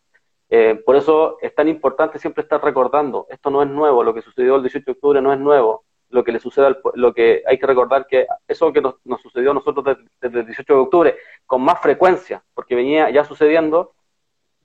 Eh, 0.51 0.75
por 0.85 0.97
eso 0.97 1.39
es 1.41 1.55
tan 1.55 1.69
importante 1.69 2.19
siempre 2.19 2.43
estar 2.43 2.63
recordando, 2.63 3.27
esto 3.31 3.51
no 3.51 3.63
es 3.63 3.71
nuevo, 3.71 4.05
lo 4.05 4.13
que 4.13 4.21
sucedió 4.21 4.57
el 4.57 4.63
18 4.63 4.85
de 4.85 4.93
octubre 4.93 5.23
no 5.23 5.33
es 5.33 5.39
nuevo, 5.39 5.87
lo 6.13 6.23
que 6.23 6.33
le 6.33 6.39
sucede 6.39 6.67
al, 6.67 6.81
lo 6.95 7.13
que 7.13 7.43
hay 7.47 7.59
que 7.59 7.67
recordar 7.67 8.07
que 8.07 8.27
eso 8.47 8.73
que 8.73 8.83
nos, 8.83 8.97
sucedió 9.21 9.51
a 9.51 9.55
nosotros 9.55 9.97
desde, 10.21 10.41
el 10.41 10.47
18 10.47 10.73
de 10.73 10.79
octubre 10.79 11.17
con 11.47 11.63
más 11.63 11.81
frecuencia, 11.81 12.45
porque 12.55 12.75
venía 12.75 13.11
ya 13.11 13.25
sucediendo, 13.25 13.95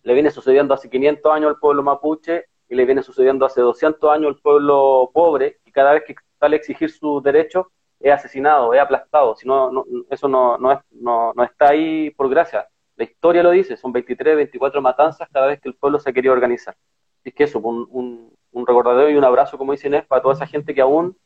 le 0.03 0.13
viene 0.13 0.29
sucediendo 0.29 0.73
hace 0.73 0.89
500 0.89 1.33
años 1.33 1.49
al 1.49 1.59
pueblo 1.59 1.83
mapuche 1.83 2.45
y 2.67 2.75
le 2.75 2.85
viene 2.85 3.01
sucediendo 3.01 3.45
hace 3.45 3.61
200 3.61 4.11
años 4.11 4.27
al 4.27 4.41
pueblo 4.41 5.09
pobre 5.13 5.59
y 5.65 5.71
cada 5.71 5.93
vez 5.93 6.03
que 6.05 6.15
sale 6.37 6.57
a 6.57 6.59
exigir 6.59 6.91
sus 6.91 7.23
derechos 7.23 7.67
es 7.99 8.11
asesinado, 8.11 8.73
es 8.73 8.81
aplastado, 8.81 9.35
si 9.35 9.47
no, 9.47 9.85
eso 10.09 10.27
no, 10.27 10.57
no, 10.57 10.73
es, 10.73 10.79
no, 10.91 11.33
no 11.33 11.43
está 11.43 11.69
ahí 11.69 12.11
por 12.11 12.29
gracia. 12.29 12.67
La 12.97 13.05
historia 13.05 13.41
lo 13.41 13.51
dice, 13.51 13.77
son 13.77 13.93
23, 13.93 14.35
24 14.35 14.81
matanzas 14.81 15.29
cada 15.31 15.47
vez 15.47 15.61
que 15.61 15.69
el 15.69 15.75
pueblo 15.75 15.97
se 15.97 16.09
ha 16.09 16.13
querido 16.13 16.33
organizar. 16.33 16.75
Es 17.23 17.33
que 17.33 17.45
eso, 17.45 17.59
un, 17.59 17.87
un, 17.89 18.37
un 18.51 18.67
recordatorio 18.67 19.09
y 19.09 19.17
un 19.17 19.23
abrazo, 19.23 19.57
como 19.57 19.71
dice 19.71 19.87
Inés, 19.87 20.05
para 20.05 20.21
toda 20.21 20.33
esa 20.33 20.45
gente 20.45 20.75
que 20.75 20.81
aún 20.81 21.17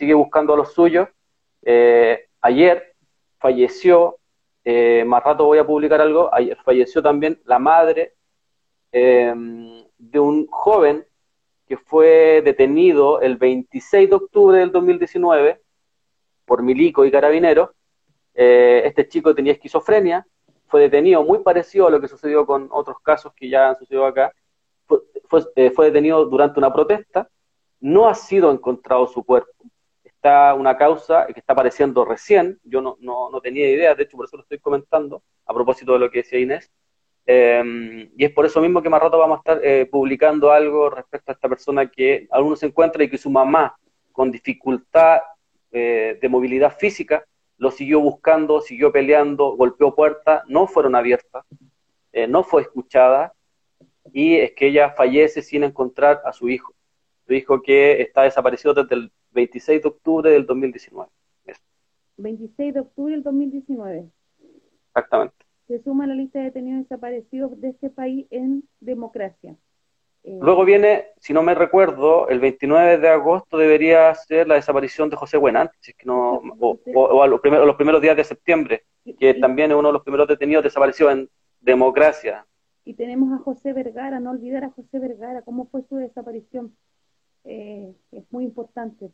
sigue 0.00 0.14
buscando 0.14 0.54
a 0.54 0.56
los 0.56 0.72
suyos. 0.72 1.08
Eh, 1.62 2.26
ayer 2.40 2.94
falleció, 3.38 4.16
eh, 4.64 5.04
más 5.06 5.22
rato 5.22 5.44
voy 5.44 5.58
a 5.58 5.66
publicar 5.66 6.00
algo, 6.00 6.32
ayer 6.32 6.56
falleció 6.64 7.02
también 7.02 7.38
la 7.44 7.58
madre 7.58 8.14
eh, 8.92 9.34
de 9.98 10.18
un 10.18 10.46
joven 10.46 11.04
que 11.68 11.76
fue 11.76 12.40
detenido 12.42 13.20
el 13.20 13.36
26 13.36 14.08
de 14.08 14.16
octubre 14.16 14.58
del 14.58 14.72
2019 14.72 15.60
por 16.46 16.62
milico 16.62 17.04
y 17.04 17.10
carabinero. 17.10 17.74
este 18.32 19.06
chico 19.06 19.34
tenía 19.34 19.52
esquizofrenia, 19.52 20.26
fue 20.66 20.80
detenido 20.80 21.22
muy 21.22 21.40
parecido 21.40 21.86
a 21.86 21.90
lo 21.90 22.00
que 22.00 22.08
sucedió 22.08 22.46
con 22.46 22.68
otros 22.70 22.96
casos 23.02 23.34
que 23.34 23.50
ya 23.50 23.68
han 23.68 23.76
sucedido 23.76 24.06
acá. 24.06 24.32
Fue, 25.28 25.42
fue 25.74 25.86
detenido 25.86 26.24
durante 26.24 26.58
una 26.58 26.72
protesta, 26.72 27.28
no 27.80 28.08
ha 28.08 28.14
sido 28.14 28.50
encontrado 28.50 29.06
su 29.06 29.22
cuerpo 29.22 29.52
está 30.20 30.52
una 30.52 30.76
causa 30.76 31.26
que 31.26 31.40
está 31.40 31.54
apareciendo 31.54 32.04
recién, 32.04 32.60
yo 32.64 32.82
no, 32.82 32.98
no, 33.00 33.30
no, 33.30 33.40
tenía 33.40 33.70
idea, 33.70 33.94
de 33.94 34.02
hecho 34.02 34.18
por 34.18 34.26
eso 34.26 34.36
lo 34.36 34.42
estoy 34.42 34.58
comentando, 34.58 35.22
a 35.46 35.54
propósito 35.54 35.94
de 35.94 35.98
lo 35.98 36.10
que 36.10 36.18
decía 36.18 36.38
Inés, 36.38 36.70
eh, 37.24 38.10
y 38.14 38.24
es 38.24 38.30
por 38.32 38.44
eso 38.44 38.60
mismo 38.60 38.82
que 38.82 38.90
más 38.90 39.00
rato 39.00 39.18
vamos 39.18 39.38
a 39.38 39.40
estar 39.40 39.64
eh, 39.64 39.86
publicando 39.86 40.52
algo 40.52 40.90
respecto 40.90 41.30
a 41.30 41.34
esta 41.34 41.48
persona 41.48 41.90
que 41.90 42.28
no 42.30 42.54
se 42.54 42.66
encuentra 42.66 43.02
y 43.02 43.08
que 43.08 43.16
su 43.16 43.30
mamá, 43.30 43.74
con 44.12 44.30
dificultad 44.30 45.20
eh, 45.72 46.18
de 46.20 46.28
movilidad 46.28 46.76
física, 46.76 47.24
lo 47.56 47.70
siguió 47.70 48.00
buscando, 48.00 48.60
siguió 48.60 48.92
peleando, 48.92 49.56
golpeó 49.56 49.94
puertas, 49.94 50.42
no 50.48 50.66
fueron 50.66 50.94
abiertas, 50.94 51.44
no 52.28 52.42
fue 52.42 52.62
escuchada, 52.62 53.32
y 54.12 54.36
es 54.36 54.52
que 54.52 54.66
ella 54.66 54.90
fallece 54.90 55.40
sin 55.40 55.64
encontrar 55.64 56.20
a 56.24 56.32
su 56.32 56.48
hijo. 56.48 56.74
Su 57.26 57.32
hijo 57.34 57.62
que 57.62 58.02
está 58.02 58.22
desaparecido 58.22 58.74
desde 58.74 58.96
el 58.96 59.12
26 59.32 59.82
de 59.82 59.88
octubre 59.88 60.30
del 60.30 60.46
2019. 60.46 61.08
26 62.16 62.74
de 62.74 62.80
octubre 62.80 63.12
del 63.12 63.22
2019. 63.22 64.10
Exactamente. 64.88 65.36
Se 65.66 65.82
suma 65.82 66.04
a 66.04 66.06
la 66.08 66.14
lista 66.14 66.38
de 66.38 66.46
detenidos 66.46 66.82
desaparecidos 66.82 67.60
de 67.60 67.68
este 67.70 67.90
país 67.90 68.26
en 68.30 68.64
democracia. 68.80 69.56
Eh, 70.22 70.38
Luego 70.40 70.64
viene, 70.64 71.06
si 71.18 71.32
no 71.32 71.42
me 71.42 71.54
recuerdo, 71.54 72.28
el 72.28 72.40
29 72.40 72.98
de 72.98 73.08
agosto 73.08 73.56
debería 73.56 74.14
ser 74.14 74.46
la 74.48 74.56
desaparición 74.56 75.08
de 75.08 75.16
José 75.16 75.38
Buenante, 75.38 75.94
que 75.96 76.04
no, 76.04 76.42
o, 76.58 77.22
a 77.22 77.26
los, 77.26 77.40
primeros, 77.40 77.66
los 77.66 77.76
primeros 77.76 78.02
días 78.02 78.16
de 78.16 78.24
septiembre, 78.24 78.84
que 79.18 79.34
también 79.34 79.70
es 79.70 79.76
uno 79.76 79.88
de 79.88 79.94
los 79.94 80.02
primeros 80.02 80.28
detenidos 80.28 80.64
desaparecidos 80.64 81.12
en 81.12 81.30
democracia. 81.60 82.44
Y 82.84 82.94
tenemos 82.94 83.32
a 83.32 83.42
José 83.42 83.72
Vergara, 83.72 84.20
no 84.20 84.30
olvidar 84.30 84.64
a 84.64 84.70
José 84.70 84.98
Vergara, 84.98 85.42
¿cómo 85.42 85.66
fue 85.66 85.82
su 85.88 85.96
desaparición? 85.96 86.76
Eh, 87.44 87.94
es 88.12 88.24
muy 88.30 88.44
importante. 88.44 89.10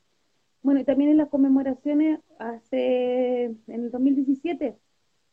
Bueno, 0.63 0.81
y 0.81 0.85
también 0.85 1.11
en 1.11 1.17
las 1.17 1.29
conmemoraciones, 1.29 2.21
hace, 2.39 3.45
en 3.45 3.61
el 3.69 3.91
2017, 3.91 4.77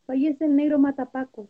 fallece 0.05 0.45
el 0.45 0.55
negro 0.55 0.79
Matapaco, 0.79 1.49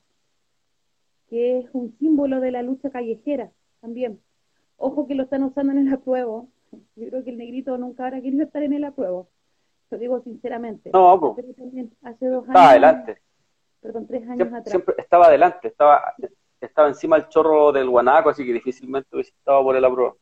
que 1.30 1.60
es 1.60 1.70
un 1.74 1.96
símbolo 2.00 2.40
de 2.40 2.52
la 2.52 2.64
lucha 2.64 2.90
callejera 2.90 3.52
también. 3.82 4.22
Ojo 4.78 5.08
que 5.08 5.16
lo 5.16 5.24
están 5.24 5.44
usando 5.44 5.74
en 5.74 5.88
el 5.88 5.94
apruebo. 5.94 6.48
Yo 6.96 7.10
creo 7.10 7.24
que 7.24 7.30
el 7.32 7.38
negrito 7.38 7.78
nunca 7.78 8.06
habrá 8.06 8.22
querido 8.22 8.44
estar 8.44 8.64
en 8.64 8.74
el 8.74 8.84
apruebo. 8.84 9.28
Lo 9.90 9.98
digo 9.98 10.22
sinceramente. 10.22 10.90
No, 10.92 11.36
hace 12.02 12.28
dos 12.28 12.48
años. 12.50 12.56
Adelante. 12.56 13.18
Perdón, 13.82 14.08
tres 14.08 14.28
años 14.28 14.48
atrás. 14.48 14.70
Siempre 14.70 14.96
estaba 14.98 15.28
adelante, 15.28 15.68
estaba, 15.68 16.14
estaba 16.62 16.88
encima 16.88 17.18
del 17.18 17.28
chorro 17.28 17.72
del 17.72 17.90
guanaco, 17.90 18.30
así 18.30 18.46
que 18.46 18.54
difícilmente 18.54 19.10
hubiese 19.14 19.32
estado 19.32 19.62
por 19.62 19.76
el 19.76 19.84
apruebo. 19.84 20.18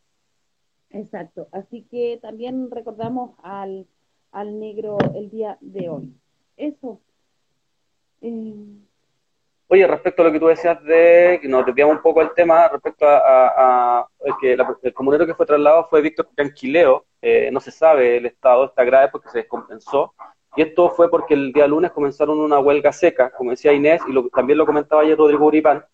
Exacto, 0.93 1.47
así 1.51 1.85
que 1.89 2.19
también 2.21 2.69
recordamos 2.69 3.31
al, 3.43 3.87
al 4.31 4.59
negro 4.59 4.97
el 5.15 5.29
día 5.29 5.57
de 5.61 5.89
hoy. 5.89 6.13
Eso. 6.57 6.99
Eh... 8.21 8.53
Oye, 9.67 9.87
respecto 9.87 10.21
a 10.21 10.25
lo 10.25 10.31
que 10.33 10.39
tú 10.39 10.47
decías 10.47 10.83
de 10.83 11.39
que 11.41 11.47
nos 11.47 11.65
desviamos 11.65 11.95
un 11.95 12.01
poco 12.01 12.21
el 12.21 12.33
tema, 12.33 12.67
respecto 12.67 13.05
a, 13.07 14.05
que 14.41 14.57
el 14.83 14.93
comunero 14.93 15.25
que 15.25 15.33
fue 15.33 15.45
trasladado 15.45 15.87
fue 15.89 16.01
Víctor 16.01 16.27
Tranquileo, 16.35 17.05
eh, 17.21 17.49
no 17.53 17.61
se 17.61 17.71
sabe 17.71 18.17
el 18.17 18.25
estado, 18.25 18.65
está 18.65 18.83
grave 18.83 19.07
porque 19.09 19.29
se 19.29 19.37
descompensó, 19.39 20.13
y 20.57 20.63
esto 20.63 20.89
fue 20.89 21.09
porque 21.09 21.35
el 21.35 21.53
día 21.53 21.67
lunes 21.67 21.91
comenzaron 21.91 22.37
una 22.37 22.59
huelga 22.59 22.91
seca, 22.91 23.31
como 23.31 23.51
decía 23.51 23.71
Inés, 23.71 24.01
y 24.09 24.11
lo, 24.11 24.27
también 24.27 24.57
lo 24.57 24.65
comentaba 24.65 25.03
ayer 25.03 25.17
Rodrigo 25.17 25.45
Uripán. 25.45 25.85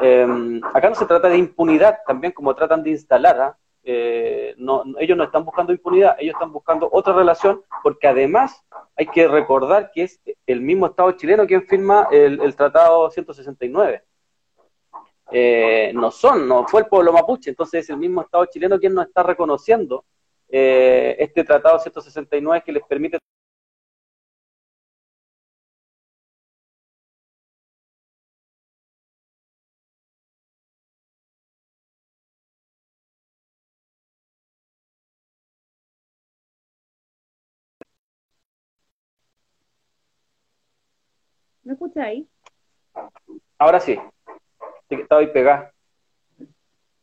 Eh, 0.00 0.60
acá 0.72 0.88
no 0.88 0.94
se 0.94 1.04
trata 1.04 1.28
de 1.28 1.36
impunidad, 1.36 1.98
también 2.06 2.32
como 2.32 2.54
tratan 2.54 2.82
de 2.82 2.90
instalar, 2.90 3.38
¿ah? 3.38 3.58
Eh, 3.88 4.56
no, 4.58 4.82
ellos 4.98 5.16
no 5.16 5.22
están 5.22 5.44
buscando 5.44 5.72
impunidad, 5.72 6.16
ellos 6.18 6.34
están 6.34 6.52
buscando 6.52 6.88
otra 6.90 7.12
relación, 7.12 7.62
porque 7.84 8.08
además 8.08 8.60
hay 8.96 9.06
que 9.06 9.28
recordar 9.28 9.92
que 9.94 10.02
es 10.02 10.20
el 10.44 10.60
mismo 10.60 10.86
Estado 10.86 11.12
chileno 11.12 11.46
quien 11.46 11.64
firma 11.68 12.08
el, 12.10 12.56
Tratado 12.56 13.08
169. 13.08 14.02
Eh, 15.30 15.92
no 15.94 16.10
son, 16.10 16.48
no 16.48 16.66
fue 16.66 16.80
el 16.80 16.88
pueblo 16.88 17.12
mapuche, 17.12 17.50
entonces 17.50 17.84
es 17.84 17.90
el 17.90 17.98
mismo 17.98 18.22
Estado 18.22 18.46
chileno 18.46 18.80
quien 18.80 18.92
no 18.92 19.02
está 19.02 19.22
reconociendo 19.22 20.04
eh, 20.48 21.14
este 21.20 21.44
Tratado 21.44 21.78
169 21.78 22.64
que 22.66 22.72
les 22.72 22.82
permite 22.82 23.20
¿Me 41.66 41.72
escucha 41.72 42.04
ahí? 42.04 42.28
Ahora 43.58 43.80
sí. 43.80 43.98
Estaba 44.88 45.20
ahí 45.20 45.26
pegada. 45.26 45.72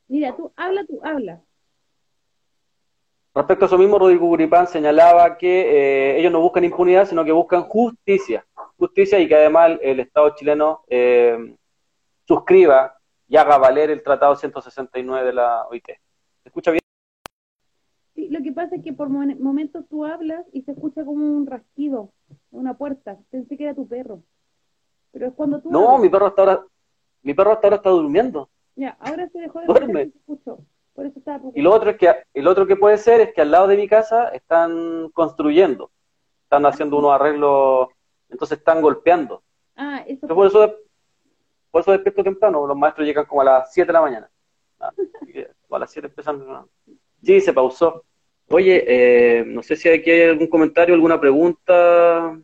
Mira, 0.07 0.33
tú 0.37 0.53
habla, 0.55 0.85
tú 0.85 1.01
habla. 1.03 1.41
Respecto 3.35 3.65
a 3.65 3.67
eso 3.67 3.77
mismo, 3.77 3.99
Rodrigo 3.99 4.25
Guripán 4.25 4.67
señalaba 4.67 5.37
que 5.37 6.13
eh, 6.13 6.17
ellos 6.17 6.31
no 6.31 6.39
buscan 6.39 6.63
impunidad, 6.63 7.05
sino 7.05 7.25
que 7.25 7.33
buscan 7.33 7.63
justicia. 7.63 8.45
Justicia 8.77 9.19
y 9.19 9.27
que 9.27 9.35
además 9.35 9.77
el, 9.81 9.99
Estado 9.99 10.33
chileno 10.33 10.85
eh, 10.87 11.57
suscriba 12.25 12.97
y 13.27 13.35
haga 13.35 13.57
valer 13.57 13.89
el 13.89 14.01
Tratado 14.01 14.37
169 14.37 15.25
de 15.25 15.33
la 15.33 15.67
OIT. 15.67 15.87
¿Se 15.87 15.97
escucha 16.45 16.71
bien? 16.71 16.79
Sí, 18.15 18.29
lo 18.29 18.41
que 18.41 18.53
pasa 18.53 18.77
es 18.77 18.83
que 18.83 18.93
por 18.93 19.09
momentos 19.09 19.85
tú 19.89 20.05
hablas 20.05 20.45
y 20.53 20.61
se 20.61 20.71
escucha 20.71 21.03
como 21.03 21.35
un 21.35 21.47
rasquido, 21.47 22.13
una 22.51 22.77
puerta. 22.77 23.17
Pensé 23.29 23.57
que 23.57 23.65
era 23.65 23.75
tu 23.75 23.89
perro. 23.89 24.23
Pero 25.13 25.27
es 25.27 25.33
cuando 25.33 25.61
tú. 25.61 25.71
No, 25.71 25.97
mi 25.97 26.09
perro 26.09 26.25
hasta 26.25 26.41
ahora. 26.41 26.65
Mi 27.21 27.33
perro 27.33 27.53
hasta 27.53 27.67
ahora 27.67 27.77
está 27.77 27.89
durmiendo. 27.89 28.49
Ya, 28.75 28.97
ahora 28.99 29.29
se 29.29 29.39
dejó 29.39 29.61
de 29.61 29.67
Duerme. 29.67 30.11
Por 30.93 31.05
eso 31.07 31.17
estaba 31.17 31.41
y 31.55 31.61
lo 31.61 31.73
otro 31.73 31.89
es 31.91 31.97
que 31.97 32.13
el 32.33 32.47
otro 32.47 32.67
que 32.67 32.75
puede 32.75 32.97
ser 32.97 33.21
es 33.21 33.33
que 33.33 33.41
al 33.41 33.49
lado 33.49 33.67
de 33.67 33.77
mi 33.77 33.87
casa 33.87 34.27
están 34.27 35.09
construyendo, 35.09 35.89
están 36.43 36.67
haciendo 36.67 36.99
unos 36.99 37.13
arreglos, 37.13 37.87
entonces 38.29 38.59
están 38.59 38.79
golpeando. 38.79 39.41
Ah, 39.75 40.03
eso. 40.05 40.27
por 40.27 40.45
eso 40.45 40.75
por 41.71 41.81
eso 41.81 41.91
despierto 41.91 42.23
temprano, 42.23 42.67
los 42.67 42.77
maestros 42.77 43.07
llegan 43.07 43.25
como 43.25 43.41
a 43.41 43.45
las 43.45 43.73
7 43.73 43.87
de 43.87 43.93
la 43.93 44.01
mañana. 44.01 44.29
Ah, 44.79 44.91
a 45.71 45.79
las 45.79 45.91
7 45.91 46.07
empezando. 46.07 46.69
Sí, 47.23 47.41
se 47.41 47.51
pausó. 47.51 48.03
Oye, 48.49 48.83
eh, 48.85 49.43
no 49.43 49.63
sé 49.63 49.75
si 49.75 49.89
aquí 49.89 50.11
hay 50.11 50.29
algún 50.29 50.45
comentario, 50.45 50.93
alguna 50.93 51.19
pregunta. 51.19 52.39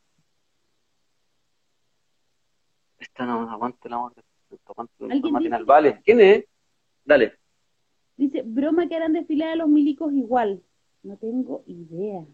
Esta 2.98 3.09
no 3.26 3.50
aguante 3.50 3.90
la 3.90 3.98
muerte. 3.98 4.22
matinal. 5.32 5.66
Vale, 5.66 6.02
¿quién 6.04 6.22
es? 6.22 6.46
Dale. 7.04 7.34
Dice, 8.18 8.44
broma 8.46 8.88
que 8.88 8.96
harán 8.96 9.14
desfilar 9.14 9.50
a 9.50 9.56
los 9.56 9.70
milicos 9.70 10.12
igual. 10.14 10.62
No 11.04 11.18
tengo 11.18 11.64
idea. 11.66 12.26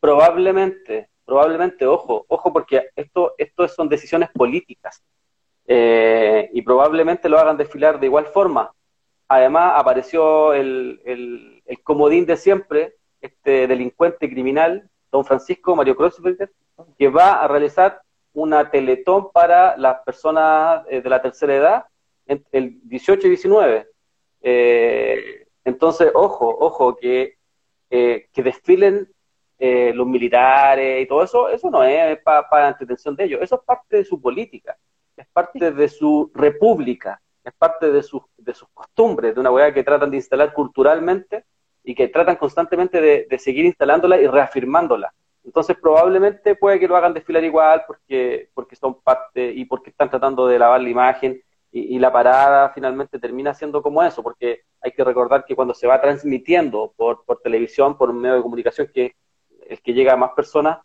Probablemente, 0.00 1.08
probablemente, 1.24 1.86
ojo, 1.86 2.26
ojo, 2.28 2.52
porque 2.52 2.88
esto, 2.94 3.34
esto 3.38 3.66
son 3.68 3.88
decisiones 3.88 4.28
políticas. 4.30 5.02
Eh, 5.66 6.50
y 6.52 6.60
probablemente 6.60 7.28
lo 7.28 7.38
hagan 7.38 7.56
desfilar 7.56 7.98
de 7.98 8.06
igual 8.06 8.26
forma. 8.26 8.70
Además, 9.28 9.72
apareció 9.76 10.52
el, 10.52 11.00
el, 11.06 11.62
el 11.64 11.82
comodín 11.82 12.26
de 12.26 12.36
siempre, 12.36 12.96
este 13.22 13.66
delincuente 13.66 14.28
criminal, 14.28 14.90
don 15.10 15.24
Francisco 15.24 15.74
Mario 15.74 15.96
Kreuzberger, 15.96 16.52
que 16.98 17.08
va 17.08 17.42
a 17.42 17.48
realizar 17.48 18.02
una 18.34 18.70
teletón 18.70 19.30
para 19.32 19.76
las 19.76 20.00
personas 20.04 20.84
eh, 20.90 21.00
de 21.00 21.08
la 21.08 21.22
tercera 21.22 21.54
edad 21.54 21.84
el 22.26 22.80
18 22.82 23.26
y 23.26 23.30
19. 23.30 23.86
Eh, 24.42 25.46
entonces, 25.64 26.10
ojo, 26.14 26.48
ojo, 26.58 26.96
que, 26.96 27.36
eh, 27.90 28.28
que 28.32 28.42
desfilen 28.42 29.08
los 29.94 30.06
militares 30.06 31.02
y 31.02 31.06
todo 31.06 31.22
eso, 31.22 31.48
eso 31.48 31.70
no 31.70 31.82
es 31.82 32.18
para 32.22 32.46
la 32.50 32.68
entretención 32.68 33.16
de 33.16 33.24
ellos, 33.24 33.40
eso 33.40 33.54
es 33.54 33.62
parte 33.62 33.96
de 33.96 34.04
su 34.04 34.20
política, 34.20 34.76
es 35.16 35.26
parte 35.28 35.72
de 35.72 35.88
su 35.88 36.30
república, 36.34 37.18
es 37.42 37.54
parte 37.54 37.90
de, 37.90 38.02
sus 38.02 38.20
de 38.36 38.52
sus 38.52 38.68
costumbres, 38.74 39.34
de 39.34 39.40
una 39.40 39.50
hueá 39.50 39.72
que 39.72 39.82
tratan 39.82 40.10
de 40.10 40.18
instalar 40.18 40.52
culturalmente 40.52 41.44
y 41.82 41.94
que 41.94 42.08
tratan 42.08 42.36
constantemente 42.36 43.00
de, 43.00 43.26
de 43.30 43.38
seguir 43.38 43.64
instalándola 43.64 44.20
y 44.20 44.26
reafirmándola. 44.26 45.14
Entonces 45.44 45.76
probablemente 45.80 46.56
puede 46.56 46.80
que 46.80 46.88
lo 46.88 46.96
hagan 46.96 47.14
desfilar 47.14 47.44
igual 47.44 47.84
porque, 47.86 48.50
porque 48.54 48.76
son 48.76 49.00
parte 49.02 49.52
y 49.52 49.64
porque 49.66 49.90
están 49.90 50.10
tratando 50.10 50.46
de 50.46 50.58
lavar 50.58 50.80
la 50.80 50.88
imagen 50.88 51.42
y, 51.70 51.98
la 51.98 52.12
parada 52.12 52.70
finalmente 52.70 53.18
termina 53.18 53.52
siendo 53.52 53.82
como 53.82 54.00
eso, 54.02 54.22
porque 54.22 54.60
hay 54.80 54.92
que 54.92 55.02
recordar 55.02 55.44
que 55.44 55.56
cuando 55.56 55.74
se 55.74 55.88
va 55.88 56.00
transmitiendo 56.00 56.94
por, 56.96 57.24
por 57.24 57.40
televisión, 57.40 57.98
por 57.98 58.10
un 58.10 58.20
medio 58.20 58.36
de 58.36 58.42
comunicación 58.42 58.88
que 58.94 59.16
el 59.68 59.82
que 59.82 59.92
llega 59.92 60.12
a 60.12 60.16
más 60.16 60.30
personas, 60.36 60.78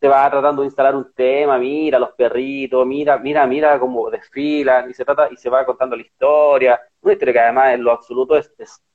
se 0.00 0.08
va 0.08 0.30
tratando 0.30 0.62
de 0.62 0.66
instalar 0.66 0.94
un 0.94 1.12
tema, 1.12 1.58
mira 1.58 1.98
los 1.98 2.12
perritos, 2.12 2.86
mira, 2.86 3.18
mira, 3.18 3.44
mira 3.46 3.80
cómo 3.80 4.08
desfilan, 4.08 4.88
y 4.88 4.94
se 4.94 5.04
trata, 5.04 5.28
y 5.32 5.36
se 5.36 5.50
va 5.50 5.66
contando 5.66 5.96
la 5.96 6.02
historia, 6.02 6.80
una 7.00 7.12
historia 7.12 7.32
que 7.34 7.40
además 7.40 7.74
en 7.74 7.82
lo 7.82 7.92
absoluto 7.92 8.36
es, 8.36 8.52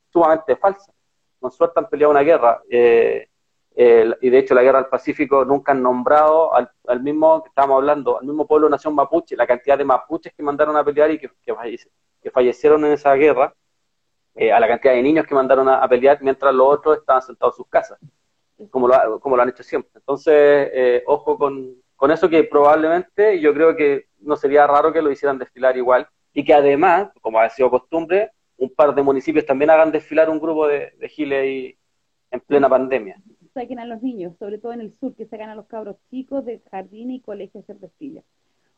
sumamente 0.10 0.56
falsa. 0.56 0.92
Con 1.40 1.52
suerte 1.52 1.80
han 1.80 1.90
peleado 1.90 2.12
una 2.12 2.22
guerra, 2.22 2.62
eh, 2.70 3.28
y 3.76 4.30
de 4.30 4.38
hecho 4.38 4.54
la 4.54 4.64
guerra 4.64 4.82
del 4.82 4.90
Pacífico 4.90 5.46
nunca 5.46 5.72
han 5.72 5.82
nombrado 5.82 6.54
al, 6.54 7.02
mismo 7.02 7.42
que 7.42 7.50
estábamos 7.50 7.78
hablando, 7.78 8.20
al 8.20 8.26
mismo 8.26 8.46
pueblo 8.46 8.70
nación 8.70 8.94
mapuche, 8.94 9.36
la 9.36 9.48
cantidad 9.48 9.78
de 9.78 9.86
mapuches 9.86 10.34
que 10.34 10.44
mandaron 10.44 10.76
a 10.76 10.84
pelear 10.84 11.12
y 11.12 11.18
que, 11.18 11.32
que, 11.44 12.32
fallecieron 12.32 12.84
en 12.86 12.92
esa 12.92 13.14
guerra, 13.14 13.54
eh, 14.36 14.52
a 14.52 14.60
la 14.60 14.68
cantidad 14.68 14.94
de 14.94 15.02
niños 15.02 15.26
que 15.26 15.36
mandaron 15.36 15.70
a, 15.70 15.88
pelear 15.88 16.20
mientras 16.22 16.54
los 16.54 16.68
otros 16.68 16.98
estaban 16.98 17.22
sentados 17.22 17.56
en 17.56 17.58
sus 17.58 17.68
casas, 17.68 18.00
como 18.70 18.88
lo, 18.88 19.20
como 19.20 19.38
lo 19.38 19.42
han 19.42 19.50
hecho 19.50 19.64
siempre. 19.64 19.92
Entonces, 19.96 20.34
eh, 20.74 21.04
ojo 21.08 21.38
con, 21.38 21.76
con 21.96 22.12
eso 22.12 22.30
que 22.30 22.44
probablemente 22.44 23.40
yo 23.40 23.54
creo 23.54 23.76
que 23.76 24.08
no 24.20 24.36
sería 24.36 24.68
raro 24.68 24.92
que 24.92 25.02
lo 25.02 25.12
hicieran 25.12 25.40
desfilar 25.40 25.78
igual 25.78 26.08
y 26.34 26.44
que 26.44 26.54
además, 26.54 27.10
como 27.22 27.40
ha 27.40 27.50
sido 27.50 27.70
costumbre, 27.70 28.32
un 28.58 28.74
par 28.76 28.94
de 28.94 29.02
municipios 29.02 29.46
también 29.46 29.72
hagan 29.72 29.92
desfilar 29.92 30.30
un 30.30 30.40
grupo 30.40 30.68
de, 30.68 30.92
de 30.98 31.10
giles 31.10 31.46
y, 31.46 31.78
en 32.32 32.40
plena 32.40 32.70
pandemia 32.70 33.18
saquen 33.54 33.80
a 33.80 33.86
los 33.86 34.02
niños, 34.02 34.36
sobre 34.40 34.58
todo 34.58 34.74
en 34.74 34.82
el 34.82 34.94
sur, 35.00 35.16
que 35.16 35.26
sacan 35.26 35.50
a 35.50 35.56
los 35.56 35.68
cabros 35.68 35.98
chicos 36.10 36.46
de 36.46 36.62
jardín 36.72 37.12
y 37.12 37.22
colegio 37.22 37.60
a 37.60 37.64
hacer 37.64 37.80
desfiles. 37.80 38.24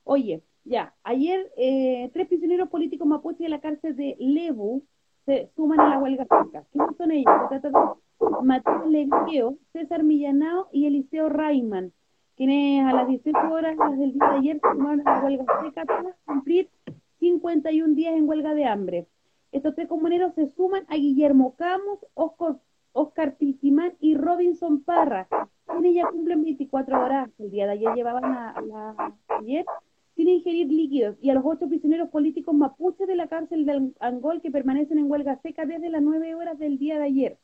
Oye, 0.04 0.44
ya, 0.66 0.94
ayer 1.04 1.52
eh, 1.58 2.10
tres 2.14 2.28
prisioneros 2.28 2.70
políticos 2.70 3.08
mapuche 3.08 3.44
de 3.44 3.50
la 3.50 3.62
cárcel 3.62 3.96
de 3.96 4.16
Lebu 4.20 4.84
se 5.26 5.50
suman 5.56 5.80
a 5.80 5.90
la 5.90 6.00
huelga 6.00 6.24
seca. 6.24 6.66
¿Quiénes 6.72 6.98
son 6.98 7.12
ellos? 7.12 7.34
Se 7.50 7.60
trata 7.60 7.70
de 7.70 8.44
Matías 8.44 8.88
Legueo, 8.88 9.58
César 9.72 10.04
Millanao 10.04 10.68
y 10.72 10.86
Eliseo 10.86 11.30
Rayman, 11.30 11.94
quienes 12.36 12.86
a 12.86 12.94
las 12.94 13.08
18 13.08 13.38
horas 13.52 13.78
del 13.98 14.14
día 14.14 14.30
de 14.30 14.38
ayer 14.38 14.60
se 14.62 14.72
sumaron 14.72 15.08
a 15.08 15.20
la 15.20 15.26
huelga 15.26 15.46
seca 15.64 15.86
para 15.86 16.16
cumplir 16.26 16.70
51 17.20 17.96
días 17.96 18.16
en 18.16 18.28
huelga 18.28 18.54
de 18.54 18.66
hambre. 18.66 19.08
Estos 19.52 19.76
tres 19.76 19.88
comuneros 19.88 20.34
se 20.36 20.48
suman 20.56 20.84
a 20.90 20.96
Guillermo 20.96 21.56
Camus, 21.56 22.00
Oscar 22.16 22.58
Oscar 22.94 23.36
Pilquimán 23.36 23.94
y 24.00 24.16
Robinson 24.16 24.84
Parra, 24.84 25.28
quienes 25.68 25.96
ya 25.96 26.10
cumplen 26.10 26.44
24 26.44 27.04
horas. 27.04 27.30
El 27.40 27.52
día 27.52 27.66
de 27.66 27.74
ayer 27.74 27.94
llevaban 27.94 28.24
la 28.24 29.14
ayer 29.28 29.66
sin 30.16 30.28
ingerir 30.28 30.68
líquidos 30.68 31.18
y 31.22 31.30
a 31.30 31.34
los 31.34 31.44
ocho 31.46 31.68
prisioneros 31.68 32.10
políticos 32.10 32.54
mapuches 32.54 33.08
de 33.08 33.16
la 33.16 33.28
cárcel 33.28 33.66
de 33.66 33.92
Angol 34.00 34.42
que 34.42 34.52
permanecen 34.52 35.00
en 35.00 35.10
huelga 35.10 35.40
seca 35.42 35.66
desde 35.66 35.90
las 35.90 36.02
9 36.02 36.36
horas 36.36 36.60
del 36.60 36.78
día 36.78 37.00
de 37.00 37.06
ayer. 37.06 37.38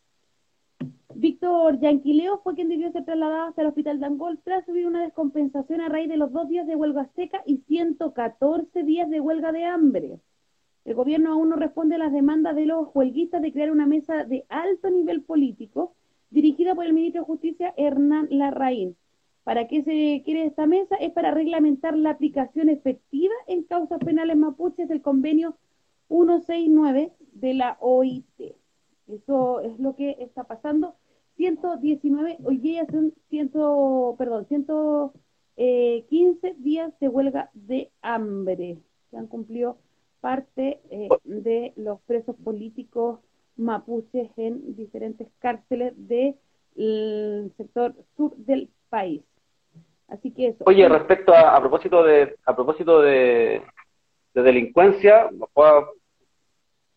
Víctor 1.15 1.79
Yanquileo 1.79 2.39
fue 2.43 2.55
quien 2.55 2.69
debió 2.69 2.91
ser 2.91 3.03
trasladado 3.03 3.49
hasta 3.49 3.61
el 3.61 3.67
hospital 3.67 3.99
de 3.99 4.05
Angol 4.05 4.39
tras 4.43 4.65
subir 4.65 4.85
una 4.85 5.01
descompensación 5.01 5.81
a 5.81 5.89
raíz 5.89 6.07
de 6.07 6.17
los 6.17 6.31
dos 6.31 6.47
días 6.47 6.67
de 6.67 6.75
huelga 6.75 7.09
seca 7.15 7.41
y 7.45 7.57
114 7.67 8.83
días 8.83 9.09
de 9.09 9.19
huelga 9.19 9.51
de 9.51 9.65
hambre. 9.65 10.19
El 10.85 10.95
gobierno 10.95 11.33
aún 11.33 11.49
no 11.49 11.55
responde 11.55 11.95
a 11.95 11.99
las 11.99 12.11
demandas 12.11 12.55
de 12.55 12.65
los 12.65 12.89
huelguistas 12.93 13.41
de 13.41 13.51
crear 13.51 13.71
una 13.71 13.85
mesa 13.85 14.23
de 14.23 14.45
alto 14.49 14.89
nivel 14.89 15.21
político 15.21 15.95
dirigida 16.29 16.75
por 16.75 16.85
el 16.85 16.93
ministro 16.93 17.21
de 17.21 17.27
Justicia 17.27 17.73
Hernán 17.77 18.27
Larraín. 18.29 18.95
¿Para 19.43 19.67
qué 19.67 19.83
se 19.83 20.21
quiere 20.25 20.45
esta 20.45 20.67
mesa? 20.67 20.95
Es 20.97 21.11
para 21.11 21.31
reglamentar 21.31 21.97
la 21.97 22.11
aplicación 22.11 22.69
efectiva 22.69 23.33
en 23.47 23.63
causas 23.63 23.99
penales 23.99 24.37
mapuches 24.37 24.87
del 24.87 25.01
convenio 25.01 25.57
169 26.07 27.13
de 27.33 27.53
la 27.53 27.77
OIT. 27.79 28.55
Eso 29.07 29.61
es 29.61 29.79
lo 29.79 29.95
que 29.95 30.17
está 30.19 30.43
pasando. 30.43 30.95
119, 31.37 32.37
hoy 32.43 32.57
día 32.57 32.85
son 32.91 33.13
100, 33.29 33.51
perdón, 34.17 34.45
115 34.47 35.17
eh, 35.57 36.55
días 36.59 36.93
de 36.99 37.07
huelga 37.07 37.49
de 37.53 37.91
hambre. 38.01 38.77
Se 39.09 39.17
han 39.17 39.27
cumplido 39.27 39.77
parte 40.21 40.81
eh, 40.89 41.09
de 41.23 41.73
los 41.75 41.99
presos 42.01 42.35
políticos 42.43 43.19
mapuches 43.55 44.29
en 44.37 44.75
diferentes 44.75 45.27
cárceles 45.39 45.93
del 45.95 47.51
sector 47.57 47.93
sur 48.15 48.35
del 48.37 48.69
país. 48.89 49.21
Así 50.07 50.31
que 50.31 50.47
eso. 50.47 50.63
Oye, 50.65 50.87
respecto 50.89 51.33
a, 51.33 51.55
a 51.55 51.59
propósito 51.59 52.03
de 52.03 52.35
a 52.45 52.55
propósito 52.55 53.01
de, 53.01 53.61
delincuencia, 54.33 55.29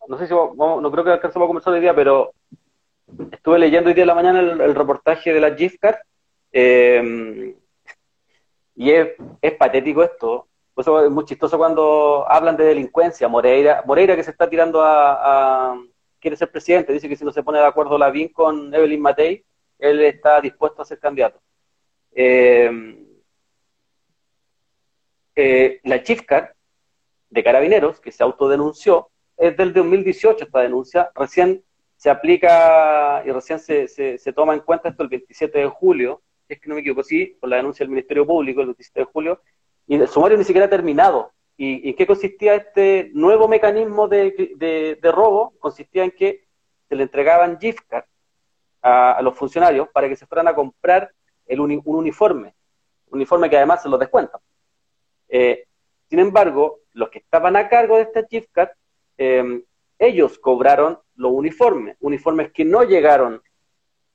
no 0.09 0.18
sé 0.18 0.27
si 0.29 0.33
no 0.33 0.91
creo 0.93 1.05
que 1.05 1.11
alcancemos 1.11 1.47
a 1.47 1.49
conversar 1.49 1.75
hoy 1.75 1.81
día, 1.81 1.95
pero 1.95 2.33
estuve 3.33 3.59
leyendo 3.59 3.89
hoy 3.89 3.95
día 3.95 4.03
de 4.03 4.07
la 4.07 4.14
mañana 4.14 4.41
el, 4.41 4.75
reportaje 4.75 5.33
de 5.33 5.41
la 5.41 5.55
GIFCAR 5.55 5.99
eh, 6.53 7.57
y 8.77 8.91
es, 8.91 9.09
es 9.41 9.53
patético 9.55 10.03
esto. 10.03 10.47
Por 10.75 10.83
eso 10.83 11.05
es 11.05 11.11
muy 11.11 11.25
chistoso 11.25 11.59
cuando 11.59 12.25
hablan 12.29 12.57
de 12.57 12.64
delincuencia. 12.64 13.29
Moreira, 13.29 13.83
Moreira 13.87 14.16
que 14.16 14.25
se 14.25 14.31
está 14.31 14.49
tirando 14.49 14.83
a, 14.83 15.79
quiere 16.18 16.37
ser 16.37 16.51
presidente, 16.51 16.93
dice 16.93 17.09
que 17.09 17.16
si 17.16 17.25
no 17.25 17.33
se 17.33 17.43
pone 17.43 17.59
de 17.59 17.66
acuerdo 17.66 17.99
Lavín 17.99 18.29
con 18.29 18.75
Evelyn 18.75 19.01
Matei, 19.01 19.45
él 19.79 20.01
está 20.03 20.41
dispuesto 20.41 20.81
a 20.81 20.85
ser 20.85 20.99
candidato. 20.99 21.41
Eh, 22.14 22.70
eh, 25.35 25.81
la 25.85 26.03
Chifcar 26.03 26.55
de 27.31 27.43
Carabineros, 27.43 28.01
que 28.01 28.12
se 28.12 28.23
autodenunció, 28.23 29.11
es 29.37 29.57
del 29.57 29.73
2018 29.73 30.45
esta 30.45 30.61
denuncia, 30.61 31.11
recién 31.14 31.64
se 31.97 32.11
aplica 32.11 33.23
y 33.25 33.31
recién 33.31 33.59
se, 33.59 33.89
se, 33.89 34.33
toma 34.33 34.55
en 34.55 34.61
cuenta 34.61 34.89
esto 34.89 35.03
el 35.03 35.09
27 35.09 35.59
de 35.59 35.66
julio, 35.66 36.23
es 36.49 36.61
que 36.61 36.68
no 36.68 36.75
me 36.75 36.81
equivoco, 36.81 37.03
sí, 37.03 37.37
con 37.41 37.49
la 37.49 37.57
denuncia 37.57 37.85
del 37.85 37.91
Ministerio 37.91 38.27
Público 38.27 38.61
el 38.61 38.66
27 38.66 39.01
de 39.01 39.07
julio, 39.07 39.41
y 39.93 39.97
el 39.97 40.09
sumario 40.09 40.38
ni 40.38 40.45
siquiera 40.45 40.64
ha 40.64 40.70
terminado. 40.70 41.32
¿Y 41.55 41.90
en 41.90 41.95
qué 41.95 42.07
consistía 42.07 42.55
este 42.55 43.11
nuevo 43.12 43.47
mecanismo 43.47 44.09
de, 44.09 44.99
robo? 45.03 45.53
Consistía 45.59 46.03
en 46.03 46.12
que 46.12 46.47
se 46.88 46.97
le 46.97 47.03
entregaban 47.03 47.61
gift 47.61 47.80
cards 47.86 48.09
a, 48.80 49.20
los 49.20 49.36
funcionarios 49.36 49.88
para 49.90 50.09
que 50.09 50.16
se 50.16 50.24
fueran 50.24 50.49
a 50.49 50.55
comprar 50.55 51.12
el 51.45 51.61
un 51.61 51.82
uniforme, 51.84 52.55
un 53.09 53.18
uniforme 53.18 53.51
que 53.51 53.59
además 53.59 53.82
se 53.82 53.90
lo 53.90 53.99
descuentan. 53.99 54.40
Eh, 55.28 55.66
sin 56.09 56.20
embargo, 56.20 56.78
los 56.95 57.11
que 57.11 57.18
estaban 57.18 57.55
a 57.57 57.68
cargo 57.68 57.97
de 57.97 58.05
esta 58.05 58.26
gift 58.26 58.49
card, 58.51 58.70
em, 59.18 59.62
ellos 59.99 60.38
cobraron 60.38 61.01
los 61.16 61.32
uniformes, 61.32 61.99
uniformes 62.01 62.51
que 62.51 62.64
no 62.64 62.82
llegaron 62.82 63.43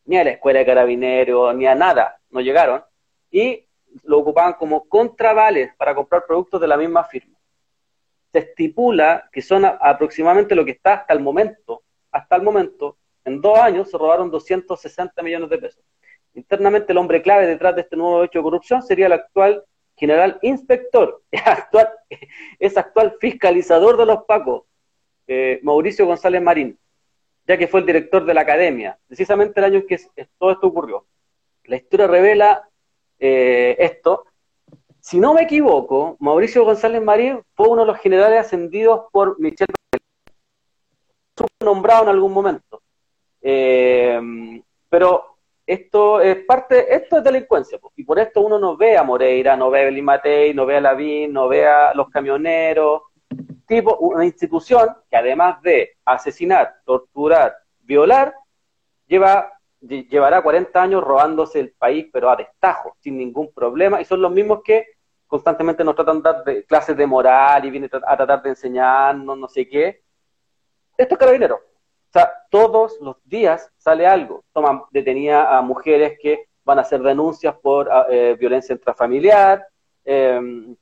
ni 0.05 0.17
a 0.17 0.23
la 0.23 0.31
escuela 0.31 0.57
de 0.57 0.65
carabineros, 0.65 1.55
ni 1.55 1.67
a 1.67 1.75
nada, 1.75 2.19
no 2.31 2.41
llegaron, 2.41 2.83
y 3.29 3.66
lo 4.03 4.19
ocupaban 4.19 4.53
como 4.53 4.87
contravales 4.87 5.73
para 5.77 5.95
comprar 5.95 6.25
productos 6.25 6.61
de 6.61 6.67
la 6.67 6.77
misma 6.77 7.03
firma. 7.03 7.37
Se 8.31 8.39
estipula 8.39 9.29
que 9.31 9.41
son 9.41 9.65
aproximadamente 9.65 10.55
lo 10.55 10.65
que 10.65 10.71
está 10.71 10.93
hasta 10.95 11.13
el 11.13 11.19
momento, 11.19 11.83
hasta 12.11 12.35
el 12.35 12.43
momento, 12.43 12.97
en 13.25 13.41
dos 13.41 13.59
años 13.59 13.89
se 13.89 13.97
robaron 13.97 14.31
260 14.31 15.21
millones 15.21 15.49
de 15.49 15.57
pesos. 15.57 15.83
Internamente 16.33 16.91
el 16.91 16.97
hombre 16.97 17.21
clave 17.21 17.47
detrás 17.47 17.75
de 17.75 17.81
este 17.81 17.97
nuevo 17.97 18.23
hecho 18.23 18.39
de 18.39 18.43
corrupción 18.43 18.81
sería 18.81 19.07
el 19.07 19.13
actual 19.13 19.63
general 19.97 20.39
inspector, 20.43 21.23
actual, 21.45 21.89
es 22.59 22.77
actual 22.77 23.17
fiscalizador 23.19 23.97
de 23.97 24.05
los 24.05 24.23
Pacos, 24.25 24.63
eh, 25.27 25.59
Mauricio 25.63 26.05
González 26.05 26.41
Marín, 26.41 26.77
ya 27.47 27.57
que 27.57 27.67
fue 27.67 27.79
el 27.79 27.85
director 27.85 28.23
de 28.23 28.33
la 28.33 28.41
academia, 28.41 28.97
precisamente 29.07 29.59
el 29.59 29.65
año 29.65 29.79
en 29.79 29.87
que 29.87 29.99
todo 30.37 30.51
esto 30.51 30.67
ocurrió. 30.67 31.05
La 31.65 31.75
historia 31.75 32.07
revela 32.07 32.66
eh, 33.19 33.75
esto. 33.79 34.25
Si 34.99 35.19
no 35.19 35.33
me 35.33 35.43
equivoco, 35.43 36.17
Mauricio 36.19 36.65
González 36.65 37.01
Marín 37.01 37.41
fue 37.55 37.69
uno 37.69 37.81
de 37.81 37.87
los 37.87 37.97
generales 37.99 38.41
ascendidos 38.41 39.05
por 39.11 39.39
Michel 39.39 39.67
nombrado 41.63 42.03
en 42.03 42.09
algún 42.09 42.33
momento. 42.33 42.81
Eh, 43.41 44.19
pero 44.89 45.37
esto 45.65 46.21
es 46.21 46.45
parte, 46.45 46.93
esto 46.93 47.17
es 47.17 47.23
delincuencia, 47.23 47.77
y 47.95 48.03
por 48.03 48.19
esto 48.19 48.41
uno 48.41 48.57
no 48.57 48.77
ve 48.77 48.97
a 48.97 49.03
Moreira, 49.03 49.55
no 49.55 49.69
ve 49.69 49.81
a 49.81 49.85
Belín 49.85 50.05
Matei, 50.05 50.53
no 50.53 50.65
ve 50.65 50.77
a 50.77 50.81
Lavín, 50.81 51.33
no 51.33 51.49
ve 51.49 51.67
a 51.67 51.93
los 51.93 52.09
camioneros, 52.09 53.01
tipo, 53.67 53.97
una 53.97 54.25
institución 54.25 54.95
que 55.09 55.17
además 55.17 55.61
de 55.61 55.97
asesinar, 56.05 56.77
torturar, 56.85 57.53
violar, 57.81 58.33
lleva, 59.07 59.56
llevará 59.87 60.41
40 60.41 60.81
años 60.81 61.03
robándose 61.03 61.59
el 61.59 61.71
país, 61.71 62.07
pero 62.11 62.29
a 62.29 62.35
destajo, 62.35 62.95
sin 62.99 63.17
ningún 63.17 63.51
problema, 63.53 64.01
y 64.01 64.05
son 64.05 64.21
los 64.21 64.31
mismos 64.31 64.61
que 64.63 64.85
constantemente 65.27 65.83
nos 65.83 65.95
tratan 65.95 66.17
de 66.17 66.23
dar 66.23 66.43
de, 66.43 66.65
clases 66.65 66.95
de 66.95 67.05
moral 67.05 67.65
y 67.65 67.69
vienen 67.69 67.89
a 67.93 68.17
tratar 68.17 68.41
de 68.41 68.49
enseñarnos 68.49 69.37
no 69.37 69.47
sé 69.47 69.67
qué. 69.67 70.01
Esto 70.97 71.15
es 71.15 71.19
carabinero. 71.19 71.55
O 71.55 72.11
sea, 72.11 72.31
todos 72.49 72.97
los 73.01 73.17
días 73.25 73.71
sale 73.77 74.07
algo. 74.07 74.43
Toman 74.53 74.83
detenida 74.91 75.57
a 75.57 75.61
mujeres 75.61 76.17
que 76.21 76.47
van 76.63 76.79
a 76.79 76.81
hacer 76.81 77.01
denuncias 77.01 77.55
por 77.61 77.89
ah, 77.91 78.07
eh, 78.09 78.35
violencia 78.39 78.73
intrafamiliar, 78.73 79.65
em, 80.03 80.75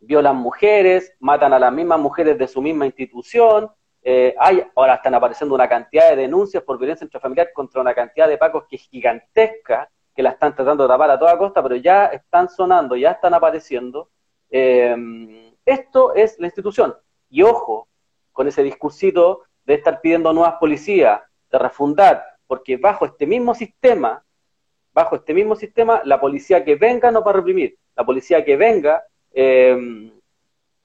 violan 0.00 0.36
mujeres, 0.36 1.12
matan 1.20 1.52
a 1.52 1.58
las 1.58 1.72
mismas 1.72 2.00
mujeres 2.00 2.38
de 2.38 2.48
su 2.48 2.60
misma 2.62 2.86
institución. 2.86 3.70
Eh, 4.02 4.34
hay, 4.38 4.64
ahora 4.74 4.94
están 4.94 5.14
apareciendo 5.14 5.54
una 5.54 5.68
cantidad 5.68 6.10
de 6.10 6.16
denuncias 6.16 6.62
por 6.62 6.78
violencia 6.78 7.04
intrafamiliar 7.04 7.52
contra 7.52 7.80
una 7.80 7.94
cantidad 7.94 8.28
de 8.28 8.38
pacos 8.38 8.64
que 8.68 8.76
es 8.76 8.88
gigantesca, 8.88 9.90
que 10.14 10.22
la 10.22 10.30
están 10.30 10.54
tratando 10.54 10.84
de 10.84 10.88
tapar 10.88 11.10
a 11.10 11.18
toda 11.18 11.38
costa, 11.38 11.62
pero 11.62 11.76
ya 11.76 12.06
están 12.06 12.48
sonando, 12.48 12.96
ya 12.96 13.12
están 13.12 13.34
apareciendo. 13.34 14.10
Em, 14.50 15.54
esto 15.64 16.14
es 16.14 16.38
la 16.38 16.46
institución. 16.46 16.96
Y 17.28 17.42
ojo 17.42 17.88
con 18.32 18.48
ese 18.48 18.62
discursito 18.62 19.42
de 19.64 19.74
estar 19.74 20.00
pidiendo 20.00 20.32
nuevas 20.32 20.54
policías, 20.54 21.20
de 21.50 21.58
refundar, 21.58 22.24
porque 22.46 22.76
bajo 22.76 23.04
este 23.04 23.26
mismo 23.26 23.54
sistema, 23.54 24.24
bajo 24.92 25.16
este 25.16 25.34
mismo 25.34 25.54
sistema, 25.54 26.00
la 26.04 26.20
policía 26.20 26.64
que 26.64 26.74
venga 26.74 27.10
nos 27.10 27.24
va 27.24 27.30
a 27.30 27.34
reprimir, 27.34 27.76
la 27.94 28.04
policía 28.04 28.44
que 28.44 28.56
venga 28.56 29.04
eh, 29.32 30.10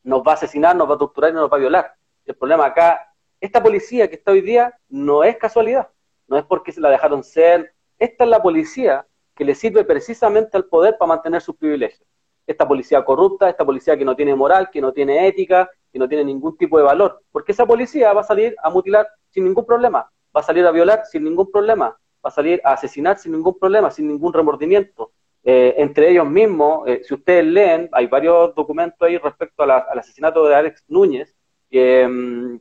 nos 0.04 0.22
va 0.22 0.32
a 0.32 0.36
asesinar, 0.36 0.76
nos 0.76 0.90
va 0.90 0.96
a 0.96 0.98
torturar 1.00 1.32
y 1.32 1.34
nos 1.34 1.52
va 1.52 1.58
a 1.58 1.60
violar. 1.60 1.95
El 2.26 2.36
problema 2.36 2.66
acá, 2.66 3.14
esta 3.40 3.62
policía 3.62 4.08
que 4.10 4.16
está 4.16 4.32
hoy 4.32 4.42
día 4.42 4.74
no 4.90 5.24
es 5.24 5.38
casualidad, 5.38 5.90
no 6.28 6.38
es 6.38 6.44
porque 6.44 6.72
se 6.72 6.82
la 6.82 6.90
dejaron 6.90 7.24
ser, 7.24 7.74
esta 8.00 8.24
es 8.24 8.30
la 8.30 8.42
policía 8.42 9.06
que 9.36 9.46
le 9.46 9.54
sirve 9.54 9.84
precisamente 9.84 10.58
al 10.58 10.66
poder 10.66 10.98
para 10.98 11.10
mantener 11.10 11.42
sus 11.42 11.56
privilegios. 11.56 12.08
Esta 12.48 12.68
policía 12.68 13.06
corrupta, 13.06 13.50
esta 13.50 13.66
policía 13.66 13.96
que 13.98 14.06
no 14.06 14.16
tiene 14.16 14.34
moral, 14.34 14.70
que 14.72 14.82
no 14.82 14.92
tiene 14.92 15.28
ética, 15.28 15.70
que 15.92 16.00
no 16.00 16.10
tiene 16.10 16.24
ningún 16.24 16.58
tipo 16.58 16.78
de 16.78 16.84
valor, 16.84 17.22
porque 17.32 17.52
esa 17.52 17.66
policía 17.66 18.12
va 18.14 18.22
a 18.22 18.26
salir 18.26 18.56
a 18.64 18.70
mutilar 18.70 19.08
sin 19.30 19.44
ningún 19.44 19.66
problema, 19.66 20.12
va 20.36 20.42
a 20.42 20.44
salir 20.44 20.66
a 20.66 20.72
violar 20.72 21.06
sin 21.06 21.24
ningún 21.24 21.52
problema, 21.52 21.86
va 21.88 22.30
a 22.30 22.32
salir 22.32 22.60
a 22.64 22.74
asesinar 22.74 23.20
sin 23.20 23.34
ningún 23.34 23.58
problema, 23.60 23.92
sin 23.92 24.08
ningún 24.08 24.34
remordimiento. 24.34 25.12
Eh, 25.44 25.76
entre 25.78 26.10
ellos 26.10 26.28
mismos, 26.28 26.88
eh, 26.88 27.02
si 27.04 27.14
ustedes 27.14 27.46
leen, 27.46 27.88
hay 27.92 28.08
varios 28.08 28.56
documentos 28.56 29.00
ahí 29.08 29.18
respecto 29.20 29.62
al 29.62 30.00
asesinato 30.00 30.48
de 30.48 30.56
Alex 30.56 30.84
Núñez, 30.88 31.36
que, 31.76 32.08
mm, 32.08 32.60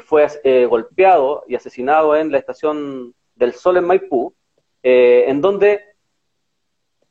fue 0.00 0.26
eh, 0.42 0.66
golpeado 0.66 1.44
y 1.46 1.54
asesinado 1.54 2.16
en 2.16 2.32
la 2.32 2.38
estación 2.38 3.14
del 3.36 3.52
Sol 3.52 3.76
en 3.76 3.84
Maipú, 3.84 4.34
en 4.82 5.40
donde 5.40 5.80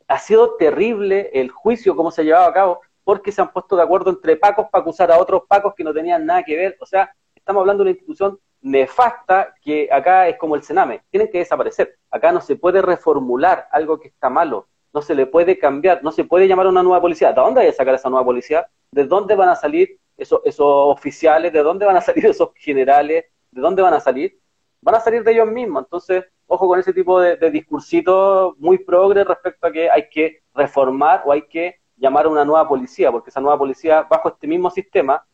ha 0.07 0.19
sido 0.19 0.57
terrible 0.57 1.31
el 1.33 1.49
juicio, 1.49 1.95
cómo 1.95 2.11
se 2.11 2.21
ha 2.21 2.23
llevado 2.25 2.45
a 2.45 2.53
cabo, 2.53 2.81
porque 3.05 3.31
se 3.31 3.41
han 3.41 3.53
puesto 3.53 3.77
de 3.77 3.83
acuerdo 3.83 4.11
entre 4.11 4.35
pacos 4.35 4.67
para 4.69 4.81
acusar 4.81 5.11
a 5.11 5.17
otros 5.17 5.43
pacos 5.47 5.73
que 5.73 5.83
no 5.83 5.93
tenían 5.93 6.25
nada 6.25 6.43
que 6.43 6.57
ver. 6.57 6.77
O 6.81 6.85
sea, 6.85 7.15
estamos 7.33 7.61
hablando 7.61 7.83
de 7.83 7.89
una 7.89 7.97
institución 7.97 8.37
nefasta 8.61 9.55
que 9.61 9.89
acá 9.91 10.27
es 10.27 10.37
como 10.37 10.55
el 10.55 10.63
Sename, 10.63 11.01
tienen 11.09 11.31
que 11.31 11.39
desaparecer. 11.39 11.97
Acá 12.11 12.33
no 12.33 12.41
se 12.41 12.57
puede 12.57 12.81
reformular 12.81 13.67
algo 13.71 13.97
que 13.97 14.09
está 14.09 14.29
malo, 14.29 14.67
no 14.93 15.01
se 15.01 15.15
le 15.15 15.25
puede 15.25 15.57
cambiar, 15.57 16.03
no 16.03 16.11
se 16.11 16.25
puede 16.25 16.47
llamar 16.47 16.65
a 16.65 16.69
una 16.69 16.83
nueva 16.83 17.01
policía. 17.01 17.29
¿De 17.29 17.41
dónde 17.41 17.61
hay 17.61 17.67
que 17.67 17.73
sacar 17.73 17.95
esa 17.95 18.09
nueva 18.09 18.25
policía? 18.25 18.67
¿De 18.91 19.05
dónde 19.05 19.35
van 19.35 19.49
a 19.49 19.55
salir 19.55 19.99
esos, 20.17 20.41
esos 20.45 20.67
oficiales? 20.67 21.51
¿De 21.53 21.63
dónde 21.63 21.85
van 21.85 21.97
a 21.97 22.01
salir 22.01 22.25
esos 22.27 22.49
generales? 22.55 23.25
¿De 23.51 23.61
dónde 23.61 23.81
van 23.81 23.93
a 23.93 23.99
salir? 23.99 24.39
Van 24.81 24.95
a 24.95 24.99
salir 24.99 25.23
de 25.23 25.31
ellos 25.31 25.47
mismos. 25.47 25.83
Entonces, 25.83 26.25
ojo 26.47 26.67
con 26.67 26.79
ese 26.79 26.93
tipo 26.93 27.19
de, 27.19 27.37
de 27.37 27.51
discursito 27.51 28.55
muy 28.57 28.79
progre 28.79 29.23
respecto 29.23 29.67
a 29.67 29.71
que 29.71 29.89
hay 29.89 30.09
que 30.09 30.43
reformar 30.53 31.23
o 31.25 31.31
hay 31.31 31.43
que 31.43 31.79
llamar 31.95 32.25
a 32.25 32.29
una 32.29 32.45
nueva 32.45 32.67
policía, 32.67 33.11
porque 33.11 33.29
esa 33.29 33.41
nueva 33.41 33.57
policía, 33.57 34.03
bajo 34.09 34.29
este 34.29 34.47
mismo 34.47 34.69
sistema, 34.69 35.25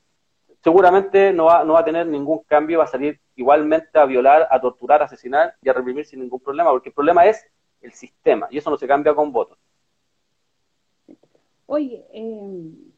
seguramente 0.62 1.34
no 1.34 1.46
va, 1.46 1.64
no 1.64 1.74
va 1.74 1.80
a 1.80 1.86
tener 1.86 2.06
ningún 2.08 2.44
cambio, 2.44 2.80
va 2.80 2.84
a 2.84 2.88
salir 2.88 3.20
igualmente 3.36 3.98
a 3.98 4.06
violar, 4.06 4.48
a 4.50 4.60
torturar, 4.60 5.02
a 5.02 5.06
asesinar 5.06 5.56
y 5.62 5.70
a 5.70 5.74
reprimir 5.74 6.06
sin 6.06 6.20
ningún 6.20 6.40
problema, 6.40 6.72
porque 6.72 6.90
el 6.90 6.96
problema 6.96 7.26
es 7.26 7.46
el 7.82 7.94
sistema, 7.94 8.48
y 8.52 8.58
eso 8.58 8.70
no 8.70 8.78
se 8.78 8.88
cambia 8.88 9.14
con 9.14 9.32
votos. 9.32 9.58
Oye, 11.66 12.06
eh... 12.12 12.90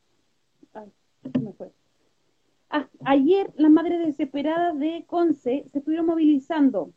Ah, 2.70 2.88
ayer 3.06 3.52
las 3.58 3.72
madres 3.72 4.00
desesperadas 4.00 4.78
de 4.80 5.06
Conce 5.08 5.66
se 5.72 5.80
estuvieron 5.80 6.06
movilizando. 6.06 6.94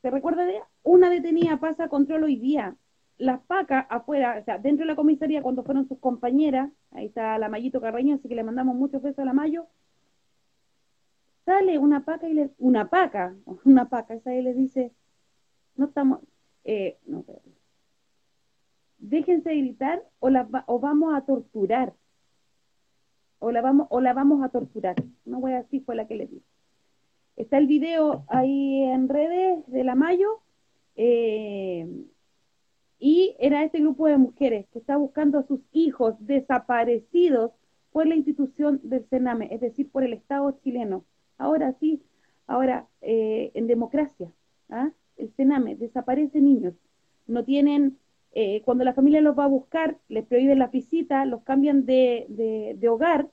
¿Se 0.00 0.10
recuerda 0.10 0.44
de 0.44 0.60
una 0.84 1.10
detenida 1.10 1.58
pasa 1.58 1.88
control 1.88 2.24
hoy 2.24 2.36
día? 2.36 2.76
las 3.18 3.40
pacas 3.42 3.86
afuera, 3.90 4.38
o 4.40 4.44
sea, 4.44 4.58
dentro 4.58 4.84
de 4.84 4.92
la 4.92 4.96
comisaría, 4.96 5.42
cuando 5.42 5.64
fueron 5.64 5.86
sus 5.88 5.98
compañeras, 5.98 6.70
ahí 6.92 7.06
está 7.06 7.36
la 7.38 7.48
Mayito 7.48 7.80
Carreño, 7.80 8.14
así 8.14 8.28
que 8.28 8.34
le 8.34 8.44
mandamos 8.44 8.76
muchos 8.76 9.02
besos 9.02 9.18
a 9.18 9.24
la 9.24 9.32
Mayo, 9.32 9.66
sale 11.44 11.78
una 11.78 12.04
paca 12.04 12.28
y 12.28 12.34
le, 12.34 12.50
una 12.58 12.88
paca, 12.88 13.34
una 13.64 13.88
paca, 13.88 14.14
esa 14.14 14.34
y 14.34 14.42
le 14.42 14.54
dice, 14.54 14.92
no 15.76 15.86
estamos, 15.86 16.20
eh, 16.64 16.98
no, 17.06 17.24
déjense 18.98 19.54
gritar 19.54 20.04
o, 20.20 20.30
o 20.66 20.78
vamos 20.78 21.14
a 21.14 21.22
torturar, 21.22 21.94
o 23.38 23.52
la 23.52 23.60
vamos, 23.60 23.86
o 23.90 24.00
la 24.00 24.12
vamos 24.12 24.42
a 24.42 24.48
torturar, 24.48 24.96
no 25.24 25.40
voy 25.40 25.52
a 25.52 25.62
decir 25.62 25.84
fue 25.84 25.96
la 25.96 26.06
que 26.06 26.16
le 26.16 26.26
dije. 26.26 26.44
Está 27.36 27.58
el 27.58 27.66
video 27.66 28.24
ahí 28.28 28.82
en 28.82 29.08
redes 29.08 29.64
de 29.68 29.84
la 29.84 29.94
Mayo, 29.94 30.40
eh, 30.96 31.86
y 32.98 33.36
era 33.38 33.62
este 33.62 33.78
grupo 33.80 34.06
de 34.06 34.18
mujeres 34.18 34.66
que 34.72 34.80
está 34.80 34.96
buscando 34.96 35.38
a 35.38 35.46
sus 35.46 35.60
hijos 35.72 36.14
desaparecidos 36.18 37.52
por 37.92 38.06
la 38.06 38.16
institución 38.16 38.80
del 38.82 39.08
Sename, 39.08 39.48
es 39.52 39.60
decir, 39.60 39.88
por 39.90 40.02
el 40.02 40.12
Estado 40.12 40.58
chileno. 40.62 41.04
Ahora 41.38 41.74
sí, 41.78 42.02
ahora 42.46 42.86
eh, 43.00 43.52
en 43.54 43.66
democracia, 43.66 44.32
¿ah? 44.68 44.90
el 45.16 45.32
Sename 45.36 45.76
desaparece 45.76 46.40
niños, 46.40 46.74
no 47.26 47.44
tienen, 47.44 47.98
eh, 48.32 48.62
cuando 48.64 48.84
la 48.84 48.94
familia 48.94 49.20
los 49.20 49.38
va 49.38 49.44
a 49.44 49.48
buscar, 49.48 49.98
les 50.08 50.24
prohíben 50.26 50.58
la 50.58 50.68
visita, 50.68 51.24
los 51.24 51.42
cambian 51.42 51.86
de, 51.86 52.26
de, 52.28 52.76
de 52.78 52.88
hogar 52.88 53.28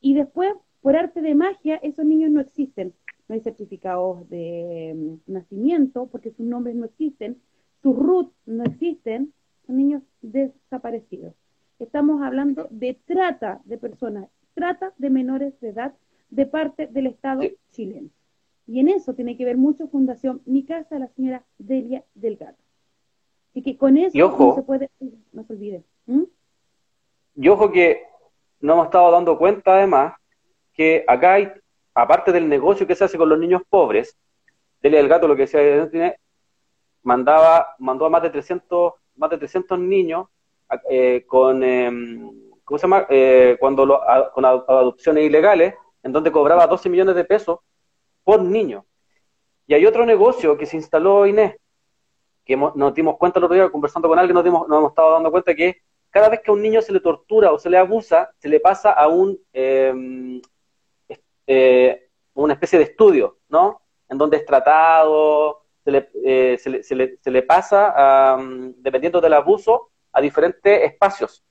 y 0.00 0.14
después, 0.14 0.52
por 0.80 0.96
arte 0.96 1.22
de 1.22 1.34
magia, 1.34 1.76
esos 1.76 2.04
niños 2.04 2.30
no 2.30 2.40
existen. 2.40 2.92
No 3.28 3.34
hay 3.34 3.40
certificados 3.40 4.28
de 4.28 5.18
mm, 5.26 5.32
nacimiento 5.32 6.06
porque 6.06 6.32
sus 6.32 6.44
nombres 6.44 6.74
no 6.74 6.84
existen 6.84 7.40
sus 7.82 7.96
roots 7.96 8.32
no 8.46 8.64
existen, 8.64 9.32
son 9.66 9.76
niños 9.76 10.02
desaparecidos. 10.22 11.34
Estamos 11.78 12.22
hablando 12.22 12.68
de 12.70 12.94
trata 12.94 13.60
de 13.64 13.76
personas, 13.76 14.28
trata 14.54 14.94
de 14.98 15.10
menores 15.10 15.58
de 15.60 15.70
edad 15.70 15.92
de 16.30 16.46
parte 16.46 16.86
del 16.86 17.08
Estado 17.08 17.42
chileno. 17.72 18.08
Y 18.68 18.78
en 18.78 18.88
eso 18.88 19.14
tiene 19.14 19.36
que 19.36 19.44
ver 19.44 19.56
mucho 19.56 19.88
Fundación 19.88 20.40
Mi 20.46 20.62
Casa 20.64 20.94
de 20.94 21.00
la 21.00 21.08
señora 21.08 21.44
Delia 21.58 22.04
Delgado. 22.14 22.56
Así 23.52 23.62
que 23.62 23.76
con 23.76 23.98
eso 23.98 24.16
no 24.16 24.54
se 24.54 24.62
puede, 24.62 24.90
no 25.32 25.44
se 25.44 25.52
olvide. 25.52 25.82
Y 27.36 27.48
ojo 27.48 27.70
que 27.70 28.02
no 28.60 28.72
hemos 28.72 28.86
estado 28.86 29.10
dando 29.10 29.36
cuenta 29.36 29.74
además 29.74 30.14
que 30.72 31.04
acá 31.06 31.34
hay, 31.34 31.52
aparte 31.92 32.32
del 32.32 32.48
negocio 32.48 32.86
que 32.86 32.94
se 32.94 33.04
hace 33.04 33.18
con 33.18 33.28
los 33.28 33.38
niños 33.38 33.60
pobres, 33.68 34.16
Delia 34.80 35.00
Delgado 35.00 35.28
lo 35.28 35.36
que 35.36 35.46
decía 35.46 36.16
mandaba, 37.02 37.74
mandó 37.78 38.06
a 38.06 38.10
más 38.10 38.22
de 38.22 38.30
300, 38.30 38.94
más 39.16 39.28
de 39.28 39.36
300 39.36 39.78
niños 39.78 40.28
eh, 40.88 41.24
con, 41.26 41.62
em, 41.62 42.30
¿cómo 42.64 42.78
se 42.78 42.82
llama? 42.82 43.06
Eh, 43.10 43.58
cuando 43.60 43.84
lo, 43.84 44.00
con 44.32 44.46
adopciones 44.46 45.24
ilegales, 45.24 45.74
en 46.02 46.12
donde 46.12 46.32
cobraba 46.32 46.66
12 46.66 46.88
millones 46.88 47.16
de 47.16 47.24
pesos 47.24 47.58
por 48.24 48.40
niño. 48.40 48.86
Y 49.66 49.74
hay 49.74 49.84
otro 49.84 50.06
negocio 50.06 50.56
que 50.56 50.64
se 50.64 50.78
instaló 50.78 51.26
Inés, 51.26 51.56
que 52.44 52.56
nos 52.56 52.94
dimos 52.94 53.16
cuenta 53.18 53.38
el 53.38 53.44
otro 53.44 53.54
día 53.54 53.70
conversando 53.70 54.08
con 54.08 54.18
alguien, 54.18 54.34
nos, 54.34 54.44
dimos, 54.44 54.68
nos 54.68 54.78
hemos 54.78 54.90
estado 54.90 55.12
dando 55.12 55.30
cuenta 55.30 55.54
que 55.54 55.82
cada 56.10 56.28
vez 56.28 56.40
que 56.40 56.50
a 56.50 56.54
un 56.54 56.62
niño 56.62 56.82
se 56.82 56.92
le 56.92 57.00
tortura 57.00 57.52
o 57.52 57.58
se 57.58 57.70
le 57.70 57.78
abusa, 57.78 58.30
se 58.38 58.48
le 58.48 58.60
pasa 58.60 58.92
a 58.92 59.08
un, 59.08 59.38
em, 59.52 60.42
eh, 61.46 62.08
una 62.34 62.52
especie 62.54 62.78
de 62.78 62.84
estudio, 62.84 63.38
¿no? 63.48 63.80
En 64.08 64.18
donde 64.18 64.36
es 64.36 64.44
tratado, 64.44 65.62
se 65.84 65.90
le, 65.90 66.10
eh, 66.24 66.58
se 66.58 66.70
le, 66.70 67.18
se 67.18 67.30
le, 67.30 67.42
pasa, 67.42 68.36
dependiendo 68.76 69.20
del 69.20 69.32
abuso, 69.32 69.90
a 70.12 70.20
diferentes 70.20 70.82
espacios. 70.84 71.42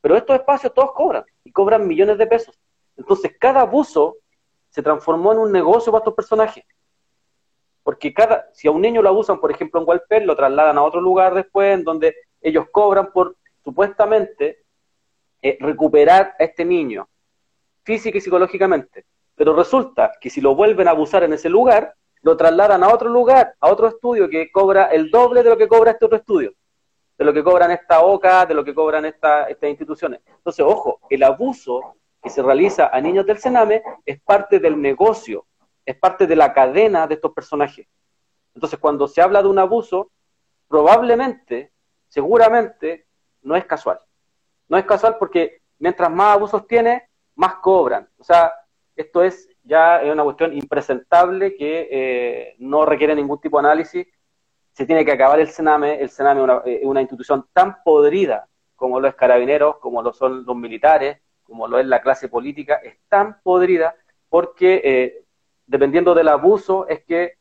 Pero 0.00 0.16
estos 0.16 0.36
espacios 0.36 0.72
todos 0.72 0.92
cobran, 0.92 1.24
y 1.42 1.50
cobran 1.50 1.86
millones 1.86 2.16
de 2.18 2.26
pesos. 2.26 2.58
Entonces, 2.96 3.34
cada 3.38 3.62
abuso 3.62 4.16
se 4.68 4.82
transformó 4.82 5.32
en 5.32 5.38
un 5.38 5.52
negocio 5.52 5.90
para 5.90 6.00
estos 6.00 6.14
personajes. 6.14 6.64
Porque 7.84 8.14
cada, 8.14 8.48
si 8.52 8.66
a 8.66 8.70
un 8.70 8.80
niño 8.80 9.02
lo 9.02 9.10
abusan, 9.10 9.38
por 9.38 9.52
ejemplo, 9.52 9.78
en 9.78 9.86
Walper, 9.86 10.24
lo 10.24 10.34
trasladan 10.34 10.78
a 10.78 10.82
otro 10.82 11.00
lugar 11.00 11.34
después, 11.34 11.74
en 11.74 11.84
donde 11.84 12.16
ellos 12.40 12.66
cobran 12.72 13.12
por 13.12 13.36
supuestamente 13.62 14.64
eh, 15.42 15.58
recuperar 15.60 16.34
a 16.38 16.44
este 16.44 16.64
niño, 16.64 17.06
física 17.82 18.16
y 18.16 18.20
psicológicamente. 18.22 19.04
Pero 19.36 19.54
resulta 19.54 20.12
que 20.18 20.30
si 20.30 20.40
lo 20.40 20.54
vuelven 20.54 20.88
a 20.88 20.92
abusar 20.92 21.24
en 21.24 21.34
ese 21.34 21.50
lugar, 21.50 21.94
lo 22.22 22.38
trasladan 22.38 22.82
a 22.82 22.88
otro 22.88 23.10
lugar, 23.10 23.54
a 23.60 23.70
otro 23.70 23.88
estudio 23.88 24.30
que 24.30 24.50
cobra 24.50 24.86
el 24.86 25.10
doble 25.10 25.42
de 25.42 25.50
lo 25.50 25.58
que 25.58 25.68
cobra 25.68 25.90
este 25.90 26.06
otro 26.06 26.16
estudio, 26.16 26.54
de 27.18 27.24
lo 27.24 27.34
que 27.34 27.44
cobran 27.44 27.70
esta 27.70 28.00
OCA, 28.00 28.46
de 28.46 28.54
lo 28.54 28.64
que 28.64 28.74
cobran 28.74 29.04
esta, 29.04 29.44
estas 29.44 29.68
instituciones. 29.68 30.20
Entonces, 30.26 30.64
ojo, 30.66 31.00
el 31.10 31.22
abuso 31.22 31.96
que 32.22 32.30
se 32.30 32.42
realiza 32.42 32.88
a 32.88 32.98
niños 33.02 33.26
del 33.26 33.36
Sename 33.36 33.82
es 34.06 34.18
parte 34.22 34.58
del 34.58 34.80
negocio 34.80 35.44
es 35.84 35.96
parte 35.96 36.26
de 36.26 36.36
la 36.36 36.52
cadena 36.52 37.06
de 37.06 37.14
estos 37.14 37.32
personajes. 37.32 37.86
Entonces, 38.54 38.78
cuando 38.78 39.08
se 39.08 39.20
habla 39.20 39.42
de 39.42 39.48
un 39.48 39.58
abuso, 39.58 40.10
probablemente, 40.68 41.72
seguramente, 42.08 43.06
no 43.42 43.56
es 43.56 43.64
casual. 43.64 43.98
No 44.68 44.76
es 44.76 44.84
casual 44.84 45.16
porque 45.18 45.62
mientras 45.78 46.10
más 46.10 46.36
abusos 46.36 46.66
tiene, 46.66 47.08
más 47.34 47.56
cobran. 47.56 48.08
O 48.18 48.24
sea, 48.24 48.52
esto 48.96 49.22
es 49.22 49.48
ya 49.62 50.00
una 50.04 50.22
cuestión 50.22 50.52
impresentable 50.52 51.56
que 51.56 51.88
eh, 51.90 52.54
no 52.58 52.84
requiere 52.86 53.14
ningún 53.14 53.40
tipo 53.40 53.60
de 53.60 53.66
análisis. 53.66 54.06
Se 54.72 54.86
tiene 54.86 55.04
que 55.04 55.12
acabar 55.12 55.40
el 55.40 55.48
Sename. 55.48 56.00
El 56.00 56.10
Sename 56.10 56.40
es 56.40 56.44
una, 56.44 56.62
una, 56.82 57.00
institución 57.00 57.46
tan 57.52 57.82
podrida 57.82 58.48
como 58.76 59.00
lo 59.00 59.08
es 59.08 59.14
Carabineros, 59.14 59.78
como 59.78 60.02
lo 60.02 60.12
son 60.12 60.44
los 60.44 60.56
militares, 60.56 61.18
como 61.42 61.68
lo 61.68 61.78
es 61.78 61.86
la 61.86 62.00
clase 62.00 62.28
política. 62.28 62.76
Es 62.76 62.98
tan 63.08 63.40
podrida 63.42 63.94
porque 64.28 64.80
eh, 64.84 65.23
dependiendo 65.66 66.14
del 66.14 66.28
abuso, 66.28 66.86
es 66.88 67.04
que 67.04 67.34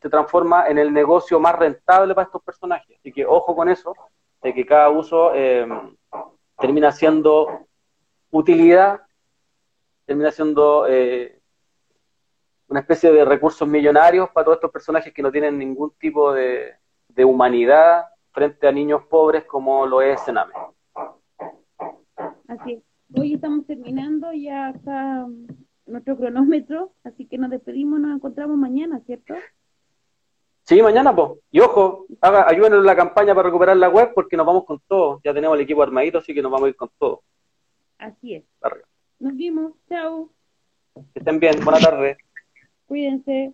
se 0.00 0.08
transforma 0.08 0.66
en 0.68 0.78
el 0.78 0.92
negocio 0.92 1.38
más 1.38 1.58
rentable 1.58 2.14
para 2.14 2.26
estos 2.26 2.42
personajes. 2.42 2.98
Así 2.98 3.12
que 3.12 3.26
ojo 3.26 3.54
con 3.54 3.68
eso, 3.68 3.94
de 4.42 4.54
que 4.54 4.64
cada 4.64 4.86
abuso 4.86 5.32
eh, 5.34 5.66
termina 6.58 6.90
siendo 6.90 7.66
utilidad, 8.30 9.02
termina 10.06 10.30
siendo 10.30 10.86
eh, 10.88 11.40
una 12.68 12.80
especie 12.80 13.12
de 13.12 13.24
recursos 13.24 13.68
millonarios 13.68 14.30
para 14.30 14.44
todos 14.44 14.56
estos 14.56 14.70
personajes 14.70 15.12
que 15.12 15.22
no 15.22 15.30
tienen 15.30 15.58
ningún 15.58 15.92
tipo 15.98 16.32
de, 16.32 16.76
humanidad 17.22 18.06
frente 18.32 18.66
a 18.66 18.72
niños 18.72 19.02
pobres 19.04 19.44
como 19.44 19.84
lo 19.84 20.00
es 20.00 20.18
Sename. 20.22 20.54
Así 22.48 22.82
Hoy 23.14 23.34
estamos 23.34 23.66
terminando, 23.66 24.32
ya 24.32 24.70
está 24.70 25.26
nuestro 25.90 26.16
cronómetro, 26.16 26.92
así 27.04 27.26
que 27.26 27.38
nos 27.38 27.50
despedimos, 27.50 28.00
nos 28.00 28.16
encontramos 28.16 28.56
mañana, 28.56 29.00
¿cierto? 29.06 29.34
Sí, 30.62 30.80
mañana, 30.82 31.14
pues. 31.14 31.32
Y 31.50 31.60
ojo, 31.60 32.06
haga, 32.20 32.48
ayúdenos 32.48 32.80
en 32.80 32.86
la 32.86 32.96
campaña 32.96 33.34
para 33.34 33.48
recuperar 33.48 33.76
la 33.76 33.88
web 33.88 34.12
porque 34.14 34.36
nos 34.36 34.46
vamos 34.46 34.64
con 34.64 34.80
todo. 34.86 35.20
Ya 35.24 35.34
tenemos 35.34 35.56
el 35.56 35.62
equipo 35.62 35.82
armadito, 35.82 36.18
así 36.18 36.32
que 36.32 36.42
nos 36.42 36.52
vamos 36.52 36.66
a 36.66 36.68
ir 36.70 36.76
con 36.76 36.90
todo. 36.98 37.22
Así 37.98 38.34
es. 38.34 38.44
Nos 39.18 39.36
vemos. 39.36 39.72
Chao. 39.88 40.30
Que 41.12 41.18
estén 41.18 41.40
bien. 41.40 41.62
Buenas 41.64 41.82
tardes. 41.82 42.18
Cuídense. 42.86 43.52